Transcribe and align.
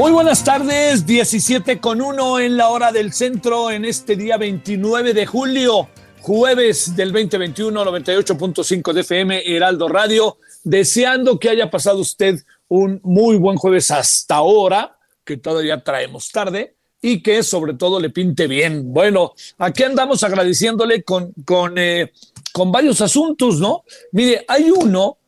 Muy 0.00 0.12
buenas 0.12 0.42
tardes, 0.42 1.04
17 1.04 1.78
con 1.78 2.00
1 2.00 2.40
en 2.40 2.56
la 2.56 2.70
hora 2.70 2.90
del 2.90 3.12
centro 3.12 3.70
en 3.70 3.84
este 3.84 4.16
día 4.16 4.38
29 4.38 5.12
de 5.12 5.26
julio, 5.26 5.90
jueves 6.22 6.96
del 6.96 7.12
2021, 7.12 7.84
98.5 7.84 8.94
de 8.94 9.00
FM, 9.02 9.42
Heraldo 9.44 9.90
Radio, 9.90 10.38
deseando 10.64 11.38
que 11.38 11.50
haya 11.50 11.70
pasado 11.70 11.98
usted 11.98 12.40
un 12.68 12.98
muy 13.02 13.36
buen 13.36 13.58
jueves 13.58 13.90
hasta 13.90 14.36
ahora, 14.36 14.96
que 15.22 15.36
todavía 15.36 15.84
traemos 15.84 16.30
tarde 16.32 16.76
y 17.02 17.22
que 17.22 17.42
sobre 17.42 17.74
todo 17.74 18.00
le 18.00 18.08
pinte 18.08 18.46
bien. 18.46 18.94
Bueno, 18.94 19.34
aquí 19.58 19.82
andamos 19.82 20.22
agradeciéndole 20.22 21.02
con, 21.02 21.34
con, 21.44 21.76
eh, 21.76 22.10
con 22.54 22.72
varios 22.72 23.02
asuntos, 23.02 23.60
¿no? 23.60 23.84
Mire, 24.12 24.46
hay 24.48 24.70
uno 24.70 25.18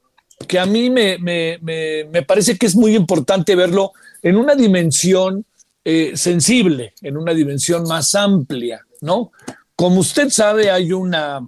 que 0.49 0.59
a 0.59 0.65
mí 0.65 0.89
me, 0.89 1.19
me, 1.19 1.59
me, 1.61 2.05
me 2.05 2.23
parece 2.23 2.57
que 2.57 2.65
es 2.65 2.75
muy 2.75 2.97
importante 2.97 3.55
verlo 3.55 3.93
en 4.23 4.37
una 4.37 4.55
dimensión 4.55 5.45
eh, 5.85 6.13
sensible, 6.15 6.95
en 7.03 7.17
una 7.17 7.35
dimensión 7.35 7.83
más 7.85 8.15
amplia, 8.15 8.81
¿no? 9.01 9.33
Como 9.75 10.01
usted 10.01 10.31
sabe, 10.31 10.71
hay 10.71 10.93
una, 10.93 11.41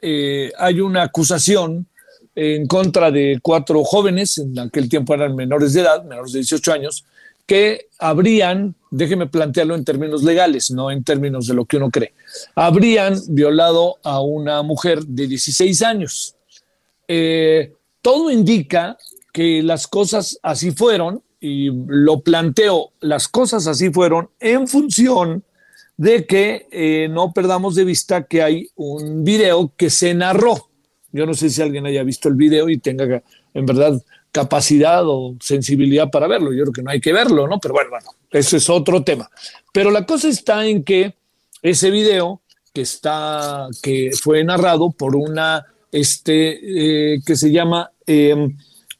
eh, 0.00 0.50
hay 0.58 0.80
una 0.80 1.04
acusación 1.04 1.86
en 2.34 2.66
contra 2.66 3.10
de 3.10 3.38
cuatro 3.42 3.84
jóvenes, 3.84 4.38
en 4.38 4.58
aquel 4.58 4.88
tiempo 4.88 5.14
eran 5.14 5.36
menores 5.36 5.72
de 5.72 5.82
edad, 5.82 6.04
menores 6.04 6.32
de 6.32 6.40
18 6.40 6.72
años, 6.72 7.04
que 7.46 7.88
habrían, 7.98 8.74
déjeme 8.90 9.26
plantearlo 9.26 9.74
en 9.74 9.84
términos 9.84 10.22
legales, 10.22 10.70
no 10.70 10.90
en 10.90 11.02
términos 11.04 11.46
de 11.46 11.54
lo 11.54 11.64
que 11.64 11.76
uno 11.76 11.90
cree, 11.90 12.14
habrían 12.54 13.14
violado 13.28 13.96
a 14.02 14.20
una 14.20 14.62
mujer 14.62 15.04
de 15.04 15.26
16 15.26 15.82
años. 15.82 16.34
Eh, 17.08 17.72
todo 18.02 18.30
indica 18.30 18.96
que 19.32 19.62
las 19.62 19.86
cosas 19.86 20.38
así 20.42 20.70
fueron, 20.70 21.22
y 21.40 21.70
lo 21.86 22.20
planteo, 22.20 22.92
las 23.00 23.28
cosas 23.28 23.66
así 23.66 23.90
fueron 23.90 24.28
en 24.38 24.68
función 24.68 25.42
de 25.96 26.26
que 26.26 26.66
eh, 26.70 27.08
no 27.10 27.32
perdamos 27.32 27.74
de 27.74 27.84
vista 27.84 28.24
que 28.24 28.42
hay 28.42 28.68
un 28.76 29.24
video 29.24 29.72
que 29.76 29.90
se 29.90 30.14
narró. 30.14 30.68
Yo 31.12 31.26
no 31.26 31.34
sé 31.34 31.50
si 31.50 31.60
alguien 31.60 31.86
haya 31.86 32.02
visto 32.02 32.28
el 32.28 32.36
video 32.36 32.68
y 32.68 32.78
tenga 32.78 33.22
en 33.54 33.66
verdad 33.66 34.00
capacidad 34.32 35.02
o 35.06 35.36
sensibilidad 35.40 36.10
para 36.10 36.26
verlo. 36.26 36.52
Yo 36.52 36.62
creo 36.64 36.72
que 36.72 36.82
no 36.82 36.90
hay 36.90 37.00
que 37.00 37.12
verlo, 37.12 37.48
¿no? 37.48 37.58
Pero 37.58 37.74
bueno, 37.74 37.90
bueno, 37.90 38.10
eso 38.30 38.56
es 38.56 38.70
otro 38.70 39.02
tema. 39.02 39.28
Pero 39.72 39.90
la 39.90 40.06
cosa 40.06 40.28
está 40.28 40.66
en 40.66 40.84
que 40.84 41.14
ese 41.62 41.90
video 41.90 42.40
que 42.72 42.82
está, 42.82 43.68
que 43.82 44.10
fue 44.20 44.44
narrado 44.44 44.90
por 44.92 45.16
una, 45.16 45.66
este, 45.90 47.14
eh, 47.14 47.20
que 47.26 47.36
se 47.36 47.50
llama 47.50 47.90
eh, 48.06 48.48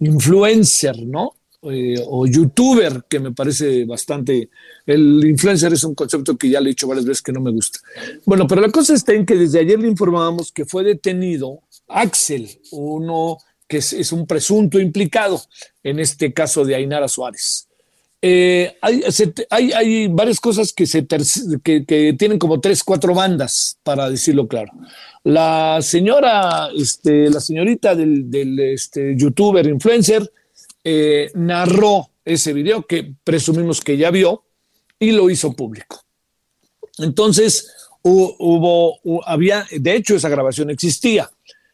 influencer, 0.00 0.98
¿no? 1.06 1.34
Eh, 1.62 2.02
o 2.06 2.26
youtuber, 2.26 3.04
que 3.06 3.20
me 3.20 3.32
parece 3.32 3.84
bastante. 3.84 4.48
El 4.86 5.22
influencer 5.26 5.70
es 5.74 5.84
un 5.84 5.94
concepto 5.94 6.36
que 6.38 6.48
ya 6.48 6.58
le 6.58 6.70
he 6.70 6.72
dicho 6.72 6.88
varias 6.88 7.04
veces 7.04 7.20
que 7.22 7.32
no 7.32 7.40
me 7.40 7.50
gusta. 7.50 7.80
Bueno, 8.24 8.46
pero 8.46 8.62
la 8.62 8.70
cosa 8.70 8.94
está 8.94 9.12
en 9.12 9.26
que 9.26 9.34
desde 9.34 9.60
ayer 9.60 9.78
le 9.78 9.88
informábamos 9.88 10.52
que 10.52 10.64
fue 10.64 10.84
detenido 10.84 11.60
Axel, 11.86 12.48
uno 12.70 13.36
que 13.68 13.76
es, 13.76 14.10
un 14.12 14.26
presunto 14.26 14.80
implicado 14.80 15.40
en 15.84 16.00
este 16.00 16.32
caso 16.32 16.64
de 16.64 16.76
Ainara 16.76 17.08
Suárez. 17.08 17.68
Eh, 18.22 18.76
hay, 18.80 19.02
hay- 19.50 19.72
hay 19.72 20.08
varias 20.08 20.40
cosas 20.40 20.72
que, 20.72 20.86
se 20.86 21.06
que 21.06 22.14
tienen 22.18 22.38
como 22.38 22.60
tres, 22.60 22.82
cuatro 22.82 23.14
bandas, 23.14 23.78
para 23.82 24.08
decirlo 24.10 24.48
claro. 24.48 24.72
La 25.24 25.78
señora, 25.82 26.70
este, 26.74 27.28
la 27.30 27.40
señorita 27.40 27.94
del, 27.94 28.30
del, 28.30 28.58
este, 28.60 29.14
youtuber 29.16 29.66
influencer 29.66 30.30
eh, 30.84 31.30
narró 31.34 32.10
ese 32.24 32.52
video 32.52 32.86
que 32.86 33.14
presumimos 33.24 33.80
que 33.80 33.96
ya 33.96 34.10
vio 34.10 34.44
y 34.98 35.12
lo 35.12 35.30
hizo 35.30 35.52
público. 35.52 36.02
Entonces, 36.98 37.72
hu- 38.02 38.34
hubo, 38.38 39.00
hu- 39.02 39.22
había, 39.26 39.66
de 39.70 39.94
hecho, 39.96 40.16
esa 40.16 40.28
grabación 40.28 40.70
existía. 40.70 41.30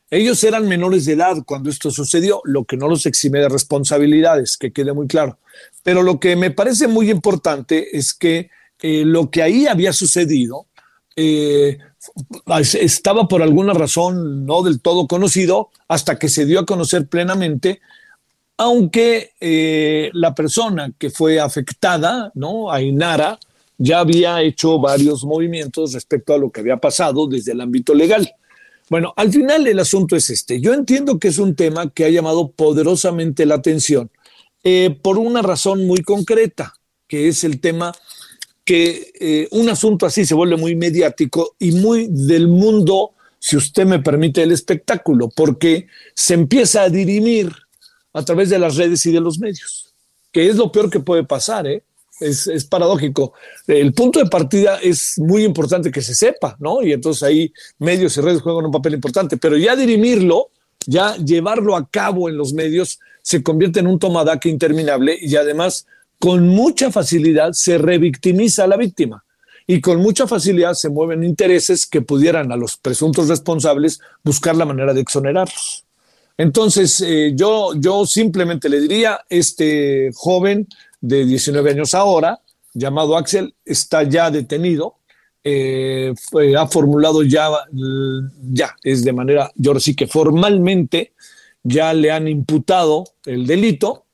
Ellos 0.09 0.43
eran 0.45 0.69
menores 0.69 1.05
de 1.05 1.15
edad 1.15 1.37
cuando 1.45 1.69
esto 1.69 1.91
sucedió, 1.91 2.41
lo 2.45 2.65
que 2.65 2.77
no 2.77 2.87
los 2.89 3.07
exime 3.07 3.41
de 3.41 3.49
responsabilidades, 3.49 4.57
que 4.57 4.73
quede 4.73 4.93
muy 4.93 5.09
claro. 5.09 5.39
Pero 5.83 6.03
lo 6.03 6.21
que 6.21 6.37
me 6.37 6.53
parece 6.53 6.87
muy 6.87 7.11
importante 7.11 7.97
es 7.97 8.15
que 8.15 8.51
eh, 8.83 9.05
lo 9.05 9.31
que 9.31 9.43
ahí 9.43 9.67
había 9.67 9.93
sucedido 9.93 10.67
eh, 11.17 11.79
estaba 12.81 13.27
por 13.27 13.43
alguna 13.43 13.73
razón 13.73 14.47
no 14.47 14.63
del 14.63 14.81
todo 14.81 15.09
conocido 15.09 15.71
hasta 15.89 16.19
que 16.19 16.29
se 16.29 16.45
dio 16.45 16.61
a 16.61 16.67
conocer 16.67 17.09
plenamente 17.09 17.81
aunque 18.57 19.33
eh, 19.41 20.11
la 20.15 20.35
persona 20.35 20.93
que 20.99 21.11
fue 21.11 21.39
afectada, 21.39 22.31
¿no? 22.35 22.71
Ainara, 22.71 23.39
ya 23.79 24.01
había 24.01 24.41
hecho 24.43 24.79
varios 24.79 25.25
movimientos 25.25 25.93
respecto 25.93 26.35
a 26.35 26.39
lo 26.39 26.51
que 26.51 26.61
había 26.61 26.79
pasado 26.79 27.27
desde 27.27 27.53
el 27.53 27.61
ámbito 27.61 27.95
legal. 27.95 28.31
Bueno, 28.89 29.13
al 29.17 29.33
final 29.33 29.67
el 29.67 29.79
asunto 29.79 30.17
es 30.17 30.31
este. 30.31 30.61
Yo 30.61 30.73
entiendo 30.73 31.19
que 31.19 31.29
es 31.29 31.39
un 31.39 31.55
tema 31.55 31.91
que 31.91 32.05
ha 32.05 32.09
llamado 32.09 32.51
poderosamente 32.53 33.45
la 33.45 33.57
atención 33.57 34.11
eh, 34.65 34.97
por 35.03 35.19
una 35.19 35.43
razón 35.43 35.87
muy 35.87 36.03
concreta, 36.03 36.75
que 37.07 37.29
es 37.29 37.45
el 37.45 37.61
tema 37.61 37.93
que 38.65 39.13
eh, 39.21 39.49
un 39.53 39.69
asunto 39.69 40.07
así 40.07 40.25
se 40.25 40.35
vuelve 40.35 40.57
muy 40.57 40.75
mediático 40.75 41.55
y 41.59 41.73
muy 41.73 42.09
del 42.11 42.49
mundo, 42.49 43.13
si 43.39 43.57
usted 43.57 43.87
me 43.87 44.01
permite, 44.01 44.43
el 44.43 44.51
espectáculo, 44.51 45.29
porque 45.29 45.87
se 46.15 46.35
empieza 46.35 46.83
a 46.83 46.89
dirimir 46.89 47.53
a 48.17 48.25
través 48.25 48.49
de 48.49 48.59
las 48.59 48.77
redes 48.77 49.05
y 49.05 49.13
de 49.13 49.21
los 49.21 49.39
medios, 49.39 49.93
que 50.33 50.49
es 50.49 50.57
lo 50.57 50.73
peor 50.73 50.89
que 50.89 51.01
puede 51.01 51.23
pasar, 51.23 51.67
¿eh? 51.67 51.83
Es, 52.19 52.65
paradójico. 52.65 53.35
El 53.67 53.93
punto 53.93 54.19
de 54.19 54.31
partida 54.31 54.79
es 54.83 55.19
muy 55.19 55.45
importante 55.45 55.91
que 55.91 56.01
se 56.01 56.15
sepa, 56.15 56.57
¿no? 56.59 56.83
Y 56.83 56.95
entonces 56.95 57.23
ahí 57.23 57.53
medios 57.79 58.17
y 58.17 58.23
redes 58.23 58.41
juegan 58.41 58.65
un 58.65 58.73
papel 58.73 58.95
importante, 58.95 59.37
pero 59.37 59.59
ya 59.59 59.77
dirimirlo, 59.77 60.49
ya 60.87 61.15
llevarlo 61.17 61.77
a 61.77 61.87
cabo 61.91 62.31
en 62.31 62.39
los 62.39 62.55
medios, 62.55 63.01
se 63.21 63.43
convierte 63.43 63.81
en 63.81 63.87
un 63.87 63.99
tomadaque 63.99 64.49
interminable 64.49 65.19
y 65.21 65.37
además 65.37 65.87
con 66.19 66.49
mucha 66.49 66.91
facilidad 66.91 67.53
se 67.53 67.77
revictimiza 67.77 68.65
a 68.65 68.69
la 68.69 68.79
víctima 68.79 69.25
y 69.67 69.83
con 69.83 70.01
mucha 70.01 70.27
facilidad 70.27 70.73
se 70.73 70.89
mueven 70.89 71.23
intereses 71.23 71.85
que 71.85 72.01
pudieran 72.01 72.51
a 72.51 72.57
los 72.57 72.79
presuntos 72.79 73.29
responsables 73.29 74.01
buscar 74.25 74.57
la 74.57 74.65
manera 74.65 74.95
de 74.95 75.03
exonerarlos. 75.03 75.86
Entonces, 76.39 77.01
eh, 77.01 77.33
yo, 77.35 77.73
yo 77.77 78.05
simplemente 78.05 78.69
le 78.69 78.81
diría, 78.81 79.21
este 79.29 80.11
joven 80.15 80.69
de 81.01 81.25
19 81.25 81.71
años 81.71 81.95
ahora, 81.95 82.41
llamado 82.75 83.17
Axel, 83.17 83.55
está 83.65 84.03
ya 84.03 84.31
detenido, 84.31 84.97
eh, 85.43 86.13
ha 86.59 86.67
formulado 86.67 87.23
ya, 87.23 87.49
ya, 88.53 88.75
es 88.83 89.05
de 89.05 89.13
manera, 89.13 89.51
yo 89.55 89.79
sí 89.79 89.95
que 89.95 90.07
formalmente 90.07 91.13
ya 91.63 91.95
le 91.95 92.11
han 92.11 92.29
imputado 92.29 93.05
el 93.25 93.47
delito, 93.47 94.05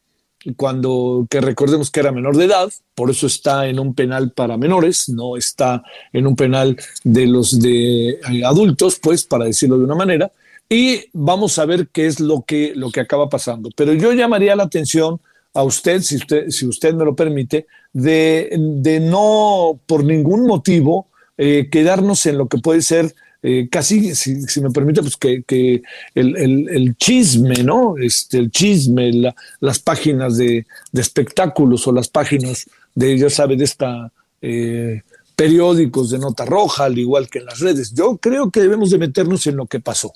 cuando 0.57 1.27
que 1.31 1.41
recordemos 1.41 1.91
que 1.91 2.01
era 2.01 2.13
menor 2.13 2.37
de 2.37 2.45
edad, 2.45 2.69
por 2.95 3.11
eso 3.11 3.27
está 3.27 3.67
en 3.67 3.79
un 3.79 3.95
penal 3.95 4.33
para 4.33 4.57
menores, 4.57 5.09
no 5.09 5.37
está 5.37 5.83
en 6.13 6.27
un 6.27 6.37
penal 6.37 6.77
de 7.05 7.27
los 7.27 7.61
de 7.61 8.11
eh, 8.11 8.45
adultos, 8.45 8.99
pues 9.01 9.25
para 9.25 9.45
decirlo 9.45 9.79
de 9.79 9.85
una 9.85 9.95
manera, 9.95 10.33
y 10.69 11.05
vamos 11.13 11.59
a 11.59 11.67
ver 11.67 11.89
qué 11.89 12.07
es 12.07 12.21
lo 12.21 12.43
que, 12.43 12.73
lo 12.75 12.91
que 12.91 13.01
acaba 13.01 13.29
pasando. 13.29 13.71
Pero 13.77 13.93
yo 13.93 14.13
llamaría 14.13 14.57
la 14.57 14.65
atención 14.65 15.21
a 15.55 15.63
usted, 15.63 16.01
si 16.01 16.17
usted, 16.17 16.49
si 16.49 16.67
usted 16.67 16.95
me 16.95 17.05
lo 17.05 17.15
permite, 17.15 17.67
de, 17.93 18.49
de 18.59 19.01
no 19.01 19.79
por 19.87 20.03
ningún 20.03 20.47
motivo 20.47 21.09
eh, 21.37 21.69
quedarnos 21.71 22.25
en 22.27 22.39
lo 22.39 22.49
que 22.49 22.59
puede 22.59 22.81
ser 22.81 23.15
eh, 23.45 23.69
casi, 23.69 24.15
si, 24.15 24.61
me 24.61 24.71
permite, 24.71 25.01
pues 25.03 25.17
que, 25.17 25.43
que 25.43 25.83
el, 26.15 26.37
el, 26.37 26.97
chisme, 26.97 27.65
¿no? 27.65 27.97
Este, 27.99 28.39
el 28.39 28.53
chisme, 28.53 29.11
las 29.59 29.81
páginas 29.81 30.37
de, 30.37 30.65
de, 30.93 31.01
espectáculos 31.01 31.87
o 31.89 31.93
las 31.93 32.09
páginas 32.09 32.67
de, 32.95 33.19
ya 33.19 33.29
sabe, 33.31 33.57
de 33.57 33.65
esta 33.65 34.13
eh, 34.41 35.03
periódicos 35.35 36.11
de 36.11 36.21
nota 36.21 36.45
roja, 36.45 36.85
al 36.85 36.97
igual 36.99 37.29
que 37.29 37.41
en 37.41 37.47
las 37.47 37.59
redes. 37.59 37.93
Yo 37.93 38.17
creo 38.19 38.51
que 38.53 38.61
debemos 38.61 38.91
de 38.91 38.99
meternos 38.99 39.45
en 39.49 39.57
lo 39.57 39.67
que 39.67 39.81
pasó, 39.81 40.15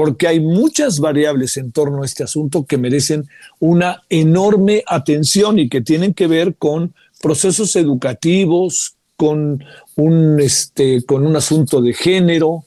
porque 0.00 0.26
hay 0.26 0.40
muchas 0.40 0.98
variables 0.98 1.58
en 1.58 1.72
torno 1.72 2.02
a 2.02 2.06
este 2.06 2.24
asunto 2.24 2.64
que 2.64 2.78
merecen 2.78 3.28
una 3.58 4.02
enorme 4.08 4.82
atención 4.86 5.58
y 5.58 5.68
que 5.68 5.82
tienen 5.82 6.14
que 6.14 6.26
ver 6.26 6.54
con 6.54 6.94
procesos 7.20 7.76
educativos, 7.76 8.94
con 9.14 9.62
un, 9.96 10.40
este, 10.40 11.04
con 11.04 11.26
un 11.26 11.36
asunto 11.36 11.82
de 11.82 11.92
género, 11.92 12.64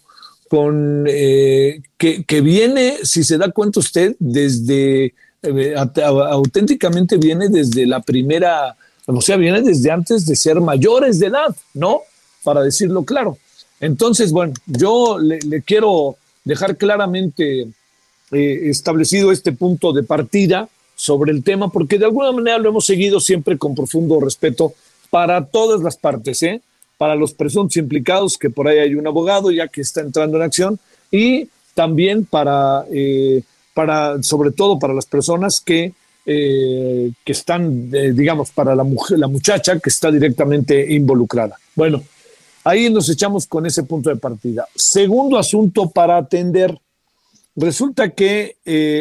con, 0.48 1.06
eh, 1.08 1.82
que, 1.98 2.42
viene, 2.42 2.98
si 3.02 3.24
se 3.24 3.40
da 3.40 3.50
cuenta 3.50 3.80
usted, 3.80 4.16
desde, 4.20 5.16
eh, 5.42 5.74
auténticamente 5.76 7.18
viene 7.18 7.50
desde 7.50 7.88
la 7.88 8.00
primera, 8.02 8.78
o 9.08 9.22
sea, 9.22 9.38
viene 9.38 9.64
desde 9.64 9.90
antes 9.90 10.28
de 10.28 10.36
ser 10.36 10.62
mayores 10.62 11.18
de 11.18 11.26
edad, 11.26 11.56
¿no? 11.74 12.02
Para 12.44 12.62
decirlo 12.62 13.04
claro. 13.04 13.40
Entonces, 13.80 14.32
bueno, 14.32 14.54
yo 14.68 15.18
le, 15.18 15.40
quiero 15.64 16.18
dejar 16.44 16.78
claramente 16.78 17.68
eh, 18.32 18.70
establecido 18.70 19.32
este 19.32 19.52
punto 19.52 19.94
de 19.94 20.04
partida 20.04 20.68
sobre 20.96 21.32
el 21.32 21.44
tema, 21.44 21.70
porque 21.70 21.98
de 21.98 22.06
alguna 22.06 22.32
manera 22.32 22.58
lo 22.58 22.70
hemos 22.70 22.86
seguido 22.86 23.20
siempre 23.20 23.58
con 23.58 23.76
profundo 23.76 24.20
respeto 24.20 24.74
para 25.10 25.46
todas 25.46 25.82
las 25.82 25.98
partes, 25.98 26.42
¿eh? 26.44 26.62
para 26.98 27.16
los 27.16 27.34
presuntos 27.34 27.78
implicados, 27.78 28.38
que 28.38 28.50
por 28.50 28.68
ahí 28.68 28.80
hay 28.80 28.96
un 28.96 29.06
abogado 29.08 29.52
ya 29.52 29.68
que 29.68 29.82
está 29.82 30.02
entrando 30.02 30.38
en 30.38 30.44
acción, 30.44 30.80
y 31.12 31.50
también 31.74 32.26
para, 32.26 32.86
eh, 32.92 33.44
para 33.74 34.22
sobre 34.24 34.52
todo 34.52 34.80
para 34.80 34.94
las 34.94 35.06
personas 35.06 35.60
que, 35.60 35.94
que 36.26 37.14
están, 37.26 37.92
digamos, 37.92 38.52
para 38.52 38.74
la, 38.76 38.84
mujer, 38.86 39.20
la 39.20 39.28
muchacha 39.28 39.78
que 39.80 39.90
está 39.90 40.10
directamente 40.10 40.94
involucrada. 40.94 41.58
Bueno, 41.76 42.02
ahí 42.64 42.90
nos 42.90 43.10
echamos 43.10 43.48
con 43.48 43.66
ese 43.66 43.84
punto 43.84 44.10
de 44.10 44.16
partida. 44.16 44.68
Segundo 44.76 45.38
asunto 45.38 45.90
para 45.90 46.18
atender. 46.18 46.78
Resulta 47.56 48.10
que 48.10 48.58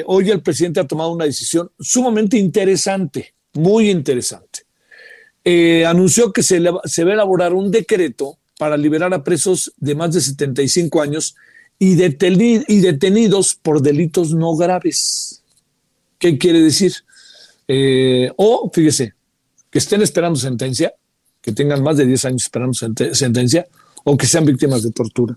hoy 0.07 0.31
el 0.31 0.43
presidente 0.43 0.81
ha 0.81 0.87
tomado 0.87 1.11
una 1.13 1.25
decisión 1.25 1.71
sumamente 1.81 2.37
interesante, 2.37 3.33
muy 3.55 3.91
interesante. 3.91 4.67
Eh, 5.45 5.85
anunció 5.85 6.33
que 6.33 6.43
se, 6.43 6.63
se, 6.85 7.05
va 7.05 7.11
a 7.11 7.15
elaborar 7.15 7.53
un 7.53 7.71
decreto 7.71 8.39
para 8.59 8.77
liberar 8.77 9.13
a 9.13 9.25
presos 9.25 9.73
de 9.77 9.95
más 9.95 10.13
de 10.15 10.21
75 10.21 11.03
años 11.03 11.35
y, 11.79 11.95
y 11.95 12.81
detenidos 12.81 13.57
por 13.57 13.83
delitos 13.83 14.33
no 14.33 14.55
graves. 14.55 15.43
¿Qué 16.19 16.39
quiere 16.39 16.61
decir? 16.61 16.93
Eh, 17.67 18.31
o, 18.37 18.71
fíjese, 18.73 19.15
que 19.69 19.79
estén 19.81 20.03
esperando 20.03 20.39
sentencia, 20.39 20.95
que 21.43 21.53
tengan 21.53 21.83
más 21.83 21.99
de 21.99 22.07
10 22.07 22.25
años 22.25 22.43
esperando 22.45 22.73
sentencia, 22.73 23.67
o 24.05 24.17
que 24.17 24.27
sean 24.27 24.47
víctimas 24.47 24.83
de 24.83 24.93
tortura. 24.93 25.37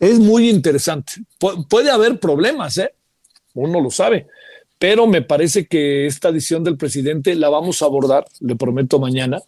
Es 0.00 0.18
muy 0.18 0.48
interesante. 0.48 1.12
puede 1.68 1.90
haber 1.90 2.18
problemas, 2.18 2.78
¿eh? 2.78 2.92
Uno 3.54 3.80
lo 3.80 3.90
sabe 3.90 4.26
pero 4.78 5.06
me 5.06 5.22
parece 5.22 5.66
que 5.66 6.06
esta 6.06 6.28
edición 6.28 6.62
del 6.62 6.76
presidente 6.76 7.34
la 7.34 7.48
vamos 7.48 7.82
a 7.82 7.86
abordar, 7.86 8.24
le 8.40 8.56
prometo 8.56 8.98
mañana, 8.98 9.40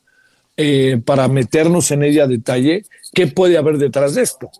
eh, 0.56 1.00
para 1.04 1.28
meternos 1.28 1.90
en 1.92 2.02
ella 2.02 2.24
a 2.24 2.28
detalle, 2.28 2.84
qué 3.14 3.28
puede 3.28 3.56
haber 3.56 3.78
detrás 3.78 4.14
de 4.14 4.22
esto. 4.22 4.50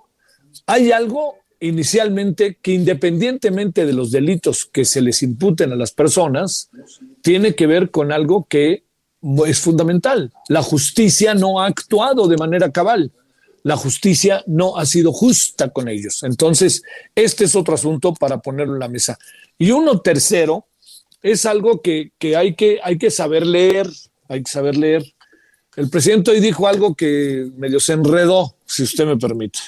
Hay 0.67 0.93
algo 0.93 1.35
inicialmente 1.59 2.57
que 2.63 2.73
independientemente 2.73 3.85
de 3.85 3.93
los 3.93 4.13
delitos 4.13 4.65
que 4.65 4.85
se 4.85 5.03
les 5.03 5.23
imputen 5.23 5.73
a 5.73 5.77
las 5.77 5.93
personas, 5.93 6.71
tiene 7.21 7.55
que 7.55 7.67
ver 7.67 7.91
con 7.91 8.13
algo 8.13 8.47
que 8.49 8.85
es 9.47 9.61
fundamental. 9.61 10.33
La 10.49 10.63
justicia 10.63 11.35
no 11.35 11.61
ha 11.61 11.67
actuado 11.67 12.29
de 12.29 12.37
manera 12.37 12.71
cabal. 12.71 13.13
La 13.63 13.77
justicia 13.77 14.43
no 14.47 14.79
ha 14.79 14.87
sido 14.87 15.13
justa 15.13 15.69
con 15.69 15.89
ellos. 15.89 16.23
Entonces, 16.23 16.83
este 17.15 17.45
es 17.45 17.55
otro 17.55 17.75
asunto 17.75 18.15
para 18.15 18.39
ponerlo 18.39 18.75
en 18.75 18.81
la 18.81 18.89
mesa. 18.89 19.19
Y 19.59 19.71
uno 19.71 20.01
tercero 20.01 20.67
es 21.23 21.45
algo 21.45 21.83
que, 21.83 22.13
hay 22.35 22.55
que 22.55 22.81
hay 22.83 22.97
que 22.97 23.11
saber 23.11 23.47
leer, 23.47 23.89
hay 24.29 24.43
que 24.43 24.51
saber 24.51 24.77
leer. 24.77 25.05
El 25.77 25.91
presidente 25.91 26.31
hoy 26.31 26.41
dijo 26.41 26.67
algo 26.67 26.95
que 26.95 27.51
medio 27.57 27.81
se 27.81 27.93
enredó, 27.93 28.57
si 28.65 28.83
usted 28.83 29.07
me 29.07 29.19
permite. 29.19 29.61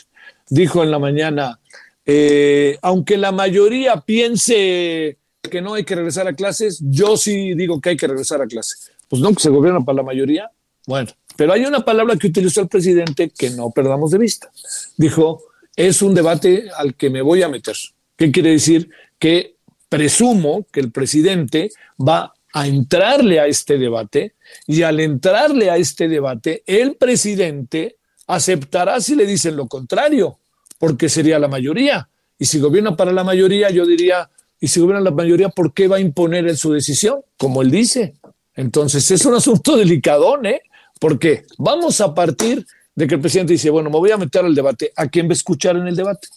Dijo 0.48 0.82
en 0.82 0.90
la 0.90 0.98
mañana, 0.98 1.60
eh, 2.06 2.78
aunque 2.82 3.16
la 3.16 3.32
mayoría 3.32 4.00
piense 4.00 5.18
que 5.42 5.60
no 5.60 5.74
hay 5.74 5.84
que 5.84 5.94
regresar 5.94 6.26
a 6.26 6.34
clases, 6.34 6.80
yo 6.82 7.16
sí 7.16 7.54
digo 7.54 7.80
que 7.80 7.90
hay 7.90 7.96
que 7.96 8.06
regresar 8.06 8.40
a 8.40 8.46
clases. 8.46 8.81
Pues 9.12 9.20
no, 9.20 9.34
que 9.34 9.42
se 9.42 9.50
gobierna 9.50 9.84
para 9.84 9.96
la 9.96 10.02
mayoría. 10.04 10.50
Bueno, 10.86 11.10
pero 11.36 11.52
hay 11.52 11.66
una 11.66 11.84
palabra 11.84 12.16
que 12.16 12.28
utilizó 12.28 12.62
el 12.62 12.68
presidente 12.68 13.28
que 13.28 13.50
no 13.50 13.70
perdamos 13.70 14.10
de 14.10 14.16
vista. 14.16 14.50
Dijo, 14.96 15.42
es 15.76 16.00
un 16.00 16.14
debate 16.14 16.70
al 16.74 16.94
que 16.94 17.10
me 17.10 17.20
voy 17.20 17.42
a 17.42 17.50
meter. 17.50 17.76
¿Qué 18.16 18.32
quiere 18.32 18.52
decir? 18.52 18.88
Que 19.18 19.56
presumo 19.90 20.66
que 20.72 20.80
el 20.80 20.90
presidente 20.90 21.72
va 22.00 22.32
a 22.54 22.66
entrarle 22.66 23.38
a 23.38 23.44
este 23.44 23.76
debate 23.76 24.32
y 24.66 24.80
al 24.80 24.98
entrarle 24.98 25.68
a 25.68 25.76
este 25.76 26.08
debate, 26.08 26.62
el 26.64 26.94
presidente 26.94 27.96
aceptará 28.28 28.98
si 29.02 29.14
le 29.14 29.26
dicen 29.26 29.56
lo 29.56 29.66
contrario, 29.68 30.38
porque 30.78 31.10
sería 31.10 31.38
la 31.38 31.48
mayoría. 31.48 32.08
Y 32.38 32.46
si 32.46 32.60
gobierna 32.60 32.96
para 32.96 33.12
la 33.12 33.24
mayoría, 33.24 33.68
yo 33.68 33.84
diría, 33.84 34.30
y 34.58 34.68
si 34.68 34.80
gobierna 34.80 35.02
la 35.02 35.10
mayoría, 35.10 35.50
¿por 35.50 35.74
qué 35.74 35.86
va 35.86 35.96
a 35.96 36.00
imponer 36.00 36.48
en 36.48 36.56
su 36.56 36.72
decisión? 36.72 37.20
Como 37.36 37.60
él 37.60 37.70
dice. 37.70 38.14
Entonces 38.54 39.10
es 39.10 39.24
un 39.24 39.34
asunto 39.34 39.76
delicadón, 39.76 40.46
¿eh? 40.46 40.62
Porque 41.00 41.44
vamos 41.58 42.00
a 42.00 42.14
partir 42.14 42.66
de 42.94 43.06
que 43.06 43.14
el 43.16 43.20
presidente 43.20 43.54
dice, 43.54 43.70
bueno, 43.70 43.90
me 43.90 43.98
voy 43.98 44.10
a 44.10 44.16
meter 44.16 44.44
al 44.44 44.54
debate. 44.54 44.92
¿A 44.96 45.08
quién 45.08 45.26
va 45.26 45.30
a 45.30 45.34
escuchar 45.34 45.76
en 45.76 45.86
el 45.86 45.96
debate? 45.96 46.28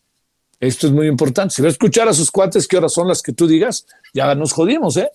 Esto 0.59 0.87
es 0.87 0.93
muy 0.93 1.07
importante. 1.07 1.53
Si 1.53 1.61
va 1.61 1.67
a 1.67 1.71
escuchar 1.71 2.07
a 2.07 2.13
sus 2.13 2.31
cuates, 2.31 2.67
¿qué 2.67 2.77
horas 2.77 2.93
son 2.93 3.07
las 3.07 3.21
que 3.21 3.33
tú 3.33 3.45
digas? 3.45 3.85
Ya 4.13 4.33
nos 4.33 4.53
jodimos, 4.53 4.97
¿eh? 4.97 5.09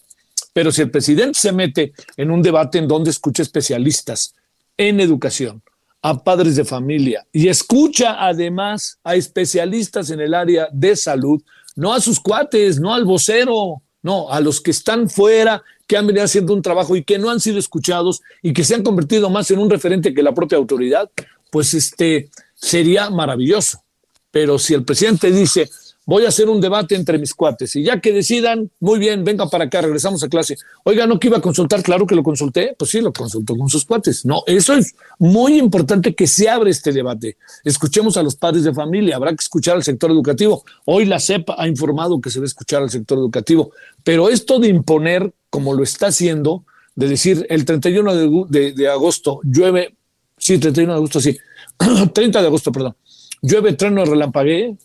Pero 0.53 0.71
si 0.71 0.83
el 0.83 0.91
presidente 0.91 1.39
se 1.39 1.53
mete 1.53 1.93
en 2.17 2.31
un 2.31 2.43
debate 2.43 2.79
en 2.79 2.89
donde 2.89 3.11
escucha 3.11 3.43
especialistas 3.43 4.35
en 4.77 5.01
educación, 5.01 5.63
a 6.03 6.23
padres 6.23 6.57
de 6.57 6.65
familia 6.65 7.27
y 7.33 7.49
escucha 7.49 8.25
además 8.25 8.99
a 9.05 9.17
especialistas 9.17 10.11
en 10.11 10.21
el 10.21 10.35
área 10.35 10.69
de 10.73 10.97
salud, 10.97 11.43
no 11.77 11.93
a 11.93 12.01
sus 12.01 12.21
cuates, 12.21 12.81
no 12.81 12.95
al 12.95 13.05
vocero, 13.05 13.83
no, 14.03 14.31
a 14.31 14.41
los 14.41 14.61
que 14.61 14.71
están 14.71 15.11
fuera, 15.11 15.63
que 15.91 15.97
han 15.97 16.07
venido 16.07 16.25
haciendo 16.25 16.55
un 16.55 16.63
trabajo 16.63 16.95
y 16.95 17.03
que 17.03 17.19
no 17.19 17.31
han 17.31 17.41
sido 17.41 17.59
escuchados 17.59 18.23
y 18.43 18.53
que 18.53 18.63
se 18.63 18.77
han 18.77 18.85
convertido 18.85 19.29
más 19.29 19.51
en 19.51 19.59
un 19.59 19.69
referente 19.69 20.15
que 20.15 20.23
la 20.23 20.33
propia 20.33 20.57
autoridad, 20.57 21.11
pues 21.51 21.75
este 21.75 22.31
sería 22.55 23.11
maravilloso. 23.11 23.83
Pero 24.31 24.57
si 24.61 24.73
el 24.75 24.85
presidente 24.85 25.33
dice, 25.33 25.69
voy 26.11 26.25
a 26.25 26.29
hacer 26.29 26.49
un 26.49 26.61
debate 26.61 26.97
entre 26.97 27.21
mis 27.21 27.33
cuates 27.33 27.77
y 27.77 27.85
ya 27.85 28.01
que 28.01 28.13
decidan, 28.13 28.69
muy 28.81 28.99
bien, 28.99 29.23
venga 29.23 29.49
para 29.49 29.67
acá, 29.67 29.81
regresamos 29.81 30.25
a 30.25 30.29
clase. 30.29 30.57
Oiga, 30.83 31.07
¿no 31.07 31.21
que 31.21 31.29
iba 31.29 31.39
a 31.39 31.41
consultar? 31.41 31.85
Claro 31.85 32.05
que 32.05 32.17
lo 32.17 32.25
consulté. 32.25 32.75
Pues 32.77 32.91
sí, 32.91 33.01
lo 33.01 33.13
consultó 33.13 33.57
con 33.57 33.69
sus 33.69 33.85
cuates. 33.85 34.27
No, 34.27 34.43
eso 34.49 34.75
es 34.75 34.97
muy 35.21 35.57
importante 35.57 36.13
que 36.17 36.27
se 36.27 36.49
abra 36.49 36.69
este 36.69 36.91
debate. 36.91 37.37
Escuchemos 37.63 38.17
a 38.17 38.25
los 38.25 38.35
padres 38.35 38.65
de 38.65 38.75
familia, 38.75 39.15
habrá 39.15 39.31
que 39.31 39.37
escuchar 39.41 39.77
al 39.77 39.85
sector 39.85 40.11
educativo. 40.11 40.65
Hoy 40.85 41.05
la 41.05 41.21
CEP 41.21 41.49
ha 41.57 41.69
informado 41.69 42.21
que 42.21 42.31
se 42.31 42.41
va 42.41 42.45
a 42.45 42.47
escuchar 42.47 42.83
al 42.83 42.91
sector 42.91 43.17
educativo, 43.17 43.71
pero 44.03 44.31
esto 44.31 44.59
de 44.59 44.67
imponer, 44.67 45.33
como 45.49 45.75
lo 45.75 45.85
está 45.85 46.09
haciendo, 46.09 46.65
de 46.97 47.07
decir 47.07 47.47
el 47.51 47.65
31 47.65 48.15
de, 48.17 48.45
de, 48.49 48.73
de 48.73 48.89
agosto 48.89 49.39
llueve, 49.45 49.95
sí, 50.39 50.59
31 50.59 50.93
de 50.93 50.97
agosto, 50.97 51.21
sí, 51.21 51.39
30 52.13 52.41
de 52.41 52.47
agosto, 52.49 52.73
perdón 52.73 52.97
llueve, 53.43 53.73
trueno, 53.73 54.05
relampaguee. 54.05 54.77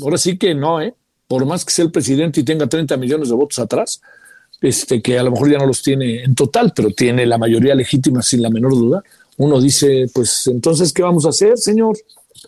Ahora 0.00 0.18
sí 0.18 0.38
que 0.38 0.54
no, 0.54 0.80
¿eh? 0.80 0.94
por 1.26 1.46
más 1.46 1.64
que 1.64 1.72
sea 1.72 1.84
el 1.86 1.90
presidente 1.90 2.40
y 2.40 2.44
tenga 2.44 2.66
30 2.66 2.96
millones 2.98 3.30
de 3.30 3.34
votos 3.34 3.58
atrás, 3.58 4.02
este, 4.60 5.00
que 5.00 5.18
a 5.18 5.22
lo 5.22 5.30
mejor 5.30 5.50
ya 5.50 5.58
no 5.58 5.66
los 5.66 5.82
tiene 5.82 6.22
en 6.22 6.34
total, 6.34 6.72
pero 6.76 6.90
tiene 6.90 7.24
la 7.26 7.38
mayoría 7.38 7.74
legítima 7.74 8.22
sin 8.22 8.42
la 8.42 8.50
menor 8.50 8.72
duda, 8.72 9.02
uno 9.38 9.60
dice, 9.60 10.06
pues 10.12 10.46
entonces, 10.46 10.92
¿qué 10.92 11.02
vamos 11.02 11.24
a 11.24 11.30
hacer, 11.30 11.56
señor? 11.56 11.96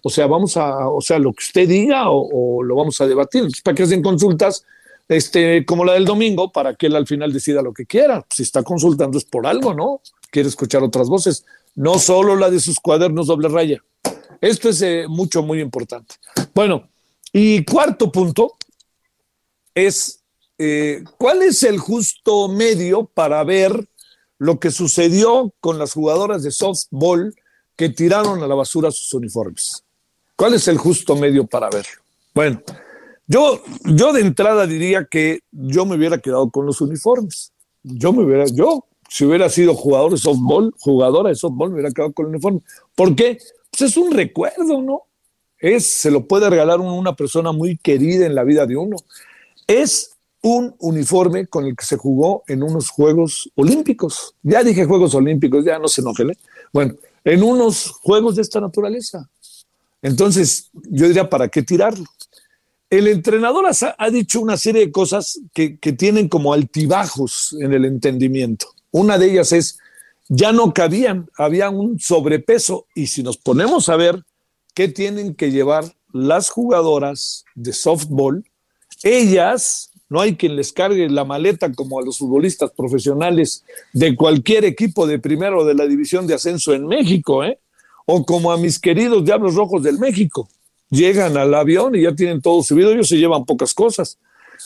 O 0.03 0.11
sea, 0.11 0.27
vamos 0.27 0.57
a, 0.57 0.89
o 0.89 1.01
sea, 1.01 1.19
lo 1.19 1.33
que 1.33 1.45
usted 1.45 1.69
diga 1.69 2.11
o, 2.11 2.63
lo 2.63 2.77
vamos 2.77 3.01
a 3.01 3.07
debatir. 3.07 3.49
¿Para 3.63 3.75
qué 3.75 3.85
hacen 3.85 4.03
consultas 4.03 4.65
este, 5.09 5.65
como 5.65 5.85
la 5.85 5.95
del 5.95 6.05
domingo? 6.05 6.53
Para 6.53 6.75
que 6.75 6.87
él 6.87 6.97
al 6.97 7.07
final 7.07 7.33
decida 7.33 7.63
lo 7.63 7.73
que 7.73 7.87
quiera. 7.87 8.25
Si 8.29 8.43
está 8.43 8.63
consultando 8.63 9.19
es 9.19 9.25
por 9.25 9.47
algo, 9.47 9.73
¿no? 9.73 10.01
Quiere 10.31 10.49
escuchar 10.49 10.83
otras 10.83 11.09
voces, 11.09 11.45
no 11.75 11.99
solo 11.99 12.37
la 12.37 12.51
de 12.51 12.61
sus 12.61 12.81
cuadernos 12.81 13.29
doble 13.29 13.49
raya. 13.49 13.83
Esto 14.41 14.69
es 14.69 14.83
eh, 14.83 15.07
mucho, 15.09 15.43
muy 15.43 15.61
importante. 15.61 16.17
Bueno, 16.55 16.89
y 17.35 17.63
cuarto 17.67 18.11
punto 18.11 18.57
es, 19.75 20.23
eh, 20.57 21.05
¿cuál 21.19 21.43
es 21.43 21.63
el 21.65 21.79
justo 21.79 22.49
medio 22.49 23.05
para 23.05 23.45
ver 23.45 23.87
lo 24.39 24.59
que 24.59 24.71
sucedió 24.71 25.53
con 25.61 25.79
las 25.79 25.93
jugadoras 25.93 26.43
de 26.43 26.51
softball 26.51 27.35
que 27.77 27.89
tiraron 27.89 28.43
a 28.43 28.47
la 28.47 28.55
basura 28.55 28.91
sus 28.91 29.13
uniformes. 29.15 29.85
¿Cuál 30.37 30.55
es 30.55 30.69
el 30.69 30.79
justo 30.79 31.17
medio 31.17 31.47
para 31.47 31.69
verlo? 31.71 32.03
Bueno, 32.35 32.63
yo, 33.27 33.63
yo 33.85 34.13
de 34.13 34.21
entrada 34.21 34.67
diría 34.67 35.05
que 35.05 35.41
yo 35.51 35.87
me 35.87 35.97
hubiera 35.97 36.19
quedado 36.19 36.51
con 36.51 36.67
los 36.67 36.81
uniformes. 36.81 37.53
Yo 37.83 38.13
me 38.13 38.25
hubiera, 38.25 38.47
yo, 38.47 38.87
si 39.09 39.25
hubiera 39.25 39.49
sido 39.49 39.75
jugador 39.75 40.13
de 40.13 40.19
softball, 40.19 40.75
jugadora 40.79 41.29
de 41.29 41.37
softball, 41.37 41.71
me 41.71 41.77
hubiera 41.77 41.93
quedado 41.93 42.13
con 42.13 42.27
el 42.27 42.31
uniforme. 42.31 42.61
¿Por 42.95 43.15
qué? 43.15 43.39
Pues 43.71 43.91
es 43.91 43.97
un 43.97 44.13
recuerdo, 44.13 44.83
¿no? 44.83 45.03
Es, 45.65 45.87
se 45.87 46.11
lo 46.11 46.27
puede 46.27 46.51
regalar 46.51 46.79
una 46.79 47.17
persona 47.17 47.51
muy 47.51 47.79
querida 47.79 48.27
en 48.27 48.35
la 48.35 48.45
vida 48.45 48.67
de 48.67 48.77
uno. 48.77 48.97
Es 49.67 50.11
un 50.43 50.75
uniforme 50.79 51.47
con 51.47 51.65
el 51.65 51.75
que 51.75 51.87
se 51.87 51.97
jugó 51.97 52.43
en 52.49 52.63
unos 52.63 52.91
Juegos 52.91 53.51
Olímpicos. 53.55 54.35
Ya 54.43 54.63
dije 54.63 54.85
Juegos 54.85 55.15
Olímpicos, 55.15 55.65
ya 55.65 55.79
no 55.79 55.89
se 55.89 56.03
enojen. 56.03 56.33
¿eh? 56.33 56.39
Bueno, 56.71 56.97
en 57.25 57.43
unos 57.43 57.93
Juegos 58.03 58.37
de 58.37 58.43
esta 58.43 58.61
naturaleza. 58.61 59.27
Entonces, 60.03 60.69
yo 60.91 61.07
diría, 61.09 61.31
¿para 61.31 61.49
qué 61.49 61.63
tirarlo? 61.63 62.05
El 62.91 63.09
entrenador 63.09 63.65
ha, 63.67 64.11
dicho 64.11 64.43
una 64.43 64.59
serie 64.59 64.83
de 64.83 64.93
cosas 64.93 65.41
que 65.55 65.79
tienen 65.97 66.29
como 66.29 66.53
altibajos 66.53 67.57
en 67.59 67.73
el 67.73 67.87
entendimiento. 67.87 68.67
Una 68.91 69.17
de 69.17 69.31
ellas 69.31 69.51
es, 69.53 69.79
ya 70.29 70.53
no 70.53 70.75
cabían, 70.75 71.31
había 71.39 71.71
un 71.71 71.99
sobrepeso 71.99 72.85
y 72.95 73.07
si 73.07 73.23
nos 73.23 73.39
ponemos 73.39 73.89
a 73.89 73.97
ver 73.97 74.23
qué 74.75 74.89
tienen 74.89 75.35
que 75.35 75.51
llevar 75.51 75.85
las 76.13 76.51
jugadoras 76.51 77.45
de 77.55 77.73
softball, 77.73 78.45
ellas 79.03 79.91
no 80.09 80.21
hay 80.21 80.37
quien 80.37 80.55
les 80.57 80.73
cargue 80.73 81.09
la 81.09 81.25
maleta 81.25 81.73
como 81.73 81.99
a 81.99 82.03
los 82.03 82.19
futbolistas 82.19 82.71
profesionales 82.71 83.65
de 83.93 84.15
cualquier 84.15 84.65
equipo 84.65 85.07
de 85.07 85.19
primero 85.19 85.65
de 85.65 85.75
la 85.75 85.87
división 85.87 86.27
de 86.27 86.35
ascenso 86.35 86.73
en 86.75 86.87
México, 86.87 87.43
¿eh? 87.43 87.59
O 88.07 88.25
como 88.25 88.53
a 88.53 88.57
mis 88.57 88.79
queridos 88.79 89.25
Diablos 89.25 89.55
Rojos 89.55 89.83
del 89.83 89.99
México. 89.99 90.49
Llegan 90.91 91.37
al 91.37 91.55
avión 91.55 91.95
y 91.95 92.03
ya 92.03 92.15
tienen 92.15 92.43
todo 92.43 92.63
subido, 92.63 92.93
ellos 92.93 93.09
se 93.09 93.17
llevan 93.17 93.45
pocas 93.45 93.73
cosas. 93.73 94.19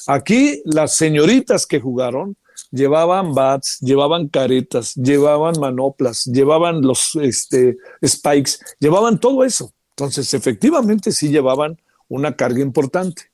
Aquí 0.06 0.60
las 0.64 0.96
señoritas 0.96 1.66
que 1.66 1.80
jugaron 1.80 2.36
llevaban 2.70 3.34
bats, 3.34 3.78
llevaban 3.80 4.28
caretas, 4.28 4.94
llevaban 4.94 5.58
manoplas, 5.58 6.24
llevaban 6.26 6.82
los 6.82 7.16
este, 7.16 7.78
spikes, 8.04 8.58
llevaban 8.80 9.18
todo 9.18 9.44
eso. 9.44 9.72
Entonces, 9.98 10.32
efectivamente 10.32 11.10
sí 11.10 11.28
llevaban 11.28 11.76
una 12.08 12.36
carga 12.36 12.60
importante. 12.60 13.32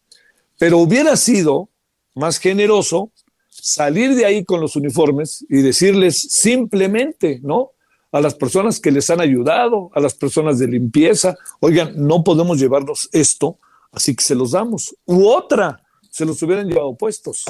Pero 0.59 0.79
hubiera 0.79 1.15
sido 1.19 1.69
más 2.15 2.39
generoso 2.39 3.11
salir 3.51 4.15
de 4.15 4.25
ahí 4.25 4.47
con 4.47 4.63
los 4.63 4.75
uniformes 4.75 5.45
y 5.51 5.59
decirles 5.59 6.19
simplemente, 6.31 7.39
¿no? 7.43 7.73
A 8.13 8.21
las 8.23 8.35
personas 8.35 8.81
que 8.81 8.91
les 8.91 9.11
han 9.11 9.21
ayudado, 9.21 9.91
a 9.95 10.01
las 10.01 10.15
personas 10.15 10.59
de 10.59 10.69
limpieza, 10.69 11.37
oigan, 11.61 11.93
no 11.97 12.25
podemos 12.25 12.59
llevarnos 12.59 13.11
esto, 13.13 13.59
así 13.93 14.17
que 14.17 14.25
se 14.25 14.35
los 14.35 14.53
damos. 14.53 14.97
U 15.05 15.27
otra, 15.27 15.83
se 16.09 16.25
los 16.25 16.43
hubieran 16.43 16.67
llevado 16.67 16.95
puestos. 16.95 17.45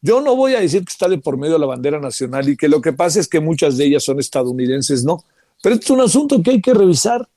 Yo 0.00 0.20
no 0.20 0.36
voy 0.36 0.54
a 0.54 0.60
decir 0.60 0.84
que 0.84 0.92
está 0.92 1.08
de 1.08 1.18
por 1.18 1.36
medio 1.36 1.58
la 1.58 1.66
bandera 1.66 1.98
nacional 1.98 2.48
y 2.48 2.56
que 2.56 2.68
lo 2.68 2.80
que 2.80 2.92
pasa 2.92 3.18
es 3.18 3.26
que 3.26 3.40
muchas 3.40 3.76
de 3.76 3.86
ellas 3.86 4.04
son 4.04 4.20
estadounidenses, 4.20 5.02
no. 5.02 5.24
Pero 5.64 5.74
es 5.74 5.90
un 5.90 6.00
asunto 6.00 6.40
que 6.44 6.52
hay 6.52 6.60
que 6.60 6.74
revisar. 6.74 7.28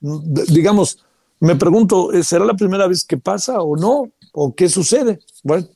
Digamos, 0.00 0.98
me 1.40 1.56
pregunto, 1.56 2.10
¿será 2.22 2.44
la 2.44 2.54
primera 2.54 2.86
vez 2.86 3.04
que 3.04 3.16
pasa 3.16 3.60
o 3.60 3.76
no? 3.76 4.10
¿O 4.32 4.54
qué 4.54 4.68
sucede? 4.68 5.20
Bueno, 5.42 5.66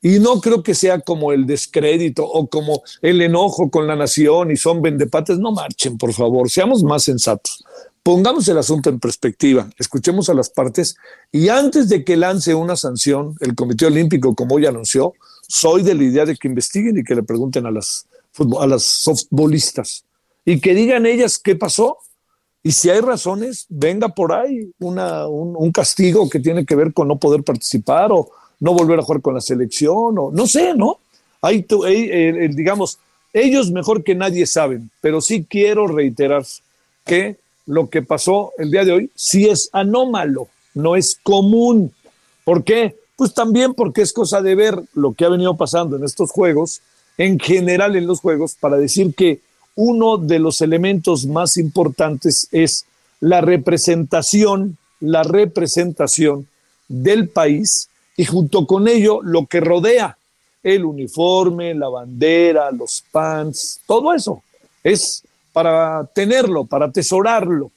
y 0.00 0.18
no 0.18 0.40
creo 0.40 0.62
que 0.62 0.74
sea 0.74 1.00
como 1.00 1.32
el 1.32 1.46
descrédito 1.46 2.24
o 2.24 2.48
como 2.48 2.82
el 3.02 3.22
enojo 3.22 3.70
con 3.70 3.86
la 3.86 3.94
nación 3.94 4.50
y 4.50 4.56
son 4.56 4.82
vendepates. 4.82 5.38
No 5.38 5.52
marchen, 5.52 5.96
por 5.96 6.12
favor, 6.12 6.50
seamos 6.50 6.82
más 6.82 7.04
sensatos. 7.04 7.64
Pongamos 8.02 8.48
el 8.48 8.58
asunto 8.58 8.90
en 8.90 8.98
perspectiva, 8.98 9.70
escuchemos 9.78 10.28
a 10.28 10.34
las 10.34 10.50
partes 10.50 10.96
y 11.30 11.48
antes 11.48 11.88
de 11.88 12.04
que 12.04 12.16
lance 12.16 12.52
una 12.52 12.74
sanción, 12.74 13.36
el 13.38 13.54
Comité 13.54 13.86
Olímpico, 13.86 14.34
como 14.34 14.56
hoy 14.56 14.66
anunció, 14.66 15.14
soy 15.46 15.82
de 15.82 15.94
la 15.94 16.02
idea 16.02 16.24
de 16.24 16.36
que 16.36 16.48
investiguen 16.48 16.98
y 16.98 17.04
que 17.04 17.14
le 17.14 17.22
pregunten 17.22 17.64
a 17.66 17.70
las, 17.70 18.06
a 18.58 18.66
las 18.66 18.82
softbolistas 18.82 20.04
y 20.44 20.60
que 20.60 20.74
digan 20.74 21.06
ellas 21.06 21.38
qué 21.38 21.54
pasó. 21.54 21.98
Y 22.62 22.72
si 22.72 22.90
hay 22.90 23.00
razones, 23.00 23.66
venga 23.68 24.08
por 24.08 24.32
ahí 24.32 24.70
un, 24.78 25.72
castigo 25.72 26.30
que 26.30 26.38
tiene 26.38 26.64
que 26.64 26.76
ver 26.76 26.92
con 26.92 27.08
no 27.08 27.16
poder 27.16 27.42
participar 27.42 28.12
o, 28.12 28.30
no 28.60 28.74
volver 28.74 29.00
a 29.00 29.02
jugar 29.02 29.20
con 29.20 29.34
la 29.34 29.40
selección, 29.40 30.16
o 30.18 30.30
no 30.30 30.46
sé, 30.46 30.72
¿no? 30.74 30.98
Hay, 31.40 31.66
eh, 31.84 32.48
digamos, 32.52 32.98
ellos 33.32 33.72
mejor 33.72 34.04
que 34.04 34.14
nadie 34.14 34.46
saben, 34.46 34.88
pero 35.00 35.20
sí 35.20 35.44
quiero 35.48 35.88
reiterar 35.88 36.44
que 37.04 37.36
lo 37.66 37.88
que 37.90 38.02
pasó 38.02 38.52
el 38.58 38.70
día 38.70 38.84
de 38.84 38.92
hoy 38.92 39.10
sí 39.14 39.48
es 39.48 39.68
anómalo, 39.72 40.48
no 40.74 40.96
es 40.96 41.18
común. 41.22 41.92
¿Por 42.44 42.62
qué? 42.62 42.96
Pues 43.16 43.34
también 43.34 43.74
porque 43.74 44.02
es 44.02 44.12
cosa 44.12 44.42
de 44.42 44.54
ver 44.54 44.80
lo 44.94 45.14
que 45.14 45.24
ha 45.24 45.28
venido 45.28 45.56
pasando 45.56 45.96
en 45.96 46.04
estos 46.04 46.30
juegos, 46.30 46.82
en 47.18 47.38
general 47.38 47.96
en 47.96 48.06
los 48.06 48.20
juegos, 48.20 48.54
para 48.58 48.76
decir 48.76 49.14
que 49.14 49.40
uno 49.74 50.18
de 50.18 50.38
los 50.38 50.60
elementos 50.60 51.26
más 51.26 51.56
importantes 51.56 52.48
es 52.52 52.84
la 53.20 53.40
representación, 53.40 54.76
la 55.00 55.22
representación 55.22 56.48
del 56.88 57.28
país 57.28 57.88
y 58.16 58.24
junto 58.24 58.66
con 58.66 58.88
ello 58.88 59.20
lo 59.22 59.46
que 59.46 59.60
rodea, 59.60 60.18
el 60.62 60.84
uniforme, 60.84 61.74
la 61.74 61.88
bandera, 61.88 62.70
los 62.70 63.02
pants, 63.10 63.80
todo 63.86 64.14
eso 64.14 64.42
es 64.82 65.22
para 65.52 66.04
tenerlo, 66.14 66.64
para 66.64 66.86
atesorarlo. 66.86 67.70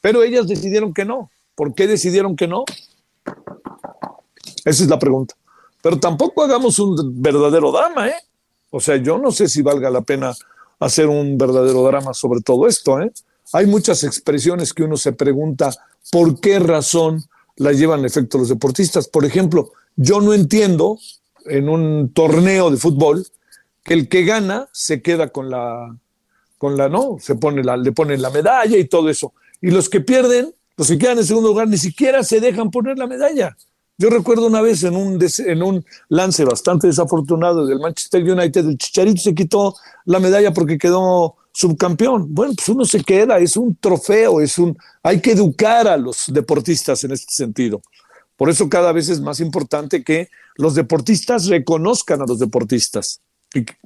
Pero 0.00 0.22
ellas 0.22 0.46
decidieron 0.48 0.92
que 0.92 1.04
no. 1.04 1.30
¿Por 1.54 1.74
qué 1.74 1.86
decidieron 1.86 2.36
que 2.36 2.48
no? 2.48 2.64
Esa 4.64 4.82
es 4.82 4.88
la 4.88 4.98
pregunta. 4.98 5.34
Pero 5.80 5.98
tampoco 5.98 6.42
hagamos 6.42 6.78
un 6.78 7.20
verdadero 7.20 7.72
drama, 7.72 8.08
¿eh? 8.08 8.14
O 8.70 8.80
sea, 8.80 8.96
yo 8.96 9.18
no 9.18 9.30
sé 9.30 9.48
si 9.48 9.62
valga 9.62 9.90
la 9.90 10.00
pena 10.00 10.34
hacer 10.84 11.06
un 11.06 11.38
verdadero 11.38 11.82
drama 11.84 12.14
sobre 12.14 12.40
todo 12.40 12.66
esto, 12.66 13.00
¿eh? 13.00 13.12
Hay 13.52 13.66
muchas 13.66 14.02
expresiones 14.04 14.72
que 14.72 14.82
uno 14.82 14.96
se 14.96 15.12
pregunta 15.12 15.70
por 16.10 16.40
qué 16.40 16.58
razón 16.58 17.22
la 17.56 17.72
llevan 17.72 18.04
efecto 18.04 18.38
los 18.38 18.48
deportistas. 18.48 19.08
Por 19.08 19.24
ejemplo, 19.24 19.72
yo 19.96 20.20
no 20.20 20.32
entiendo 20.32 20.98
en 21.46 21.68
un 21.68 22.12
torneo 22.14 22.70
de 22.70 22.78
fútbol 22.78 23.26
que 23.84 23.94
el 23.94 24.08
que 24.08 24.24
gana 24.24 24.68
se 24.72 25.02
queda 25.02 25.28
con 25.28 25.50
la, 25.50 25.96
con 26.56 26.76
la, 26.76 26.88
¿no? 26.88 27.16
Se 27.20 27.34
pone 27.34 27.62
la, 27.62 27.76
le 27.76 27.92
ponen 27.92 28.22
la 28.22 28.30
medalla 28.30 28.78
y 28.78 28.86
todo 28.86 29.10
eso. 29.10 29.34
Y 29.60 29.70
los 29.70 29.88
que 29.88 30.00
pierden, 30.00 30.54
los 30.76 30.88
que 30.88 30.98
quedan 30.98 31.18
en 31.18 31.26
segundo 31.26 31.50
lugar, 31.50 31.68
ni 31.68 31.78
siquiera 31.78 32.22
se 32.22 32.40
dejan 32.40 32.70
poner 32.70 32.98
la 32.98 33.06
medalla. 33.06 33.56
Yo 33.98 34.10
recuerdo 34.10 34.46
una 34.46 34.62
vez 34.62 34.82
en 34.84 34.96
un, 34.96 35.18
en 35.46 35.62
un 35.62 35.84
lance 36.08 36.44
bastante 36.44 36.86
desafortunado 36.86 37.66
del 37.66 37.78
Manchester 37.78 38.22
United, 38.22 38.66
el 38.66 38.78
Chicharito 38.78 39.20
se 39.20 39.34
quitó 39.34 39.76
la 40.06 40.18
medalla 40.18 40.52
porque 40.52 40.78
quedó 40.78 41.36
subcampeón. 41.52 42.34
Bueno, 42.34 42.54
pues 42.56 42.68
uno 42.68 42.84
se 42.84 43.02
queda, 43.04 43.38
es 43.38 43.56
un 43.56 43.76
trofeo, 43.76 44.40
es 44.40 44.58
un, 44.58 44.76
hay 45.02 45.20
que 45.20 45.32
educar 45.32 45.86
a 45.86 45.96
los 45.96 46.24
deportistas 46.28 47.04
en 47.04 47.12
este 47.12 47.32
sentido. 47.34 47.82
Por 48.36 48.50
eso 48.50 48.68
cada 48.68 48.92
vez 48.92 49.08
es 49.08 49.20
más 49.20 49.40
importante 49.40 50.02
que 50.02 50.28
los 50.56 50.74
deportistas 50.74 51.46
reconozcan 51.46 52.22
a 52.22 52.26
los 52.26 52.38
deportistas. 52.38 53.20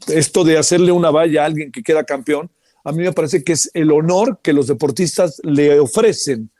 Esto 0.06 0.44
de 0.44 0.56
hacerle 0.56 0.92
una 0.92 1.10
valla 1.10 1.42
a 1.42 1.46
alguien 1.46 1.72
que 1.72 1.82
queda 1.82 2.04
campeón, 2.04 2.50
a 2.84 2.92
mí 2.92 3.02
me 3.02 3.12
parece 3.12 3.42
que 3.42 3.52
es 3.52 3.68
el 3.74 3.90
honor 3.90 4.38
que 4.42 4.52
los 4.52 4.68
deportistas 4.68 5.40
le 5.42 5.80
ofrecen 5.80 6.50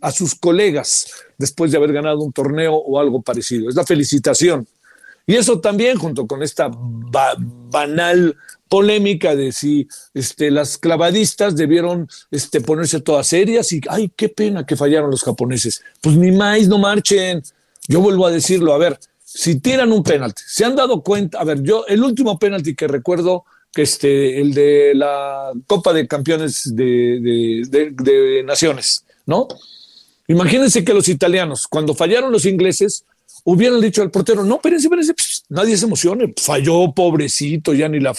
a 0.00 0.10
sus 0.10 0.34
colegas 0.34 1.10
después 1.38 1.70
de 1.70 1.76
haber 1.76 1.92
ganado 1.92 2.20
un 2.20 2.32
torneo 2.32 2.74
o 2.74 2.98
algo 2.98 3.22
parecido. 3.22 3.68
Es 3.68 3.74
la 3.74 3.84
felicitación. 3.84 4.66
Y 5.26 5.34
eso 5.34 5.60
también, 5.60 5.98
junto 5.98 6.26
con 6.26 6.42
esta 6.42 6.70
banal 6.70 8.36
polémica 8.68 9.34
de 9.34 9.52
si 9.52 9.88
este, 10.14 10.50
las 10.50 10.78
clavadistas 10.78 11.56
debieron 11.56 12.08
este, 12.30 12.60
ponerse 12.60 13.00
todas 13.00 13.26
serias 13.26 13.72
y, 13.72 13.80
ay, 13.88 14.12
qué 14.14 14.28
pena 14.28 14.64
que 14.64 14.76
fallaron 14.76 15.10
los 15.10 15.24
japoneses. 15.24 15.82
Pues 16.00 16.16
ni 16.16 16.30
más, 16.30 16.68
no 16.68 16.78
marchen. 16.78 17.42
Yo 17.88 18.00
vuelvo 18.00 18.26
a 18.26 18.30
decirlo, 18.30 18.72
a 18.72 18.78
ver, 18.78 18.98
si 19.24 19.58
tiran 19.60 19.92
un 19.92 20.02
penalti, 20.02 20.42
se 20.46 20.64
han 20.64 20.76
dado 20.76 21.02
cuenta, 21.02 21.38
a 21.38 21.44
ver, 21.44 21.62
yo 21.62 21.86
el 21.86 22.02
último 22.02 22.38
penalti 22.38 22.74
que 22.74 22.86
recuerdo 22.86 23.44
que 23.72 23.82
este, 23.82 24.40
el 24.40 24.54
de 24.54 24.92
la 24.94 25.52
Copa 25.66 25.92
de 25.92 26.06
Campeones 26.08 26.74
de, 26.74 27.60
de 27.68 28.42
Naciones, 28.44 29.05
¿no? 29.26 29.48
Imagínense 30.28 30.84
que 30.84 30.94
los 30.94 31.08
italianos, 31.08 31.66
cuando 31.68 31.94
fallaron 31.94 32.32
los 32.32 32.46
ingleses, 32.46 33.04
hubieran 33.44 33.80
dicho 33.80 34.02
al 34.02 34.10
portero, 34.10 34.42
no, 34.42 34.56
espérense, 34.56 34.86
espérense, 34.86 35.14
nadie 35.50 35.76
se 35.76 35.86
emocione, 35.86 36.34
falló, 36.36 36.92
pobrecito, 36.92 37.74
ya 37.74 37.88
ni 37.88 38.00
la 38.00 38.12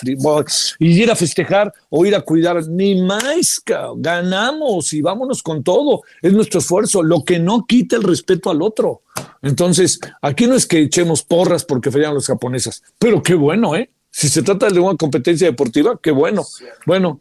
y 0.79 1.01
ir 1.01 1.11
a 1.11 1.17
festejar 1.17 1.73
o 1.89 2.05
ir 2.05 2.15
a 2.15 2.21
cuidar, 2.21 2.65
ni 2.67 3.01
más, 3.01 3.61
ganamos 3.97 4.93
y 4.93 5.01
vámonos 5.01 5.43
con 5.43 5.63
todo, 5.63 6.01
es 6.21 6.31
nuestro 6.31 6.59
esfuerzo, 6.59 7.03
lo 7.03 7.25
que 7.25 7.39
no 7.39 7.65
quita 7.65 7.97
el 7.97 8.03
respeto 8.03 8.49
al 8.49 8.61
otro. 8.61 9.01
Entonces, 9.41 9.99
aquí 10.21 10.47
no 10.47 10.55
es 10.55 10.65
que 10.65 10.79
echemos 10.79 11.23
porras 11.23 11.65
porque 11.65 11.91
fallaron 11.91 12.15
los 12.15 12.27
japonesas, 12.27 12.81
pero 12.97 13.21
qué 13.21 13.33
bueno, 13.33 13.75
¿eh? 13.75 13.89
Si 14.09 14.29
se 14.29 14.41
trata 14.43 14.69
de 14.69 14.79
una 14.79 14.95
competencia 14.95 15.47
deportiva, 15.47 15.99
qué 16.01 16.11
bueno. 16.11 16.45
Bueno, 16.85 17.19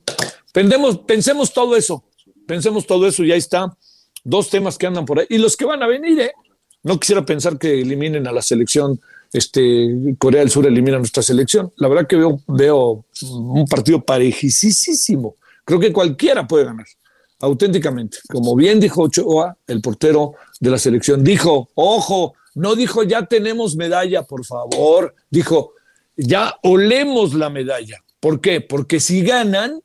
pensemos 0.52 1.52
todo 1.52 1.76
eso, 1.76 2.04
pensemos 2.46 2.86
todo 2.86 3.06
eso 3.06 3.24
y 3.24 3.32
ahí 3.32 3.38
está. 3.38 3.76
Dos 4.24 4.50
temas 4.50 4.78
que 4.78 4.86
andan 4.86 5.04
por 5.04 5.20
ahí. 5.20 5.26
Y 5.28 5.38
los 5.38 5.56
que 5.56 5.64
van 5.64 5.82
a 5.82 5.86
venir, 5.86 6.18
¿eh? 6.20 6.32
No 6.82 6.98
quisiera 6.98 7.24
pensar 7.24 7.58
que 7.58 7.80
eliminen 7.80 8.26
a 8.26 8.32
la 8.32 8.42
selección, 8.42 9.00
este, 9.32 10.14
Corea 10.18 10.40
del 10.40 10.50
Sur 10.50 10.66
elimina 10.66 10.96
a 10.96 11.00
nuestra 11.00 11.22
selección. 11.22 11.72
La 11.76 11.88
verdad 11.88 12.06
que 12.06 12.16
veo, 12.16 12.40
veo 12.46 13.04
un 13.22 13.66
partido 13.66 14.04
parejísimo. 14.04 15.34
Creo 15.64 15.80
que 15.80 15.92
cualquiera 15.92 16.46
puede 16.46 16.64
ganar, 16.64 16.86
auténticamente. 17.40 18.18
Como 18.28 18.54
bien 18.54 18.78
dijo 18.78 19.02
Ochoa, 19.02 19.56
el 19.66 19.80
portero 19.80 20.34
de 20.60 20.70
la 20.70 20.78
selección, 20.78 21.24
dijo, 21.24 21.70
ojo, 21.74 22.34
no 22.54 22.74
dijo 22.74 23.02
ya 23.02 23.26
tenemos 23.26 23.76
medalla, 23.76 24.22
por 24.22 24.44
favor. 24.44 25.14
Dijo, 25.28 25.72
ya 26.16 26.56
olemos 26.62 27.34
la 27.34 27.50
medalla. 27.50 28.02
¿Por 28.20 28.40
qué? 28.40 28.60
Porque 28.60 29.00
si 29.00 29.22
ganan, 29.22 29.82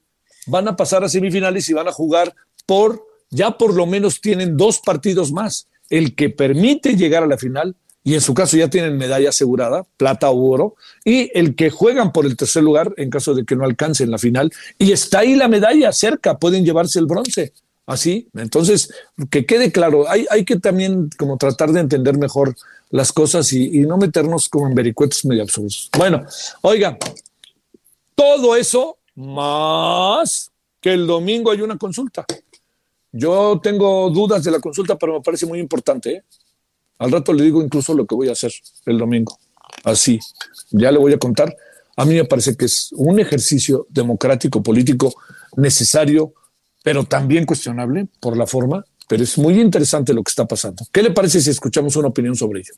van 0.47 0.67
a 0.67 0.75
pasar 0.75 1.03
a 1.03 1.09
semifinales 1.09 1.67
y 1.69 1.73
van 1.73 1.87
a 1.87 1.91
jugar 1.91 2.33
por, 2.71 3.05
ya 3.29 3.57
por 3.57 3.73
lo 3.73 3.85
menos 3.85 4.21
tienen 4.21 4.55
dos 4.55 4.79
partidos 4.79 5.33
más 5.33 5.67
el 5.89 6.15
que 6.15 6.29
permite 6.29 6.95
llegar 6.95 7.21
a 7.21 7.27
la 7.27 7.37
final, 7.37 7.75
y 8.01 8.13
en 8.13 8.21
su 8.21 8.33
caso 8.33 8.55
ya 8.55 8.69
tienen 8.69 8.97
medalla 8.97 9.27
asegurada, 9.27 9.85
plata 9.97 10.29
o 10.29 10.49
oro, 10.49 10.75
y 11.03 11.29
el 11.37 11.55
que 11.55 11.69
juegan 11.69 12.13
por 12.13 12.25
el 12.25 12.37
tercer 12.37 12.63
lugar 12.63 12.93
en 12.95 13.09
caso 13.09 13.33
de 13.33 13.43
que 13.43 13.57
no 13.57 13.65
alcancen 13.65 14.09
la 14.09 14.17
final, 14.17 14.53
y 14.79 14.93
está 14.93 15.19
ahí 15.19 15.35
la 15.35 15.49
medalla 15.49 15.91
cerca, 15.91 16.37
pueden 16.37 16.63
llevarse 16.63 16.97
el 16.99 17.07
bronce. 17.07 17.51
Así, 17.85 18.29
entonces, 18.35 18.93
que 19.29 19.45
quede 19.45 19.73
claro, 19.73 20.09
hay, 20.09 20.25
hay 20.29 20.45
que 20.45 20.57
también 20.57 21.09
como 21.17 21.35
tratar 21.37 21.73
de 21.73 21.81
entender 21.81 22.17
mejor 22.17 22.55
las 22.89 23.11
cosas 23.11 23.51
y, 23.51 23.81
no 23.81 23.97
meternos 23.97 24.47
como 24.47 24.69
en 24.69 24.75
vericuetos 24.75 25.25
medio 25.25 25.43
absurdos. 25.43 25.89
Bueno, 25.97 26.25
oiga, 26.61 26.97
todo 28.15 28.55
eso 28.55 28.97
más 29.15 30.51
que 30.79 30.93
el 30.93 31.05
domingo 31.05 31.51
hay 31.51 31.61
una 31.61 31.77
consulta. 31.77 32.25
Yo 33.11 33.59
tengo 33.61 34.09
dudas 34.09 34.43
de 34.43 34.51
la 34.51 34.59
consulta, 34.59 34.97
pero 34.97 35.13
me 35.13 35.21
parece 35.21 35.45
muy 35.45 35.59
importante. 35.59 36.11
¿eh? 36.11 36.23
Al 36.97 37.11
rato 37.11 37.33
le 37.33 37.43
digo 37.43 37.61
incluso 37.61 37.93
lo 37.93 38.05
que 38.05 38.15
voy 38.15 38.29
a 38.29 38.33
hacer 38.33 38.51
el 38.85 38.97
domingo. 38.97 39.37
Así, 39.83 40.19
ya 40.69 40.91
le 40.91 40.97
voy 40.97 41.13
a 41.13 41.17
contar. 41.17 41.55
A 41.97 42.05
mí 42.05 42.15
me 42.15 42.25
parece 42.25 42.55
que 42.55 42.65
es 42.65 42.89
un 42.93 43.19
ejercicio 43.19 43.85
democrático, 43.89 44.63
político 44.63 45.13
necesario, 45.57 46.33
pero 46.83 47.03
también 47.03 47.45
cuestionable 47.45 48.07
por 48.19 48.37
la 48.37 48.47
forma, 48.47 48.85
pero 49.07 49.23
es 49.23 49.37
muy 49.37 49.59
interesante 49.59 50.13
lo 50.13 50.23
que 50.23 50.29
está 50.29 50.47
pasando. 50.47 50.85
¿Qué 50.91 51.03
le 51.03 51.11
parece 51.11 51.41
si 51.41 51.49
escuchamos 51.49 51.95
una 51.97 52.07
opinión 52.07 52.35
sobre 52.35 52.61
ello? 52.61 52.73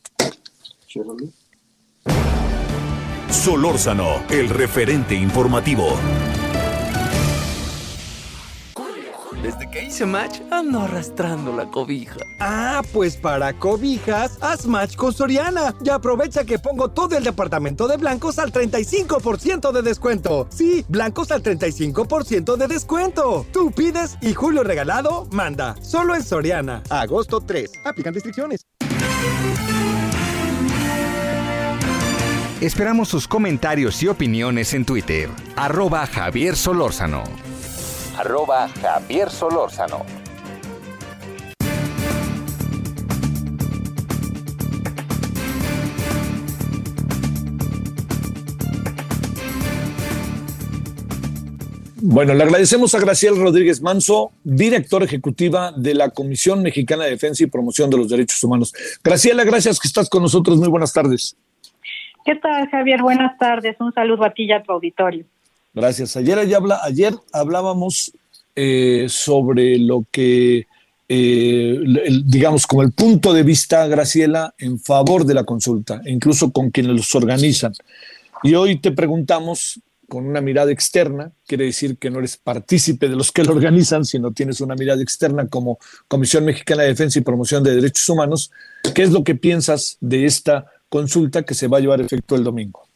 Solórzano, 3.29 4.23
el 4.29 4.49
referente 4.49 5.15
informativo. 5.15 5.97
Desde 9.43 9.69
que 9.69 9.84
hice 9.84 10.06
match, 10.06 10.39
ando 10.51 10.79
arrastrando 10.79 11.53
la 11.53 11.69
cobija. 11.69 12.15
Ah, 12.39 12.82
pues 12.93 13.17
para 13.17 13.51
cobijas, 13.51 14.38
haz 14.39 14.65
match 14.65 14.95
con 14.95 15.12
Soriana. 15.12 15.75
Y 15.84 15.89
aprovecha 15.89 16.45
que 16.45 16.60
pongo 16.60 16.88
todo 16.88 17.17
el 17.17 17.25
departamento 17.25 17.89
de 17.89 17.97
blancos 17.97 18.39
al 18.39 18.53
35% 18.53 19.73
de 19.73 19.82
descuento. 19.82 20.47
Sí, 20.49 20.86
blancos 20.88 21.29
al 21.32 21.43
35% 21.43 22.56
de 22.56 22.67
descuento. 22.69 23.45
Tú 23.51 23.71
pides 23.71 24.17
y 24.21 24.34
Julio 24.34 24.63
Regalado 24.63 25.27
manda. 25.32 25.75
Solo 25.82 26.15
en 26.15 26.23
Soriana. 26.23 26.82
Agosto 26.89 27.41
3. 27.41 27.69
Aplican 27.84 28.13
restricciones. 28.13 28.62
Esperamos 32.62 33.10
sus 33.10 33.27
comentarios 33.27 34.01
y 34.03 34.08
opiniones 34.08 34.73
en 34.73 34.86
Twitter. 34.86 35.27
Arroba 35.58 36.08
Javier 36.08 36.56
Solórzano 36.56 37.23
arroba 38.17 38.67
Javier 38.82 39.30
Solórzano. 39.30 40.06
Bueno, 52.06 52.34
le 52.34 52.43
agradecemos 52.43 52.93
a 52.95 52.99
Graciela 52.99 53.38
Rodríguez 53.41 53.82
Manso, 53.82 54.34
directora 54.43 55.06
ejecutiva 55.06 55.71
de 55.71 55.95
la 55.95 56.10
Comisión 56.10 56.62
Mexicana 56.62 57.06
de 57.06 57.12
Defensa 57.12 57.45
y 57.45 57.47
Promoción 57.47 57.89
de 57.89 57.97
los 57.97 58.10
Derechos 58.10 58.43
Humanos. 58.43 58.73
Graciela, 59.02 59.45
gracias 59.45 59.80
que 59.80 59.88
estás 59.88 60.10
con 60.10 60.21
nosotros. 60.21 60.58
Muy 60.58 60.67
buenas 60.67 60.91
tardes. 60.91 61.38
¿Qué 62.26 62.36
tal, 62.36 62.69
Javier? 62.69 63.02
Buenas 63.02 63.38
tardes. 63.38 63.78
Un 63.80 63.93
saludo 63.93 64.26
a 64.26 64.32
ti 64.32 64.43
y 64.43 64.52
a 64.52 64.62
tu 64.62 64.73
auditorio. 64.73 65.26
Gracias. 65.73 66.15
Ayer, 66.15 66.38
hablábamos 67.31 68.13
eh, 68.55 69.07
sobre 69.09 69.79
lo 69.79 70.05
que, 70.12 70.67
eh, 71.09 71.79
digamos, 72.25 72.67
como 72.67 72.83
el 72.83 72.91
punto 72.91 73.33
de 73.33 73.43
vista, 73.43 73.88
Graciela, 73.88 74.53
en 74.59 74.79
favor 74.79 75.25
de 75.25 75.33
la 75.33 75.43
consulta, 75.43 76.01
incluso 76.05 76.51
con 76.51 76.69
quienes 76.69 76.95
los 76.95 77.15
organizan. 77.15 77.73
Y 78.43 78.53
hoy 78.53 78.79
te 78.79 78.91
preguntamos 78.91 79.79
con 80.07 80.27
una 80.27 80.41
mirada 80.41 80.71
externa, 80.71 81.31
quiere 81.47 81.65
decir 81.65 81.97
que 81.97 82.12
no 82.12 82.19
eres 82.19 82.38
partícipe 82.38 83.09
de 83.09 83.15
los 83.15 83.31
que 83.31 83.43
lo 83.43 83.53
organizan, 83.53 84.05
sino 84.05 84.31
tienes 84.31 84.62
una 84.62 84.75
mirada 84.75 85.01
externa 85.01 85.47
como 85.47 85.79
Comisión 86.07 86.45
Mexicana 86.45 86.83
de 86.83 86.89
Defensa 86.89 87.17
y 87.17 87.23
Promoción 87.23 87.63
de 87.63 87.73
Derechos 87.73 88.07
Humanos, 88.09 88.51
¿qué 88.93 89.01
es 89.01 89.12
lo 89.12 89.23
que 89.23 89.33
piensas 89.33 89.97
de 90.01 90.25
esta 90.25 90.67
consulta 90.89 91.41
que 91.41 91.55
se 91.55 91.67
va 91.67 91.77
a 91.79 91.81
llevar 91.81 91.99
a 91.99 92.05
efecto 92.05 92.36
el 92.36 92.43
domingo? 92.43 92.88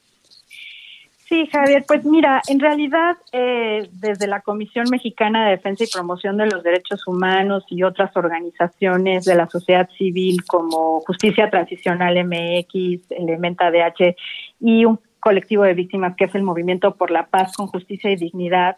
Sí, 1.29 1.45
Javier, 1.51 1.83
pues 1.85 2.05
mira, 2.05 2.41
en 2.47 2.57
realidad 2.57 3.17
eh, 3.33 3.89
desde 3.91 4.27
la 4.27 4.39
Comisión 4.39 4.85
Mexicana 4.89 5.43
de 5.45 5.51
Defensa 5.51 5.83
y 5.83 5.87
Promoción 5.87 6.37
de 6.37 6.45
los 6.45 6.63
Derechos 6.63 7.05
Humanos 7.05 7.65
y 7.69 7.83
otras 7.83 8.15
organizaciones 8.15 9.25
de 9.25 9.35
la 9.35 9.49
sociedad 9.49 9.89
civil 9.97 10.45
como 10.45 11.01
Justicia 11.01 11.49
Transicional 11.49 12.15
MX, 12.23 13.11
Elementa 13.11 13.69
DH 13.69 14.15
y 14.61 14.85
un 14.85 15.01
colectivo 15.27 15.63
de 15.63 15.73
víctimas 15.73 16.15
que 16.15 16.23
es 16.23 16.35
el 16.35 16.43
Movimiento 16.43 16.95
por 16.95 17.11
la 17.11 17.25
Paz 17.25 17.51
con 17.57 17.67
Justicia 17.67 18.09
y 18.09 18.15
Dignidad. 18.15 18.77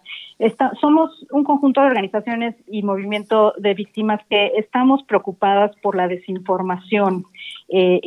somos 0.82 1.12
un 1.30 1.44
conjunto 1.44 1.80
de 1.80 1.86
organizaciones 1.86 2.56
y 2.66 2.82
movimiento 2.82 3.54
de 3.60 3.76
víctimas 3.76 4.20
que 4.32 4.54
estamos 4.58 5.04
preocupadas 5.04 5.76
por 5.84 5.96
la 5.96 6.08
desinformación, 6.08 7.26
eh, 7.72 8.00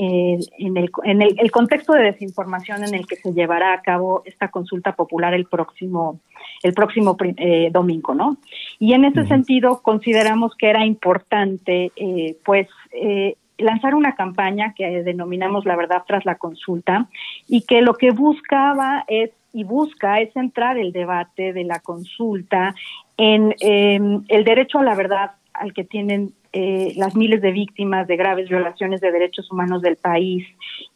en, 0.58 0.76
el, 0.76 0.90
en 1.04 1.22
el, 1.22 1.50
contexto 1.52 1.92
de 1.92 2.02
desinformación 2.02 2.82
en 2.82 2.96
el 2.96 3.06
que 3.06 3.14
se 3.14 3.32
llevará 3.32 3.74
a 3.74 3.80
cabo 3.80 4.22
esta 4.24 4.48
consulta 4.48 4.96
popular 4.96 5.34
el 5.34 5.46
próximo 5.46 6.18
el 6.64 6.74
próximo 6.74 7.16
eh, 7.20 7.70
domingo, 7.72 8.14
¿no? 8.14 8.38
Y 8.80 8.94
en 8.94 9.04
ese 9.04 9.24
sentido 9.26 9.82
consideramos 9.82 10.54
que 10.56 10.68
era 10.68 10.84
importante, 10.84 11.92
eh, 11.94 12.36
pues, 12.44 12.68
eh, 12.92 13.36
lanzar 13.62 13.94
una 13.94 14.14
campaña 14.14 14.74
que 14.74 15.02
denominamos 15.02 15.64
La 15.64 15.76
Verdad 15.76 16.02
tras 16.06 16.24
la 16.24 16.36
consulta 16.36 17.08
y 17.48 17.62
que 17.62 17.82
lo 17.82 17.94
que 17.94 18.10
buscaba 18.10 19.04
es 19.08 19.30
y 19.52 19.64
busca 19.64 20.20
es 20.20 20.32
centrar 20.32 20.78
el 20.78 20.92
debate 20.92 21.52
de 21.52 21.64
la 21.64 21.80
consulta 21.80 22.74
en 23.16 23.54
em, 23.60 24.24
el 24.28 24.44
derecho 24.44 24.78
a 24.78 24.82
la 24.82 24.94
verdad 24.94 25.32
al 25.52 25.74
que 25.74 25.84
tienen 25.84 26.32
eh, 26.54 26.92
las 26.96 27.14
miles 27.14 27.40
de 27.42 27.52
víctimas 27.52 28.06
de 28.06 28.16
graves 28.16 28.48
violaciones 28.48 29.00
de 29.00 29.12
derechos 29.12 29.50
humanos 29.50 29.82
del 29.82 29.96
país 29.96 30.46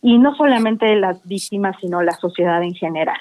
y 0.03 0.19
no 0.19 0.35
solamente 0.35 0.95
las 0.97 1.27
víctimas 1.27 1.77
sino 1.81 2.03
la 2.03 2.13
sociedad 2.13 2.63
en 2.63 2.75
general. 2.75 3.19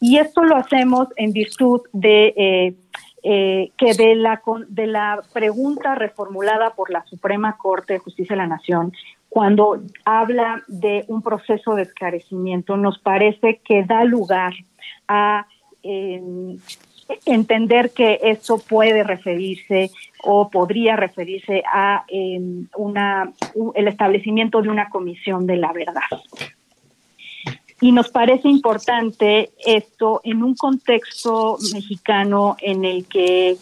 Y 0.00 0.16
esto 0.16 0.42
lo 0.44 0.56
hacemos 0.56 1.08
en 1.16 1.32
virtud 1.32 1.82
de 1.92 2.34
eh, 2.36 2.74
eh, 3.22 3.70
que 3.76 3.94
de 3.94 4.14
la, 4.14 4.40
de 4.68 4.86
la 4.86 5.22
pregunta 5.32 5.94
reformulada 5.94 6.70
por 6.70 6.90
la 6.90 7.04
Suprema 7.04 7.56
Corte 7.56 7.94
de 7.94 7.98
Justicia 7.98 8.34
de 8.34 8.42
la 8.42 8.46
Nación, 8.46 8.92
cuando 9.28 9.80
habla 10.04 10.62
de 10.66 11.04
un 11.08 11.22
proceso 11.22 11.74
de 11.74 11.82
esclarecimiento, 11.82 12.76
nos 12.76 12.98
parece 12.98 13.60
que 13.64 13.84
da 13.84 14.04
lugar 14.04 14.52
a 15.06 15.46
em, 15.82 16.58
entender 17.26 17.90
que 17.90 18.20
eso 18.22 18.58
puede 18.58 19.04
referirse 19.04 19.90
o 20.24 20.50
podría 20.50 20.96
referirse 20.96 21.62
a 21.72 22.04
em, 22.08 22.66
una, 22.76 23.32
el 23.74 23.88
establecimiento 23.88 24.62
de 24.62 24.68
una 24.68 24.88
comisión 24.88 25.46
de 25.46 25.56
la 25.56 25.72
verdad. 25.72 26.00
Y 27.80 27.92
nos 27.92 28.10
parece 28.10 28.48
importante 28.48 29.50
esto 29.64 30.20
en 30.24 30.42
un 30.42 30.54
contexto 30.54 31.56
mexicano 31.72 32.56
en 32.60 32.84
el 32.84 33.06
que 33.06 33.56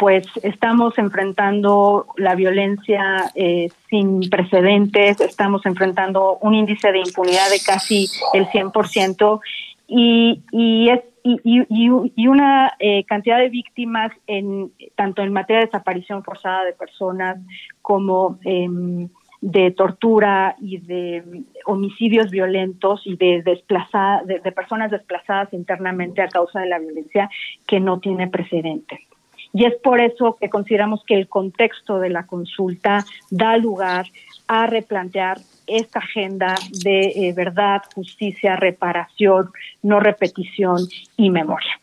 pues 0.00 0.26
estamos 0.42 0.96
enfrentando 0.96 2.06
la 2.16 2.34
violencia 2.34 3.30
eh, 3.34 3.68
sin 3.90 4.30
precedentes, 4.30 5.20
estamos 5.20 5.66
enfrentando 5.66 6.38
un 6.40 6.54
índice 6.54 6.90
de 6.90 7.00
impunidad 7.00 7.50
de 7.50 7.60
casi 7.60 8.08
el 8.32 8.46
100% 8.46 9.40
y, 9.86 10.42
y, 10.52 10.88
es, 10.88 11.00
y, 11.22 11.38
y, 11.44 12.26
una 12.28 12.72
eh, 12.78 13.04
cantidad 13.04 13.38
de 13.38 13.50
víctimas 13.50 14.10
en 14.26 14.72
tanto 14.94 15.20
en 15.20 15.34
materia 15.34 15.60
de 15.60 15.66
desaparición 15.66 16.24
forzada 16.24 16.64
de 16.64 16.72
personas 16.72 17.36
como 17.82 18.38
em, 18.44 19.10
de 19.40 19.70
tortura 19.70 20.56
y 20.60 20.78
de 20.78 21.44
homicidios 21.64 22.30
violentos 22.30 23.02
y 23.04 23.16
de, 23.16 23.42
desplazada, 23.42 24.22
de, 24.24 24.52
personas 24.52 24.90
desplazadas 24.90 25.52
internamente 25.52 26.20
a 26.20 26.28
causa 26.28 26.60
de 26.60 26.68
la 26.68 26.78
violencia 26.78 27.30
que 27.66 27.80
no 27.80 28.00
tiene 28.00 28.28
precedente. 28.28 29.06
Y 29.52 29.64
es 29.64 29.74
por 29.76 30.00
eso 30.00 30.36
que 30.38 30.50
consideramos 30.50 31.02
que 31.04 31.14
el 31.14 31.26
contexto 31.26 31.98
de 31.98 32.10
la 32.10 32.26
consulta 32.26 33.04
da 33.30 33.56
lugar 33.56 34.06
a 34.46 34.66
replantear 34.66 35.38
esta 35.66 36.00
agenda 36.00 36.54
de 36.84 37.00
eh, 37.00 37.32
verdad, 37.34 37.82
justicia, 37.94 38.56
reparación, 38.56 39.50
no 39.82 40.00
repetición 40.00 40.78
y 41.16 41.30
memoria. 41.30 41.79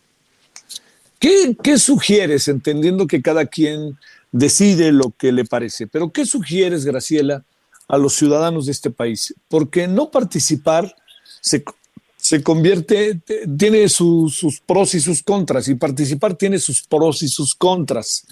¿Qué, 1.28 1.58
¿Qué, 1.62 1.78
sugieres, 1.78 2.48
entendiendo 2.48 3.06
que 3.06 3.22
cada 3.22 3.48
quien 3.48 3.98
decide 4.32 4.94
lo 4.94 5.12
que 5.18 5.34
le 5.34 5.44
parece, 5.44 5.86
pero 5.86 6.10
qué 6.10 6.26
sugieres, 6.26 6.86
Graciela, 6.86 7.44
a 7.90 7.98
los 7.98 8.14
ciudadanos 8.14 8.68
de 8.68 8.72
este 8.72 8.92
país? 8.92 9.36
Porque 9.50 9.90
no 9.90 10.10
participar 10.10 10.96
se, 11.42 11.66
se 12.16 12.42
convierte, 12.42 13.20
tiene 13.58 13.90
sus 13.90 14.62
pros 14.66 14.96
y 14.96 15.02
sus 15.02 15.22
contras, 15.22 15.68
y 15.68 15.76
participar 15.76 16.34
tiene 16.36 16.60
sus 16.60 16.82
pros 16.84 17.22
y 17.22 17.28
sus 17.28 17.54
contras. 17.56 18.26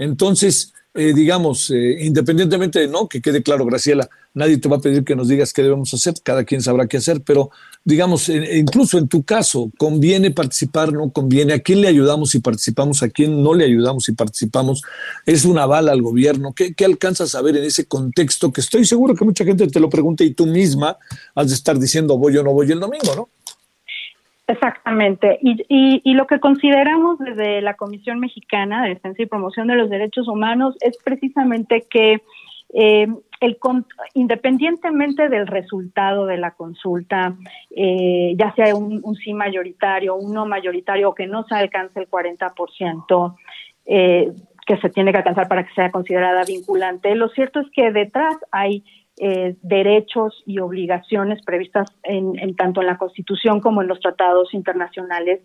Entonces, 0.00 0.72
eh, 0.94 1.12
digamos, 1.14 1.70
eh, 1.70 1.98
independientemente 2.00 2.80
de 2.80 2.88
no, 2.88 3.06
que 3.06 3.20
quede 3.20 3.42
claro, 3.42 3.66
Graciela, 3.66 4.08
nadie 4.34 4.56
te 4.56 4.68
va 4.68 4.78
a 4.78 4.80
pedir 4.80 5.04
que 5.04 5.14
nos 5.14 5.28
digas 5.28 5.52
qué 5.52 5.62
debemos 5.62 5.92
hacer, 5.92 6.14
cada 6.24 6.42
quien 6.42 6.62
sabrá 6.62 6.88
qué 6.88 6.96
hacer, 6.96 7.20
pero 7.20 7.50
digamos, 7.84 8.28
incluso 8.28 8.96
en 8.96 9.06
tu 9.06 9.22
caso, 9.22 9.70
¿conviene 9.76 10.30
participar? 10.30 10.92
¿No 10.92 11.10
conviene? 11.10 11.52
¿A 11.52 11.60
quién 11.60 11.82
le 11.82 11.88
ayudamos 11.88 12.30
si 12.30 12.40
participamos? 12.40 13.02
¿A 13.02 13.10
quién 13.10 13.42
no 13.42 13.54
le 13.54 13.66
ayudamos 13.66 14.04
si 14.04 14.12
participamos? 14.12 14.82
¿Es 15.26 15.44
una 15.44 15.66
bala 15.66 15.92
al 15.92 16.00
gobierno? 16.00 16.54
¿Qué, 16.54 16.74
qué 16.74 16.86
alcanzas 16.86 17.34
a 17.34 17.42
ver 17.42 17.58
en 17.58 17.64
ese 17.64 17.84
contexto 17.84 18.50
que 18.50 18.62
estoy 18.62 18.86
seguro 18.86 19.14
que 19.14 19.24
mucha 19.24 19.44
gente 19.44 19.66
te 19.68 19.80
lo 19.80 19.90
pregunta 19.90 20.24
y 20.24 20.32
tú 20.32 20.46
misma 20.46 20.96
has 21.34 21.48
de 21.48 21.54
estar 21.54 21.78
diciendo 21.78 22.16
voy 22.16 22.36
o 22.38 22.42
no 22.42 22.52
voy 22.52 22.72
el 22.72 22.80
domingo, 22.80 23.14
¿no? 23.14 23.28
Exactamente. 24.50 25.38
Y, 25.42 26.02
y, 26.04 26.14
lo 26.14 26.26
que 26.26 26.40
consideramos 26.40 27.20
desde 27.20 27.60
la 27.60 27.74
Comisión 27.74 28.18
Mexicana 28.18 28.82
de 28.82 28.94
Defensa 28.94 29.22
y 29.22 29.26
Promoción 29.26 29.68
de 29.68 29.76
los 29.76 29.88
Derechos 29.88 30.26
Humanos 30.26 30.74
es 30.80 30.98
precisamente 31.04 31.86
que 31.88 32.20
eh, 32.74 33.06
el, 33.40 33.58
independientemente 34.14 35.28
del 35.28 35.46
resultado 35.46 36.26
de 36.26 36.36
la 36.38 36.50
consulta, 36.50 37.36
eh, 37.70 38.34
ya 38.36 38.52
sea 38.56 38.74
un, 38.74 39.00
un, 39.04 39.14
sí 39.14 39.32
mayoritario, 39.34 40.16
un 40.16 40.34
no 40.34 40.46
mayoritario 40.46 41.10
o 41.10 41.14
que 41.14 41.28
no 41.28 41.44
se 41.44 41.54
alcance 41.54 42.00
el 42.00 42.10
40%, 42.10 43.36
eh, 43.86 44.32
que 44.66 44.76
se 44.78 44.90
tiene 44.90 45.12
que 45.12 45.18
alcanzar 45.18 45.46
para 45.46 45.64
que 45.64 45.74
sea 45.74 45.92
considerada 45.92 46.42
vinculante, 46.44 47.14
lo 47.14 47.28
cierto 47.28 47.60
es 47.60 47.70
que 47.70 47.92
detrás 47.92 48.36
hay 48.50 48.82
eh, 49.22 49.54
derechos 49.60 50.42
y 50.46 50.60
obligaciones 50.60 51.42
previstas 51.44 51.92
en, 52.04 52.56
tanto 52.56 52.80
en 52.80 52.86
la 52.86 52.96
Constitución 52.96 53.60
como 53.60 53.82
en 53.82 53.88
los 53.88 54.00
tratados 54.00 54.54
internacionales 54.54 55.42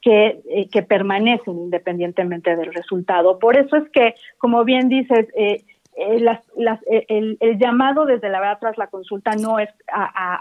que, 0.00 0.40
eh, 0.48 0.68
que 0.72 0.82
permanecen 0.82 1.58
independientemente 1.58 2.56
del 2.56 2.72
resultado. 2.72 3.38
Por 3.38 3.58
eso 3.58 3.76
es 3.76 3.90
que, 3.90 4.14
como 4.38 4.64
bien 4.64 4.88
dices, 4.88 5.26
eh, 5.36 5.62
el, 5.98 7.58
llamado 7.58 8.06
desde 8.06 8.30
la 8.30 8.40
verdad 8.40 8.58
tras 8.60 8.78
la 8.78 8.86
consulta 8.86 9.32
no 9.32 9.58
es 9.58 9.68
a, 9.92 10.40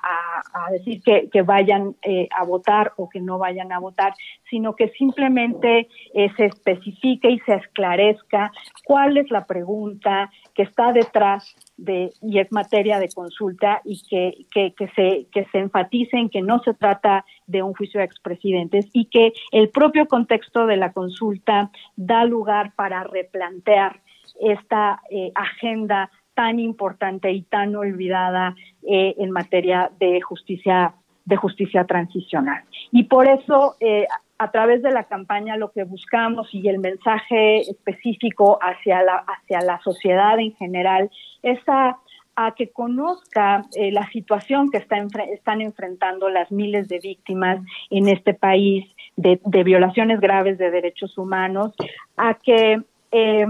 decir 0.71 1.01
que, 1.03 1.41
vayan 1.41 1.95
a 2.31 2.45
votar 2.45 2.93
o 2.95 3.09
que 3.09 3.19
no 3.19 3.37
vayan 3.37 3.71
a 3.71 3.79
votar, 3.79 4.13
sino 4.49 4.75
que 4.75 4.89
simplemente 4.89 5.89
eh, 6.13 6.29
se 6.37 6.45
especifique 6.45 7.29
y 7.31 7.39
se 7.39 7.55
esclarezca 7.55 8.51
cuál 8.85 9.17
es 9.17 9.29
la 9.31 9.45
pregunta 9.45 10.29
que 10.53 10.63
está 10.63 10.93
detrás 10.93 11.55
de 11.77 12.11
y 12.21 12.39
es 12.39 12.51
materia 12.51 12.99
de 12.99 13.09
consulta 13.09 13.81
y 13.85 14.01
que, 14.09 14.45
que, 14.51 14.73
que, 14.73 14.87
se, 14.89 15.27
que 15.31 15.45
se 15.51 15.59
enfatice 15.59 16.17
en 16.17 16.29
que 16.29 16.41
no 16.41 16.59
se 16.63 16.73
trata 16.73 17.25
de 17.45 17.61
un 17.63 17.73
juicio 17.73 17.99
de 17.99 18.05
expresidentes 18.05 18.89
y 18.93 19.05
que 19.05 19.33
el 19.51 19.69
propio 19.69 20.07
contexto 20.07 20.65
de 20.65 20.77
la 20.77 20.91
consulta 20.91 21.71
da 21.95 22.25
lugar 22.25 22.73
para 22.75 23.03
replantear 23.03 24.01
esta 24.41 25.01
eh, 25.09 25.31
agenda 25.35 26.11
tan 26.33 26.59
importante 26.59 27.31
y 27.31 27.41
tan 27.43 27.75
olvidada 27.75 28.55
eh, 28.83 29.15
en 29.17 29.31
materia 29.31 29.91
de 29.99 30.21
justicia 30.21 30.93
de 31.27 31.35
justicia 31.35 31.83
transicional. 31.83 32.63
Y 32.91 33.03
por 33.03 33.27
eso, 33.27 33.75
eh, 33.81 34.07
a 34.39 34.49
través 34.49 34.81
de 34.81 34.91
la 34.91 35.03
campaña, 35.03 35.57
lo 35.57 35.71
que 35.71 35.83
buscamos 35.83 36.47
y 36.53 36.67
el 36.69 36.79
mensaje 36.79 37.59
específico 37.59 38.57
hacia 38.61 39.03
la, 39.03 39.25
hacia 39.27 39.59
la 39.59 39.79
sociedad 39.81 40.39
en 40.39 40.55
general 40.55 41.11
es 41.43 41.59
a, 41.67 41.97
a 42.37 42.55
que 42.55 42.69
conozca 42.69 43.65
eh, 43.75 43.91
la 43.91 44.09
situación 44.11 44.71
que 44.71 44.77
está 44.77 44.95
están 45.33 45.59
enfrentando 45.59 46.29
las 46.29 46.49
miles 46.49 46.87
de 46.87 46.99
víctimas 46.99 47.59
en 47.89 48.07
este 48.07 48.33
país 48.33 48.85
de, 49.17 49.39
violaciones 49.63 50.21
graves 50.21 50.57
de 50.57 50.71
derechos 50.71 51.17
humanos, 51.17 51.73
a 52.15 52.35
que 52.35 52.81
eh, 53.11 53.45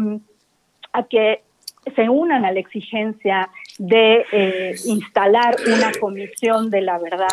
a 0.94 1.04
que 1.04 1.44
se 1.96 2.10
unan 2.10 2.46
a 2.46 2.52
la 2.52 2.60
exigencia 2.60 3.50
de 3.78 4.26
eh, 4.32 4.76
instalar 4.86 5.56
una 5.68 5.92
comisión 6.00 6.70
de 6.70 6.82
la 6.82 6.98
verdad 6.98 7.28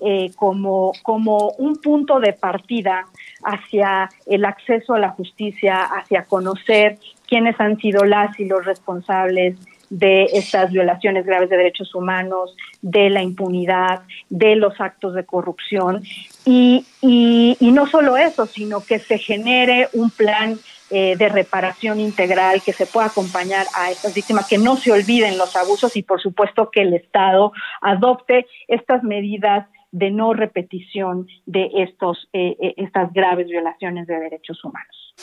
eh, 0.00 0.30
como, 0.36 0.92
como 1.02 1.50
un 1.58 1.76
punto 1.76 2.20
de 2.20 2.32
partida 2.32 3.06
hacia 3.42 4.08
el 4.26 4.44
acceso 4.44 4.94
a 4.94 4.98
la 4.98 5.10
justicia, 5.10 5.82
hacia 5.82 6.24
conocer 6.24 6.98
quiénes 7.26 7.58
han 7.60 7.78
sido 7.78 8.04
las 8.04 8.38
y 8.38 8.44
los 8.44 8.64
responsables 8.64 9.56
de 9.90 10.24
estas 10.34 10.70
violaciones 10.70 11.24
graves 11.24 11.50
de 11.50 11.56
derechos 11.56 11.94
humanos, 11.94 12.54
de 12.82 13.10
la 13.10 13.22
impunidad, 13.22 14.02
de 14.28 14.54
los 14.54 14.80
actos 14.80 15.14
de 15.14 15.24
corrupción. 15.24 16.02
Y, 16.44 16.84
y, 17.00 17.56
y 17.58 17.72
no 17.72 17.86
solo 17.86 18.16
eso, 18.16 18.46
sino 18.46 18.84
que 18.84 18.98
se 18.98 19.18
genere 19.18 19.88
un 19.94 20.10
plan 20.10 20.58
eh, 20.90 21.16
de 21.16 21.28
reparación 21.28 22.00
integral, 22.00 22.62
que 22.62 22.72
se 22.72 22.86
pueda 22.86 23.06
acompañar 23.06 23.66
a 23.74 23.90
estas 23.90 24.14
víctimas, 24.14 24.48
que 24.48 24.58
no 24.58 24.76
se 24.76 24.92
olviden 24.92 25.38
los 25.38 25.56
abusos 25.56 25.96
y 25.96 26.02
por 26.02 26.20
supuesto 26.20 26.70
que 26.70 26.82
el 26.82 26.94
Estado 26.94 27.52
adopte 27.80 28.46
estas 28.68 29.02
medidas 29.02 29.66
de 29.90 30.10
no 30.10 30.34
repetición 30.34 31.26
de 31.46 31.70
estos 31.76 32.28
eh, 32.32 32.56
eh 32.60 32.74
estas 32.76 33.12
graves 33.12 33.48
violaciones 33.48 34.06
de 34.06 34.18
derechos 34.18 34.62
humanos. 34.64 35.14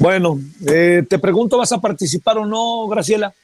Bueno, 0.00 0.38
eh, 0.66 1.04
te 1.06 1.18
pregunto, 1.18 1.58
¿vas 1.58 1.72
a 1.72 1.80
participar 1.80 2.38
o 2.38 2.46
no, 2.46 2.88
Graciela? 2.88 3.34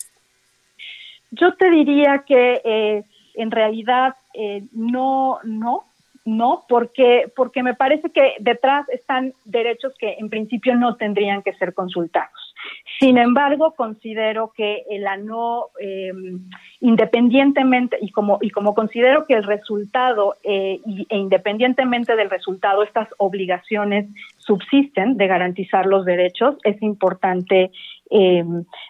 Yo 1.31 1.55
te 1.55 1.69
diría 1.69 2.25
que 2.27 2.63
eh, 2.65 3.05
en 3.35 3.51
realidad 3.51 4.15
eh, 4.33 4.65
no, 4.73 5.39
no, 5.45 5.85
no, 6.27 6.65
porque, 6.69 7.33
porque 7.37 7.63
me 7.63 7.75
parece 7.75 8.11
que 8.11 8.35
detrás 8.41 8.87
están 8.89 9.33
derechos 9.45 9.95
que 9.97 10.17
en 10.19 10.29
principio 10.29 10.75
no 10.75 10.97
tendrían 10.97 11.43
que 11.43 11.55
ser 11.55 11.73
consultados. 11.73 12.55
Sin 12.99 13.17
embargo, 13.17 13.75
considero 13.77 14.53
que 14.57 14.83
la 14.99 15.17
no, 15.17 15.67
eh, 15.81 16.13
independientemente, 16.81 17.97
y 18.01 18.11
como, 18.11 18.39
y 18.41 18.51
como 18.51 18.75
considero 18.75 19.25
que 19.27 19.35
el 19.35 19.45
resultado, 19.45 20.35
eh, 20.43 20.81
y, 20.85 21.07
e 21.09 21.17
independientemente 21.17 22.17
del 22.17 22.29
resultado, 22.29 22.83
estas 22.83 23.09
obligaciones 23.19 24.07
subsisten 24.39 25.17
de 25.17 25.29
garantizar 25.29 25.87
los 25.87 26.05
derechos, 26.05 26.57
es 26.65 26.83
importante, 26.83 27.71
eh, 28.11 28.45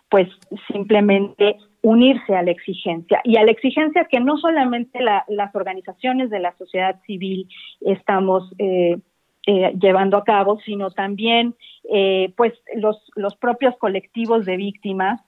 pues, 0.09 0.29
simplemente 0.73 1.59
unirse 1.83 2.35
a 2.35 2.43
la 2.43 2.51
exigencia. 2.51 3.21
Y 3.25 3.37
a 3.37 3.45
la 3.45 3.51
exigencia 3.51 4.07
que 4.11 4.21
no 4.21 4.37
solamente 4.39 5.01
la, 5.01 5.25
las 5.29 5.55
organizaciones 5.55 6.31
de 6.31 6.41
la 6.41 6.57
sociedad 6.57 7.01
civil 7.07 7.49
estamos 7.81 8.53
eh, 8.59 8.99
eh, 9.47 9.73
llevando 9.81 10.17
a 10.17 10.25
cabo, 10.25 10.59
sino 10.65 10.91
también 10.91 11.55
eh, 11.93 12.33
pues 12.37 12.53
los, 12.75 12.97
los 13.15 13.37
propios 13.37 13.77
colectivos 13.79 14.45
de 14.45 14.57
víctimas 14.57 15.21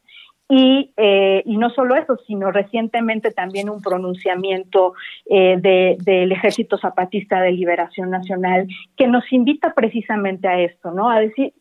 Y, 0.50 0.94
eh, 0.96 1.42
y 1.44 1.58
no 1.58 1.68
solo 1.68 1.94
eso, 1.94 2.16
sino 2.26 2.50
recientemente 2.50 3.32
también 3.32 3.68
un 3.68 3.82
pronunciamiento 3.82 4.94
eh, 5.28 5.58
del 6.00 6.32
Ejército 6.32 6.78
Zapatista 6.78 7.42
de 7.42 7.52
Liberación 7.52 8.10
Nacional 8.10 8.66
que 8.96 9.06
nos 9.06 9.30
invita 9.30 9.74
precisamente 9.74 10.48
a 10.48 10.58
esto, 10.58 10.90
¿no? 10.90 11.10
A 11.10 11.20
decir, 11.20 11.52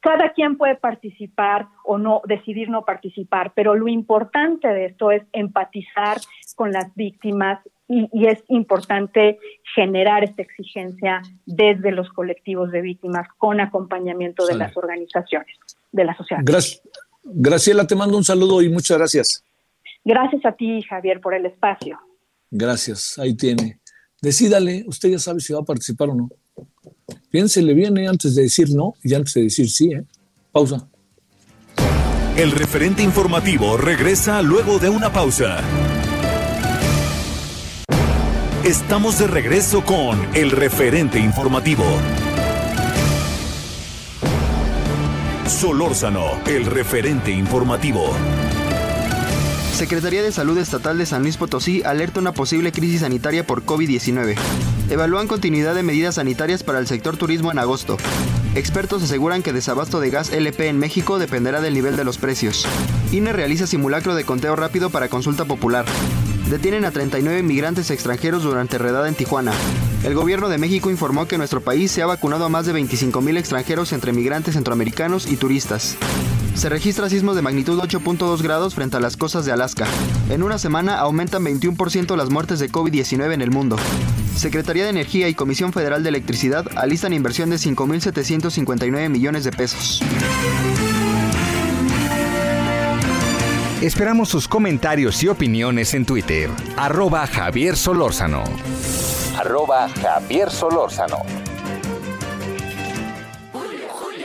cada 0.00 0.32
quien 0.32 0.56
puede 0.56 0.76
participar 0.76 1.68
o 1.84 1.98
no, 1.98 2.22
decidir 2.26 2.70
no 2.70 2.86
participar, 2.86 3.52
pero 3.54 3.74
lo 3.74 3.86
importante 3.86 4.68
de 4.68 4.86
esto 4.86 5.10
es 5.10 5.22
empatizar 5.32 6.16
con 6.56 6.72
las 6.72 6.94
víctimas 6.94 7.60
y, 7.86 8.08
y, 8.12 8.28
es 8.28 8.42
importante 8.48 9.38
generar 9.74 10.24
esta 10.24 10.40
exigencia 10.40 11.20
desde 11.44 11.92
los 11.92 12.08
colectivos 12.08 12.70
de 12.70 12.80
víctimas 12.80 13.28
con 13.36 13.60
acompañamiento 13.60 14.46
de 14.46 14.54
las 14.54 14.74
organizaciones 14.74 15.58
de 15.90 16.04
la 16.04 16.16
sociedad. 16.16 16.42
Gracias. 16.44 16.82
Graciela, 17.24 17.86
te 17.86 17.94
mando 17.94 18.16
un 18.16 18.24
saludo 18.24 18.62
y 18.62 18.68
muchas 18.68 18.98
gracias. 18.98 19.44
Gracias 20.04 20.44
a 20.44 20.52
ti, 20.52 20.82
Javier, 20.82 21.20
por 21.20 21.34
el 21.34 21.46
espacio. 21.46 21.98
Gracias, 22.50 23.18
ahí 23.18 23.34
tiene. 23.34 23.80
Decídale, 24.20 24.84
usted 24.86 25.10
ya 25.10 25.18
sabe 25.18 25.40
si 25.40 25.52
va 25.52 25.60
a 25.60 25.64
participar 25.64 26.10
o 26.10 26.14
no. 26.14 26.28
Piénsele 27.30 27.74
bien 27.74 27.96
eh, 27.98 28.08
antes 28.08 28.34
de 28.34 28.42
decir 28.42 28.68
no 28.70 28.94
y 29.02 29.14
antes 29.14 29.34
de 29.34 29.42
decir 29.42 29.68
sí. 29.70 29.92
¿eh? 29.92 30.04
Pausa. 30.50 30.88
El 32.36 32.50
referente 32.50 33.02
informativo 33.02 33.76
regresa 33.76 34.42
luego 34.42 34.78
de 34.78 34.88
una 34.88 35.12
pausa. 35.12 35.60
Estamos 38.64 39.18
de 39.18 39.26
regreso 39.26 39.84
con 39.84 40.18
el 40.34 40.50
referente 40.50 41.18
informativo. 41.18 41.84
Solórzano, 45.52 46.40
el 46.46 46.66
referente 46.66 47.30
informativo. 47.30 48.10
Secretaría 49.74 50.22
de 50.22 50.32
Salud 50.32 50.56
Estatal 50.58 50.96
de 50.98 51.06
San 51.06 51.22
Luis 51.22 51.36
Potosí 51.36 51.82
alerta 51.84 52.20
una 52.20 52.32
posible 52.32 52.72
crisis 52.72 53.02
sanitaria 53.02 53.46
por 53.46 53.64
COVID-19. 53.64 54.34
Evalúan 54.88 55.28
continuidad 55.28 55.74
de 55.74 55.82
medidas 55.82 56.16
sanitarias 56.16 56.62
para 56.62 56.78
el 56.78 56.86
sector 56.86 57.16
turismo 57.16 57.52
en 57.52 57.58
agosto. 57.58 57.96
Expertos 58.54 59.02
aseguran 59.02 59.42
que 59.42 59.52
desabasto 59.52 60.00
de 60.00 60.10
gas 60.10 60.32
LP 60.32 60.68
en 60.68 60.78
México 60.78 61.18
dependerá 61.18 61.60
del 61.60 61.74
nivel 61.74 61.96
de 61.96 62.04
los 62.04 62.18
precios. 62.18 62.66
INE 63.12 63.32
realiza 63.32 63.66
simulacro 63.66 64.14
de 64.14 64.24
conteo 64.24 64.56
rápido 64.56 64.90
para 64.90 65.08
consulta 65.08 65.44
popular. 65.44 65.84
Detienen 66.48 66.86
a 66.86 66.90
39 66.90 67.42
migrantes 67.42 67.90
extranjeros 67.90 68.42
durante 68.42 68.78
redada 68.78 69.06
en 69.06 69.14
Tijuana. 69.14 69.52
El 70.04 70.14
gobierno 70.14 70.48
de 70.48 70.58
México 70.58 70.90
informó 70.90 71.28
que 71.28 71.38
nuestro 71.38 71.60
país 71.60 71.92
se 71.92 72.02
ha 72.02 72.06
vacunado 72.06 72.44
a 72.44 72.48
más 72.48 72.66
de 72.66 72.74
25.000 72.74 73.38
extranjeros 73.38 73.92
entre 73.92 74.12
migrantes 74.12 74.54
centroamericanos 74.54 75.30
y 75.30 75.36
turistas. 75.36 75.96
Se 76.56 76.68
registra 76.68 77.08
sismos 77.08 77.36
de 77.36 77.42
magnitud 77.42 77.78
8.2 77.78 78.42
grados 78.42 78.74
frente 78.74 78.96
a 78.96 79.00
las 79.00 79.16
costas 79.16 79.44
de 79.44 79.52
Alaska. 79.52 79.86
En 80.28 80.42
una 80.42 80.58
semana 80.58 80.98
aumentan 80.98 81.44
21% 81.44 82.16
las 82.16 82.30
muertes 82.30 82.58
de 82.58 82.70
COVID-19 82.70 83.32
en 83.32 83.42
el 83.42 83.52
mundo. 83.52 83.76
Secretaría 84.36 84.84
de 84.84 84.90
Energía 84.90 85.28
y 85.28 85.34
Comisión 85.34 85.72
Federal 85.72 86.02
de 86.02 86.08
Electricidad 86.08 86.66
alistan 86.74 87.12
inversión 87.12 87.50
de 87.50 87.56
5.759 87.56 89.08
millones 89.08 89.44
de 89.44 89.52
pesos. 89.52 90.02
Esperamos 93.80 94.28
sus 94.28 94.48
comentarios 94.48 95.22
y 95.22 95.28
opiniones 95.28 95.94
en 95.94 96.04
Twitter. 96.06 96.50
Arroba 96.76 97.26
Javier 97.26 97.76
Solórzano. 97.76 98.42
Arroba 99.38 99.88
Javier 99.88 100.50
Solórzano. 100.50 101.18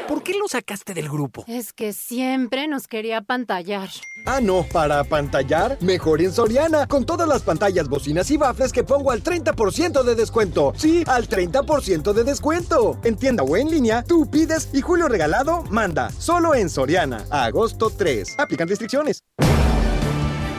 ¿Por 0.08 0.24
qué 0.24 0.34
lo 0.34 0.48
sacaste 0.48 0.94
del 0.94 1.10
grupo? 1.10 1.44
Es 1.48 1.74
que 1.74 1.94
siempre 1.94 2.68
nos 2.68 2.88
quería 2.88 3.22
pantallar. 3.22 3.90
Ah, 4.26 4.40
no, 4.42 4.66
para 4.72 5.04
pantallar, 5.04 5.78
mejor 5.82 6.22
en 6.22 6.34
Soriana, 6.34 6.88
con 6.88 7.06
todas 7.06 7.28
las 7.28 7.42
pantallas, 7.44 7.88
bocinas 7.88 8.30
y 8.32 8.38
bafles 8.38 8.72
que 8.72 8.84
pongo 8.84 9.12
al 9.12 9.24
30% 9.24 10.04
de 10.04 10.16
descuento. 10.16 10.74
Sí, 10.76 11.04
al 11.08 11.30
30% 11.30 12.14
de 12.14 12.24
descuento. 12.24 13.00
En 13.04 13.16
tienda 13.16 13.44
o 13.44 13.56
en 13.56 13.70
línea, 13.70 14.04
tú 14.04 14.30
pides 14.30 14.70
y 14.74 14.82
Julio 14.82 15.08
Regalado 15.08 15.64
manda. 15.70 16.10
Solo 16.12 16.56
en 16.56 16.70
Soriana, 16.70 17.26
a 17.30 17.46
agosto 17.46 17.90
3. 17.90 18.36
Aplican 18.38 18.68
restricciones. 18.68 19.24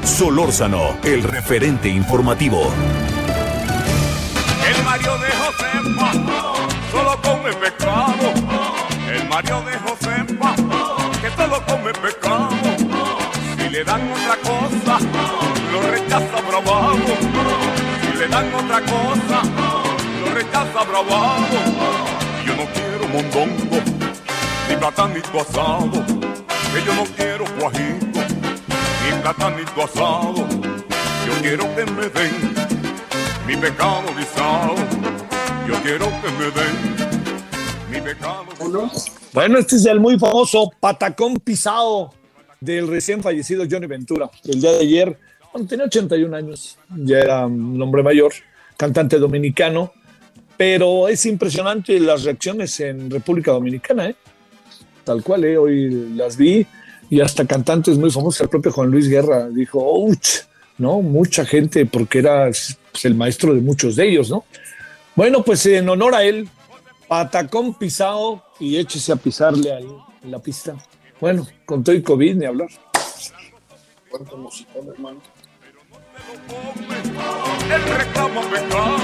Solórzano, 0.02 0.96
el 1.04 1.22
referente 1.22 1.88
informativo. 1.88 2.70
El 4.68 4.85
Mario 4.85 5.16
de 5.16 5.28
Josefa 5.40 6.12
solo 6.92 7.18
come 7.22 7.52
pescado. 7.54 8.35
El 9.11 9.26
Mario 9.28 9.62
de 9.62 9.78
Josefa 9.78 10.54
que 11.22 11.31
solo 11.37 11.62
come 11.66 11.92
pescado. 11.94 12.50
Si 13.57 13.68
le 13.70 13.83
dan 13.83 14.02
otra 14.12 14.37
cosa, 14.42 14.98
lo 15.72 15.81
rechaza 15.90 16.40
bravado. 16.46 17.16
Si 18.02 18.18
le 18.18 18.28
dan 18.28 18.54
otra 18.54 18.81
cosa, 18.83 19.38
lo 20.20 20.35
rechaza 20.35 20.85
bravado. 20.85 21.59
Yo 22.44 22.54
no 22.57 22.66
quiero 22.74 23.09
mondongo, 23.09 23.78
ni 24.68 24.76
platanito 24.76 25.40
asado. 25.40 26.04
Que 26.72 26.85
yo 26.85 26.94
no 26.94 27.04
quiero 27.16 27.44
guajito, 27.59 28.20
ni 29.02 29.22
platanito 29.22 29.83
asado. 29.83 30.46
Yo 31.26 31.35
quiero 31.40 31.64
que 31.74 31.87
me 31.87 32.09
den 32.09 32.78
mi 33.48 33.56
pecado 33.56 34.02
guisado. 34.14 34.74
Yo 35.66 35.74
quiero 35.82 36.04
que 36.20 36.30
me 36.38 36.44
den 36.50 37.90
mi 37.90 38.00
pecado 38.02 38.44
Bueno, 39.32 39.58
este 39.58 39.76
es 39.76 39.87
el 39.87 40.00
muy 40.00 40.18
famoso 40.18 40.70
patacón 40.78 41.37
pisado 41.37 42.12
del 42.61 42.87
recién 42.88 43.22
fallecido 43.22 43.64
Johnny 43.68 43.87
Ventura. 43.87 44.30
El 44.44 44.61
día 44.61 44.72
de 44.72 44.80
ayer, 44.80 45.18
cuando 45.50 45.66
tenía 45.66 45.87
81 45.87 46.37
años, 46.37 46.78
ya 46.90 47.20
era 47.20 47.46
un 47.46 47.80
hombre 47.80 48.02
mayor, 48.02 48.34
cantante 48.76 49.18
dominicano, 49.18 49.94
pero 50.58 51.08
es 51.08 51.24
impresionante 51.24 51.98
las 52.00 52.24
reacciones 52.24 52.78
en 52.80 53.11
República 53.11 53.52
Dominicana, 53.52 54.11
¿eh? 54.11 54.16
tal 55.04 55.22
cual, 55.22 55.44
¿eh? 55.44 55.56
hoy 55.56 56.11
las 56.14 56.37
vi 56.37 56.66
y 57.08 57.22
hasta 57.22 57.46
cantantes 57.46 57.96
muy 57.96 58.11
famosos, 58.11 58.42
el 58.42 58.50
propio 58.50 58.72
Juan 58.72 58.90
Luis 58.90 59.08
Guerra 59.08 59.48
dijo, 59.48 59.78
¡ouch! 59.82 60.48
¿no? 60.78 61.02
Mucha 61.02 61.44
gente, 61.44 61.87
porque 61.87 62.20
era 62.20 62.48
pues, 62.98 63.04
el 63.04 63.14
maestro 63.14 63.54
de 63.54 63.61
muchos 63.61 63.94
de 63.94 64.08
ellos, 64.08 64.28
¿no? 64.28 64.44
Bueno, 65.14 65.44
pues 65.44 65.64
en 65.66 65.88
honor 65.88 66.16
a 66.16 66.24
él, 66.24 66.48
patacón 67.06 67.74
pisado 67.74 68.42
y 68.58 68.76
échese 68.76 69.12
a 69.12 69.16
pisarle 69.16 69.72
a 69.72 69.78
la 70.26 70.40
pista. 70.40 70.74
Bueno, 71.20 71.46
con 71.64 71.84
todo 71.84 71.94
y 71.94 72.02
COVID 72.02 72.34
ni 72.34 72.44
hablar. 72.44 72.68
¿Cuánto 74.11 74.37
musicón, 74.37 74.88
hermano? 74.88 75.20
Él 77.72 77.82
reclama 77.98 78.40
pecado, 78.50 78.96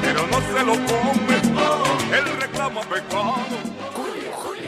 pero 0.00 0.26
no 0.28 0.40
se 0.40 0.64
lo 0.64 0.72
come. 0.86 2.16
Él 2.16 2.40
reclama 2.40 2.80
pecado. 2.82 3.73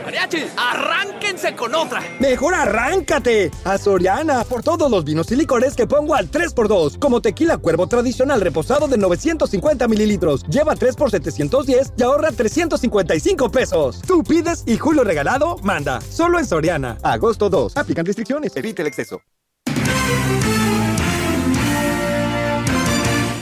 Mariachi, 0.06 0.46
arránquense 0.56 1.56
con 1.56 1.74
otra. 1.74 2.00
Mejor 2.20 2.54
arráncate 2.54 3.50
a 3.64 3.76
Soriana 3.76 4.44
por 4.44 4.62
todos 4.62 4.88
los 4.88 5.04
vinos 5.04 5.32
y 5.32 5.36
licores 5.36 5.74
que 5.74 5.88
pongo 5.88 6.14
al 6.14 6.30
3x2, 6.30 7.00
como 7.00 7.20
tequila 7.20 7.58
cuervo 7.58 7.88
tradicional 7.88 8.40
reposado 8.40 8.86
de 8.86 8.98
950 8.98 9.88
mililitros. 9.88 10.44
Lleva 10.44 10.76
3 10.76 10.94
por 10.94 11.10
710 11.10 11.94
y 11.96 12.02
ahorra 12.04 12.30
355 12.30 13.50
pesos. 13.50 14.00
Tú 14.06 14.22
pides 14.22 14.62
y 14.64 14.76
Julio 14.76 15.02
Regalado 15.02 15.56
manda. 15.64 16.00
Solo 16.00 16.38
en 16.38 16.46
Soriana. 16.46 16.98
Agosto 17.02 17.50
2. 17.50 17.76
Aplican 17.76 18.06
restricciones. 18.06 18.56
Evite 18.56 18.82
el 18.82 18.88
exceso. 18.88 19.20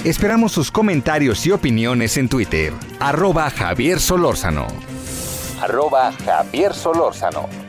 Esperamos 0.02 0.52
sus 0.52 0.70
comentarios 0.70 1.44
y 1.46 1.50
opiniones 1.50 2.16
en 2.16 2.30
Twitter. 2.30 2.72
Arroba 3.00 3.50
Javier 3.50 4.00
Solórzano. 4.00 4.93
Arroba 5.64 6.12
Javier 6.26 6.74
Solórzano. 6.74 7.63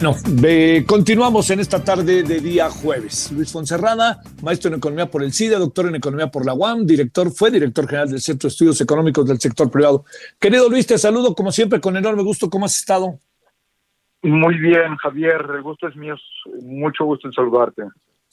No, 0.00 0.14
ve- 0.30 0.84
continuamos 0.86 1.50
en 1.50 1.60
esta 1.60 1.82
tarde 1.82 2.22
de 2.22 2.40
día 2.40 2.70
jueves. 2.70 3.32
Luis 3.32 3.50
Fonserrada, 3.50 4.20
maestro 4.42 4.68
en 4.70 4.76
economía 4.76 5.10
por 5.10 5.22
el 5.24 5.32
CIDE, 5.32 5.56
doctor 5.56 5.86
en 5.88 5.96
economía 5.96 6.30
por 6.30 6.46
la 6.46 6.54
UAM, 6.54 6.86
director, 6.86 7.30
fue 7.32 7.50
director 7.50 7.86
general 7.86 8.10
del 8.10 8.20
Centro 8.20 8.48
de 8.48 8.52
Estudios 8.52 8.80
Económicos 8.80 9.26
del 9.26 9.40
Sector 9.40 9.70
Privado. 9.70 10.04
Querido 10.38 10.68
Luis, 10.68 10.86
te 10.86 10.98
saludo 10.98 11.34
como 11.34 11.50
siempre 11.50 11.80
con 11.80 11.96
enorme 11.96 12.22
gusto. 12.22 12.48
¿Cómo 12.48 12.66
has 12.66 12.76
estado? 12.78 13.18
Muy 14.22 14.56
bien, 14.58 14.96
Javier, 15.02 15.44
el 15.56 15.62
gusto 15.62 15.88
es 15.88 15.96
mío, 15.96 16.14
mucho 16.62 17.04
gusto 17.04 17.26
en 17.26 17.32
saludarte. 17.32 17.82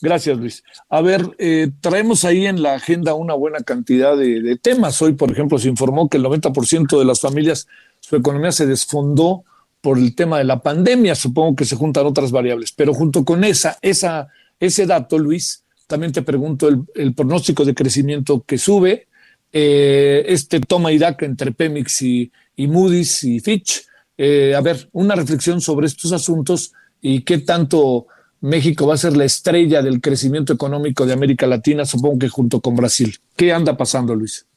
Gracias, 0.01 0.37
Luis. 0.37 0.63
A 0.89 1.01
ver, 1.01 1.21
eh, 1.39 1.69
traemos 1.79 2.25
ahí 2.25 2.45
en 2.45 2.61
la 2.61 2.73
agenda 2.75 3.13
una 3.13 3.33
buena 3.33 3.59
cantidad 3.59 4.15
de, 4.17 4.41
de 4.41 4.57
temas. 4.57 5.01
Hoy, 5.01 5.13
por 5.13 5.31
ejemplo, 5.31 5.57
se 5.57 5.69
informó 5.69 6.09
que 6.09 6.17
el 6.17 6.23
90% 6.25 6.99
de 6.99 7.05
las 7.05 7.21
familias, 7.21 7.67
su 8.01 8.15
economía 8.17 8.51
se 8.51 8.65
desfondó 8.67 9.45
por 9.85 9.99
el 9.99 10.15
tema 10.15 10.39
de 10.39 10.45
la 10.45 10.63
pandemia, 10.63 11.13
supongo 11.13 11.55
que 11.55 11.63
se 11.63 11.75
juntan 11.75 12.07
otras 12.07 12.31
variables, 12.31 12.71
pero 12.71 12.91
junto 12.91 13.23
con 13.23 13.43
esa, 13.43 13.77
esa, 13.83 14.29
ese 14.59 14.87
dato, 14.87 15.19
Luis, 15.19 15.63
también 15.85 16.11
te 16.11 16.23
pregunto 16.23 16.67
el, 16.95 17.13
pronóstico 17.13 17.63
de 17.63 17.75
crecimiento 17.75 18.43
que 18.47 18.57
sube, 18.57 19.05
eh, 19.53 20.25
este 20.27 20.59
toma 20.59 20.91
y 20.91 20.97
daca 20.97 21.27
entre 21.27 21.51
Pemex 21.51 22.01
y, 22.01 22.31
Moody's 22.57 23.23
y 23.25 23.39
Fitch. 23.39 23.85
Eh, 24.17 24.55
a 24.55 24.61
ver, 24.61 24.89
una 24.91 25.13
reflexión 25.13 25.61
sobre 25.61 25.85
estos 25.85 26.11
asuntos 26.13 26.73
y 26.99 27.21
qué 27.21 27.37
tanto 27.37 28.07
México 28.41 28.87
va 28.87 28.95
a 28.95 28.97
ser 28.97 29.15
la 29.15 29.25
estrella 29.25 29.83
del 29.83 30.01
crecimiento 30.01 30.51
económico 30.51 31.05
de 31.05 31.13
América 31.13 31.45
Latina, 31.45 31.85
supongo 31.85 32.17
que 32.17 32.29
junto 32.29 32.59
con 32.59 32.75
Brasil. 32.75 33.15
¿Qué 33.35 33.53
anda 33.53 33.77
pasando, 33.77 34.15
Luis? 34.15 34.47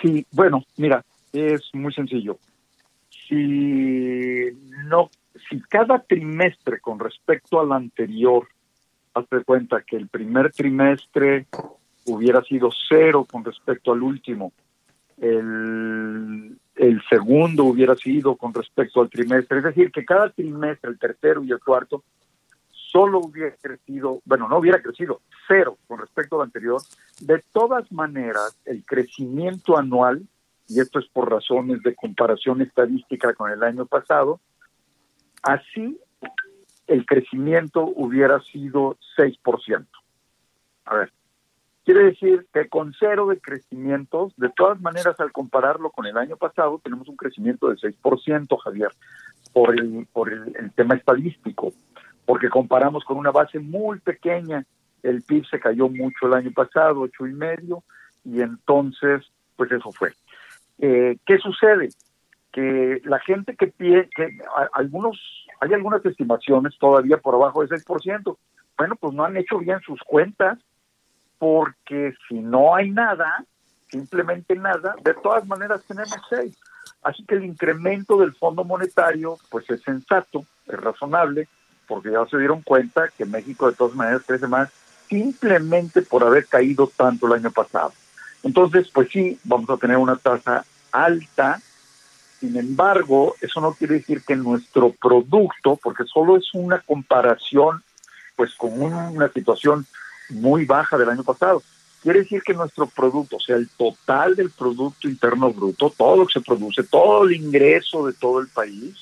Sí, 0.00 0.24
bueno, 0.30 0.64
mira, 0.78 1.04
es 1.30 1.60
muy 1.74 1.92
sencillo. 1.92 2.38
Si 3.34 4.56
no, 4.86 5.10
si 5.48 5.60
cada 5.62 5.98
trimestre 5.98 6.80
con 6.80 7.00
respecto 7.00 7.60
al 7.60 7.72
anterior, 7.72 8.46
hazte 9.12 9.42
cuenta 9.42 9.82
que 9.82 9.96
el 9.96 10.08
primer 10.08 10.52
trimestre 10.52 11.46
hubiera 12.06 12.42
sido 12.42 12.70
cero 12.88 13.26
con 13.28 13.44
respecto 13.44 13.90
al 13.90 14.02
último, 14.02 14.52
el, 15.20 16.56
el 16.76 17.02
segundo 17.08 17.64
hubiera 17.64 17.96
sido 17.96 18.36
con 18.36 18.54
respecto 18.54 19.00
al 19.00 19.10
trimestre, 19.10 19.58
es 19.58 19.64
decir, 19.64 19.90
que 19.90 20.04
cada 20.04 20.30
trimestre, 20.30 20.90
el 20.90 20.98
tercero 20.98 21.42
y 21.42 21.50
el 21.50 21.58
cuarto, 21.58 22.04
solo 22.70 23.18
hubiera 23.18 23.56
crecido, 23.60 24.20
bueno, 24.24 24.48
no 24.48 24.58
hubiera 24.58 24.80
crecido, 24.80 25.22
cero 25.48 25.76
con 25.88 25.98
respecto 25.98 26.36
al 26.36 26.46
anterior, 26.46 26.80
de 27.20 27.42
todas 27.52 27.90
maneras, 27.90 28.56
el 28.64 28.84
crecimiento 28.84 29.76
anual, 29.76 30.22
y 30.74 30.80
esto 30.80 30.98
es 30.98 31.06
por 31.06 31.30
razones 31.30 31.82
de 31.82 31.94
comparación 31.94 32.62
estadística 32.62 33.34
con 33.34 33.50
el 33.50 33.62
año 33.62 33.86
pasado, 33.86 34.40
así 35.42 35.98
el 36.86 37.06
crecimiento 37.06 37.84
hubiera 37.84 38.40
sido 38.40 38.96
6%. 39.16 39.86
A 40.86 40.94
ver, 40.96 41.12
quiere 41.84 42.04
decir 42.04 42.46
que 42.52 42.68
con 42.68 42.92
cero 42.98 43.26
de 43.28 43.40
crecimientos, 43.40 44.34
de 44.36 44.50
todas 44.50 44.80
maneras, 44.80 45.18
al 45.20 45.32
compararlo 45.32 45.90
con 45.90 46.06
el 46.06 46.16
año 46.18 46.36
pasado, 46.36 46.80
tenemos 46.82 47.08
un 47.08 47.16
crecimiento 47.16 47.68
de 47.68 47.76
6%, 47.76 48.58
Javier, 48.58 48.90
por 49.52 49.78
el, 49.78 50.06
por 50.12 50.32
el 50.32 50.72
tema 50.74 50.94
estadístico 50.94 51.72
porque 52.24 52.48
comparamos 52.48 53.04
con 53.04 53.16
una 53.16 53.30
base 53.30 53.58
muy 53.58 54.00
pequeña. 54.00 54.64
El 55.02 55.22
PIB 55.22 55.46
se 55.46 55.60
cayó 55.60 55.88
mucho 55.88 56.26
el 56.26 56.34
año 56.34 56.50
pasado, 56.52 57.02
ocho 57.02 57.26
y 57.26 57.32
medio, 57.32 57.82
y 58.24 58.40
entonces, 58.40 59.22
pues 59.56 59.70
eso 59.70 59.92
fue. 59.92 60.12
Eh, 60.78 61.16
¿Qué 61.26 61.38
sucede? 61.38 61.90
Que 62.52 63.00
la 63.04 63.18
gente 63.20 63.56
que 63.56 63.68
pide, 63.68 64.08
que 64.14 64.38
algunos, 64.72 65.18
hay 65.60 65.72
algunas 65.72 66.04
estimaciones 66.04 66.76
todavía 66.78 67.18
por 67.18 67.34
abajo 67.34 67.64
del 67.64 67.70
6%. 67.70 68.36
Bueno, 68.76 68.96
pues 68.96 69.14
no 69.14 69.24
han 69.24 69.36
hecho 69.36 69.58
bien 69.58 69.80
sus 69.80 70.00
cuentas, 70.02 70.58
porque 71.38 72.14
si 72.28 72.40
no 72.40 72.74
hay 72.74 72.90
nada, 72.90 73.44
simplemente 73.88 74.56
nada, 74.56 74.94
de 75.02 75.14
todas 75.14 75.46
maneras 75.46 75.82
tenemos 75.86 76.16
6. 76.28 76.56
Así 77.02 77.24
que 77.24 77.36
el 77.36 77.44
incremento 77.44 78.16
del 78.18 78.34
Fondo 78.34 78.64
Monetario, 78.64 79.36
pues 79.50 79.68
es 79.70 79.82
sensato, 79.82 80.44
es 80.66 80.80
razonable, 80.80 81.48
porque 81.86 82.10
ya 82.10 82.24
se 82.26 82.38
dieron 82.38 82.62
cuenta 82.62 83.08
que 83.16 83.24
México 83.24 83.70
de 83.70 83.76
todas 83.76 83.94
maneras 83.94 84.22
crece 84.26 84.46
más 84.48 84.70
simplemente 85.08 86.02
por 86.02 86.24
haber 86.24 86.46
caído 86.46 86.90
tanto 86.96 87.26
el 87.26 87.34
año 87.34 87.50
pasado. 87.50 87.92
Entonces, 88.44 88.88
pues 88.92 89.08
sí, 89.10 89.38
vamos 89.42 89.68
a 89.70 89.76
tener 89.76 89.96
una 89.96 90.16
tasa 90.16 90.64
alta, 90.92 91.60
sin 92.38 92.56
embargo, 92.56 93.34
eso 93.40 93.60
no 93.60 93.72
quiere 93.72 93.94
decir 93.94 94.22
que 94.22 94.36
nuestro 94.36 94.92
producto, 94.92 95.78
porque 95.82 96.04
solo 96.04 96.36
es 96.36 96.52
una 96.52 96.78
comparación, 96.80 97.82
pues 98.36 98.54
con 98.54 98.80
una 98.80 99.28
situación 99.32 99.86
muy 100.28 100.66
baja 100.66 100.98
del 100.98 101.08
año 101.08 101.24
pasado, 101.24 101.62
quiere 102.02 102.20
decir 102.20 102.42
que 102.42 102.52
nuestro 102.52 102.86
producto, 102.86 103.36
o 103.36 103.40
sea, 103.40 103.56
el 103.56 103.68
total 103.70 104.36
del 104.36 104.50
Producto 104.50 105.08
Interno 105.08 105.50
Bruto, 105.50 105.88
todo 105.88 106.18
lo 106.18 106.26
que 106.26 106.34
se 106.34 106.44
produce, 106.44 106.82
todo 106.82 107.24
el 107.24 107.34
ingreso 107.34 108.06
de 108.06 108.12
todo 108.12 108.40
el 108.40 108.48
país, 108.48 108.94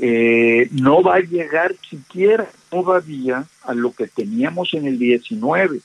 eh, 0.00 0.68
no 0.70 1.02
va 1.02 1.16
a 1.16 1.20
llegar 1.20 1.74
siquiera 1.90 2.48
todavía 2.70 3.44
a 3.62 3.74
lo 3.74 3.92
que 3.92 4.06
teníamos 4.06 4.72
en 4.72 4.86
el 4.86 4.98
19, 4.98 5.80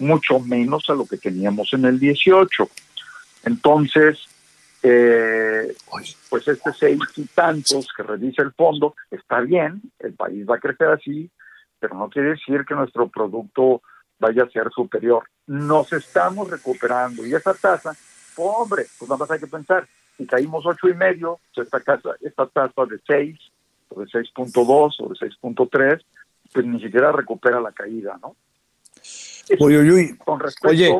mucho 0.00 0.40
menos 0.40 0.88
a 0.88 0.94
lo 0.94 1.06
que 1.06 1.16
teníamos 1.16 1.72
en 1.72 1.84
el 1.84 1.98
18. 1.98 2.68
Entonces, 3.44 4.18
eh, 4.82 5.74
pues 6.28 6.48
este 6.48 6.72
seis 6.72 7.00
y 7.16 7.24
tantos 7.26 7.88
que 7.94 8.02
revisa 8.02 8.42
el 8.42 8.52
fondo 8.52 8.94
está 9.10 9.40
bien, 9.40 9.82
el 9.98 10.14
país 10.14 10.46
va 10.48 10.56
a 10.56 10.60
crecer 10.60 10.88
así, 10.88 11.30
pero 11.78 11.96
no 11.96 12.08
quiere 12.08 12.30
decir 12.30 12.64
que 12.66 12.74
nuestro 12.74 13.08
producto 13.08 13.82
vaya 14.18 14.44
a 14.44 14.50
ser 14.50 14.70
superior. 14.70 15.24
Nos 15.46 15.92
estamos 15.92 16.48
recuperando 16.48 17.26
y 17.26 17.34
esa 17.34 17.54
tasa, 17.54 17.94
hombre, 18.36 18.86
pues 18.98 19.08
nada 19.08 19.18
más 19.18 19.30
hay 19.30 19.40
que 19.40 19.46
pensar, 19.46 19.86
si 20.16 20.26
caímos 20.26 20.64
ocho 20.66 20.88
y 20.88 20.94
medio, 20.94 21.38
pues 21.54 21.66
esta, 21.66 21.80
casa, 21.80 22.10
esta 22.20 22.46
tasa 22.46 22.86
de 22.86 23.00
6 23.06 23.38
o 23.88 24.00
de 24.00 24.06
6.2 24.06 24.96
o 24.98 25.08
de 25.08 25.14
6.3, 25.14 26.04
pues 26.52 26.66
ni 26.66 26.80
siquiera 26.80 27.12
recupera 27.12 27.60
la 27.60 27.72
caída, 27.72 28.18
¿no? 28.20 28.36
Oye, 29.58 29.78
Oye, 30.62 30.98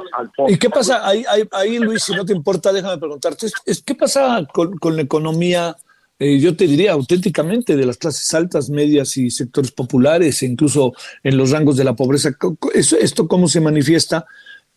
¿y 0.49 0.59
qué 0.59 0.71
pasa? 0.71 1.07
Ahí, 1.07 1.25
ahí, 1.53 1.79
Luis, 1.79 2.03
si 2.03 2.15
no 2.15 2.25
te 2.25 2.33
importa, 2.33 2.73
déjame 2.73 2.99
preguntarte, 2.99 3.47
¿qué 3.85 3.95
pasa 3.95 4.47
con, 4.53 4.77
con 4.79 4.97
la 4.97 5.03
economía, 5.03 5.77
eh, 6.19 6.39
yo 6.39 6.57
te 6.57 6.67
diría 6.67 6.93
auténticamente, 6.93 7.77
de 7.77 7.87
las 7.87 7.97
clases 7.97 8.33
altas, 8.35 8.71
medias 8.71 9.17
y 9.17 9.31
sectores 9.31 9.71
populares, 9.71 10.43
e 10.43 10.47
incluso 10.47 10.93
en 11.23 11.37
los 11.37 11.51
rangos 11.51 11.77
de 11.77 11.85
la 11.85 11.95
pobreza? 11.95 12.31
¿Esto 12.75 13.29
cómo 13.29 13.49
se 13.49 13.61
manifiesta? 13.61 14.27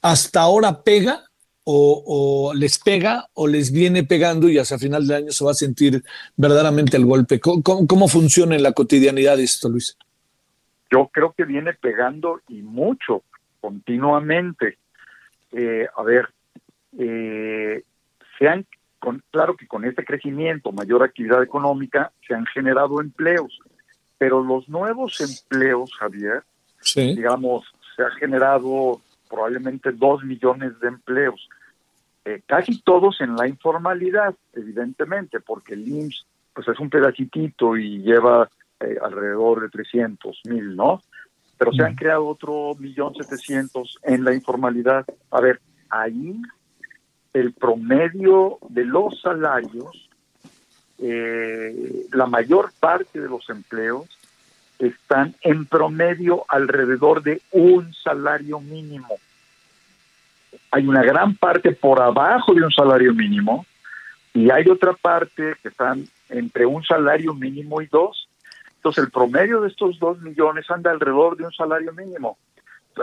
¿Hasta 0.01 0.41
ahora 0.41 0.83
pega 0.83 1.23
o, 1.65 2.53
les 2.55 2.79
pega 2.79 3.27
o 3.33 3.47
les 3.47 3.71
viene 3.71 4.03
pegando 4.03 4.49
y 4.49 4.57
hacia 4.57 4.77
final 4.77 5.07
de 5.07 5.15
año 5.15 5.31
se 5.31 5.45
va 5.45 5.51
a 5.51 5.55
sentir 5.55 6.03
verdaderamente 6.36 6.97
el 6.97 7.05
golpe. 7.05 7.39
¿Cómo, 7.39 8.07
funciona 8.07 8.55
en 8.55 8.63
la 8.63 8.73
cotidianidad 8.73 9.39
esto, 9.39 9.69
Luis? 9.69 9.97
Yo 10.91 11.09
creo 11.12 11.33
que 11.36 11.45
viene 11.45 11.73
pegando 11.73 12.41
y 12.47 12.62
mucho, 12.62 13.23
continuamente. 13.63 14.78
Eh, 15.54 15.88
a 15.95 16.04
ver, 16.04 16.28
eh, 16.99 17.82
se 18.38 18.47
han, 18.49 18.65
con, 18.99 19.23
claro 19.32 19.56
que 19.56 19.67
con 19.67 19.86
este 19.86 20.04
crecimiento, 20.04 20.73
mayor 20.73 21.02
actividad 21.02 21.41
económica, 21.41 22.12
se 22.28 22.34
han 22.34 22.45
generado 22.47 22.99
empleos, 22.99 23.58
pero 24.17 24.43
los 24.43 24.67
nuevos 24.67 25.21
empleos, 25.21 25.93
Javier, 25.97 26.43
digamos, 26.93 27.63
se 27.95 28.04
ha 28.04 28.10
generado 28.12 28.99
probablemente 29.30 29.93
dos 29.93 30.26
millones 30.26 30.78
de 30.82 30.89
empleos, 30.89 31.47
eh, 32.26 32.41
casi 32.45 32.82
todos 32.82 33.21
en 33.21 33.38
la 33.38 33.47
informalidad, 33.47 34.36
evidentemente, 34.52 35.39
porque 35.39 35.76
el 35.76 35.88
IMSS 35.88 36.26
pues 36.54 36.67
es 36.67 36.80
un 36.80 36.89
pedacitito 36.89 37.78
y 37.78 37.99
lleva 37.99 38.49
eh, 38.82 38.97
alrededor 39.02 39.62
de 39.62 39.69
300 39.69 40.41
mil, 40.49 40.76
¿no? 40.76 41.02
Pero 41.63 41.78
se 41.78 41.84
han 41.84 41.95
creado 41.95 42.28
otro 42.28 42.76
millón 42.78 43.15
setecientos 43.15 43.97
en 44.04 44.26
la 44.26 44.34
informalidad. 44.34 45.06
A 45.32 45.39
ver, 45.39 45.62
ahí 45.89 46.36
el 47.34 47.54
promedio 47.54 48.58
de 48.67 48.84
los 48.84 49.21
salarios, 49.21 50.10
eh, 50.99 52.06
la 52.12 52.26
mayor 52.26 52.73
parte 52.82 53.21
de 53.21 53.30
los 53.30 53.49
empleos 53.49 54.10
están 54.78 55.36
en 55.41 55.65
promedio 55.65 56.43
alrededor 56.49 57.23
de 57.23 57.41
un 57.52 57.93
salario 57.93 58.60
mínimo. 58.60 59.15
Hay 60.69 60.86
una 60.86 61.02
gran 61.02 61.36
parte 61.36 61.71
por 61.71 62.02
abajo 62.02 62.54
de 62.54 62.63
un 62.63 62.71
salario 62.71 63.13
mínimo 63.13 63.65
y 64.34 64.49
hay 64.52 64.67
otra 64.67 64.91
parte 64.91 65.56
que 65.62 65.69
están 65.69 66.06
entre 66.28 66.65
un 66.65 66.84
salario 66.84 67.34
mínimo 67.34 67.82
y 67.82 67.88
dos. 67.88 68.28
Entonces 68.83 69.05
el 69.05 69.11
promedio 69.11 69.61
de 69.61 69.69
estos 69.69 69.97
dos 69.97 70.19
millones 70.19 70.69
anda 70.69 70.91
alrededor 70.91 71.37
de 71.37 71.45
un 71.45 71.53
salario 71.53 71.93
mínimo. 71.93 72.37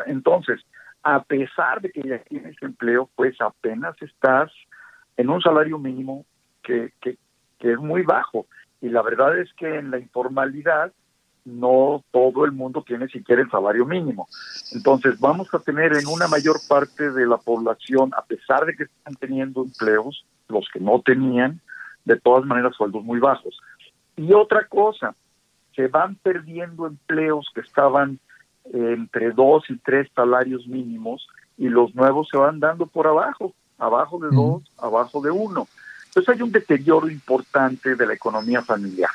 Entonces, 0.04 0.60
a 1.02 1.22
pesar 1.22 1.80
de 1.80 1.90
que 1.90 2.02
ya 2.02 2.18
tienes 2.18 2.54
empleo, 2.60 3.08
pues 3.16 3.40
apenas 3.40 3.96
estás 4.02 4.52
en 5.16 5.30
un 5.30 5.40
salario 5.40 5.78
mínimo 5.78 6.26
que, 6.62 6.92
que, 7.00 7.16
que 7.58 7.72
es 7.72 7.78
muy 7.78 8.02
bajo. 8.02 8.46
Y 8.82 8.90
la 8.90 9.00
verdad 9.00 9.38
es 9.38 9.50
que 9.54 9.78
en 9.78 9.90
la 9.90 9.98
informalidad 9.98 10.92
no 11.46 12.04
todo 12.10 12.44
el 12.44 12.52
mundo 12.52 12.84
tiene 12.86 13.08
siquiera 13.08 13.40
el 13.40 13.50
salario 13.50 13.86
mínimo. 13.86 14.28
Entonces 14.72 15.18
vamos 15.18 15.48
a 15.54 15.60
tener 15.60 15.96
en 15.96 16.06
una 16.08 16.28
mayor 16.28 16.56
parte 16.68 17.10
de 17.10 17.26
la 17.26 17.38
población, 17.38 18.10
a 18.14 18.22
pesar 18.22 18.66
de 18.66 18.76
que 18.76 18.83
están 18.83 19.14
teniendo 19.14 19.62
empleos, 19.62 20.26
los 20.46 20.68
que 20.70 20.78
no 20.78 21.00
tenían, 21.00 21.58
de 22.04 22.20
todas 22.20 22.44
maneras 22.44 22.76
sueldos 22.76 23.02
muy 23.02 23.18
bajos. 23.18 23.58
Y 24.16 24.35
otra 24.35 24.66
cosa, 24.66 25.14
se 25.75 25.88
van 25.88 26.16
perdiendo 26.16 26.87
empleos 26.87 27.50
que 27.54 27.60
estaban 27.60 28.18
entre 28.73 29.31
dos 29.33 29.64
y 29.68 29.77
tres 29.79 30.08
salarios 30.14 30.66
mínimos 30.66 31.27
y 31.56 31.68
los 31.68 31.94
nuevos 31.94 32.29
se 32.31 32.37
van 32.37 32.60
dando 32.60 32.87
por 32.87 33.06
abajo, 33.06 33.52
abajo 33.79 34.18
de 34.18 34.29
dos, 34.31 34.62
abajo 34.79 35.21
de 35.21 35.31
uno. 35.31 35.68
Entonces 36.06 36.35
hay 36.35 36.42
un 36.42 36.52
deterioro 36.52 37.08
importante 37.08 37.94
de 37.94 38.06
la 38.06 38.14
economía 38.14 38.62
familiar. 38.62 39.10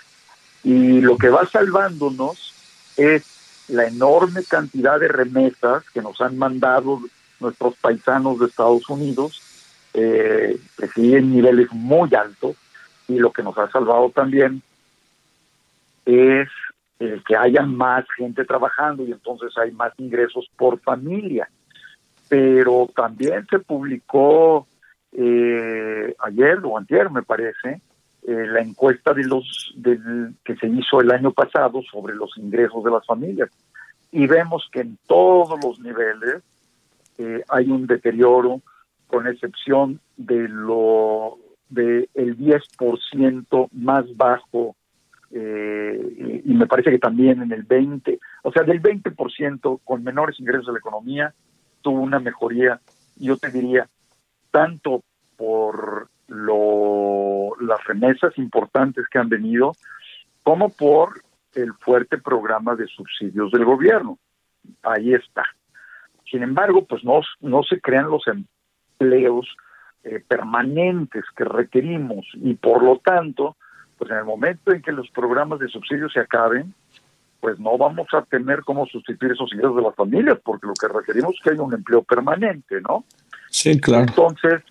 Y 0.63 1.01
lo 1.01 1.17
que 1.17 1.29
va 1.29 1.45
salvándonos 1.45 2.53
es 2.97 3.65
la 3.67 3.85
enorme 3.85 4.43
cantidad 4.43 4.99
de 4.99 5.07
remesas 5.07 5.83
que 5.89 6.01
nos 6.01 6.21
han 6.21 6.37
mandado 6.37 7.01
nuestros 7.39 7.75
paisanos 7.75 8.39
de 8.39 8.45
Estados 8.47 8.89
Unidos, 8.89 9.41
eh, 9.93 10.59
que 10.77 10.87
siguen 10.89 11.31
niveles 11.31 11.71
muy 11.71 12.13
altos, 12.15 12.55
y 13.07 13.19
lo 13.19 13.31
que 13.31 13.43
nos 13.43 13.57
ha 13.57 13.69
salvado 13.69 14.09
también 14.09 14.61
es 16.05 16.47
eh, 16.99 17.21
que 17.27 17.35
haya 17.35 17.63
más 17.63 18.05
gente 18.15 18.45
trabajando 18.45 19.03
y 19.03 19.11
entonces 19.11 19.51
hay 19.57 19.71
más 19.71 19.91
ingresos 19.97 20.49
por 20.55 20.79
familia. 20.79 21.49
Pero 22.29 22.89
también 22.95 23.45
se 23.49 23.59
publicó 23.59 24.67
eh, 25.11 26.15
ayer 26.19 26.59
o 26.63 26.77
antier, 26.77 27.09
me 27.09 27.23
parece, 27.23 27.81
eh, 28.27 28.45
la 28.47 28.61
encuesta 28.61 29.13
de 29.13 29.23
los 29.23 29.75
que 30.43 30.55
se 30.55 30.67
hizo 30.67 31.01
el 31.01 31.11
año 31.11 31.31
pasado 31.31 31.81
sobre 31.91 32.15
los 32.15 32.37
ingresos 32.37 32.83
de 32.83 32.91
las 32.91 33.05
familias 33.05 33.49
y 34.11 34.25
vemos 34.25 34.67
que 34.71 34.81
en 34.81 34.97
todos 35.05 35.59
los 35.63 35.79
niveles 35.79 36.41
hay 37.49 37.69
un 37.69 37.87
deterioro 37.87 38.61
con 39.07 39.27
excepción 39.27 39.99
de 40.17 40.49
lo 40.49 41.37
de 41.69 42.09
el 42.13 42.37
10% 42.37 43.69
más 43.71 44.05
bajo 44.17 44.75
eh, 45.37 46.41
y, 46.45 46.53
me 46.53 46.65
parece 46.65 46.91
que 46.91 46.97
también 46.97 47.41
en 47.41 47.51
el 47.51 47.63
20, 47.63 48.19
o 48.43 48.51
sea, 48.53 48.63
del 48.63 48.81
20% 48.81 49.81
con 49.83 50.01
menores 50.01 50.39
ingresos 50.39 50.67
de 50.67 50.71
la 50.71 50.79
economía 50.79 51.33
tuvo 51.81 51.99
una 51.99 52.19
mejoría, 52.19 52.79
yo 53.17 53.35
te 53.35 53.51
diría, 53.51 53.89
tanto 54.49 55.03
por 55.35 56.07
lo, 56.27 57.51
las 57.59 57.83
remesas 57.83 58.37
importantes 58.37 59.07
que 59.11 59.19
han 59.19 59.27
venido, 59.27 59.73
como 60.41 60.69
por 60.69 61.21
el 61.53 61.73
fuerte 61.73 62.17
programa 62.17 62.77
de 62.77 62.87
subsidios 62.87 63.51
del 63.51 63.65
gobierno. 63.65 64.17
Ahí 64.83 65.13
está. 65.13 65.43
Sin 66.31 66.43
embargo, 66.43 66.85
pues 66.85 67.03
no, 67.03 67.19
no 67.41 67.61
se 67.63 67.81
crean 67.81 68.09
los 68.09 68.23
empleos 68.27 69.53
eh, 70.05 70.23
permanentes 70.25 71.25
que 71.35 71.43
requerimos 71.43 72.25
y 72.35 72.53
por 72.53 72.81
lo 72.81 72.99
tanto, 72.99 73.57
pues 73.97 74.11
en 74.11 74.17
el 74.17 74.25
momento 74.25 74.71
en 74.71 74.81
que 74.81 74.91
los 74.91 75.09
programas 75.11 75.59
de 75.59 75.67
subsidio 75.67 76.09
se 76.09 76.19
acaben, 76.19 76.73
pues 77.39 77.59
no 77.59 77.77
vamos 77.77 78.07
a 78.13 78.23
tener 78.23 78.61
cómo 78.63 78.85
sustituir 78.87 79.33
esos 79.33 79.53
ingresos 79.53 79.75
de 79.75 79.81
las 79.83 79.95
familias, 79.95 80.39
porque 80.43 80.67
lo 80.67 80.73
que 80.73 80.87
requerimos 80.87 81.35
es 81.35 81.41
que 81.43 81.51
haya 81.51 81.61
un 81.61 81.73
empleo 81.73 82.01
permanente, 82.03 82.81
¿no? 82.81 83.05
Sí, 83.49 83.79
claro. 83.79 84.05
Entonces, 84.07 84.63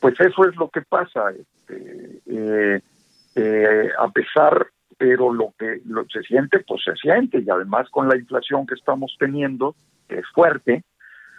pues 0.00 0.18
eso 0.20 0.48
es 0.48 0.56
lo 0.56 0.68
que 0.68 0.82
pasa. 0.82 1.30
Este, 1.30 2.20
eh, 2.26 2.80
eh, 3.34 3.88
a 3.98 4.08
pesar, 4.10 4.68
pero 4.96 5.32
lo 5.32 5.54
que 5.58 5.80
lo, 5.86 6.04
se 6.08 6.22
siente, 6.22 6.60
pues 6.60 6.82
se 6.84 6.94
siente, 6.94 7.40
y 7.40 7.50
además 7.50 7.88
con 7.90 8.08
la 8.08 8.16
inflación 8.16 8.66
que 8.66 8.74
estamos 8.74 9.16
teniendo, 9.18 9.74
que 10.08 10.18
es 10.18 10.26
fuerte, 10.32 10.84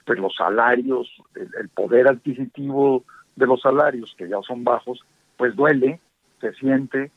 pues 0.06 0.20
los 0.20 0.36
salarios, 0.36 1.10
el 1.36 1.70
poder 1.70 2.08
adquisitivo 2.08 3.06
de 3.36 3.48
los 3.48 3.62
salarios, 3.62 4.14
que 4.18 4.28
ya 4.28 4.42
son 4.46 4.64
bajos, 4.64 5.00
pues 5.38 5.56
duele, 5.56 6.00
se 6.42 6.54
siente, 6.54 7.12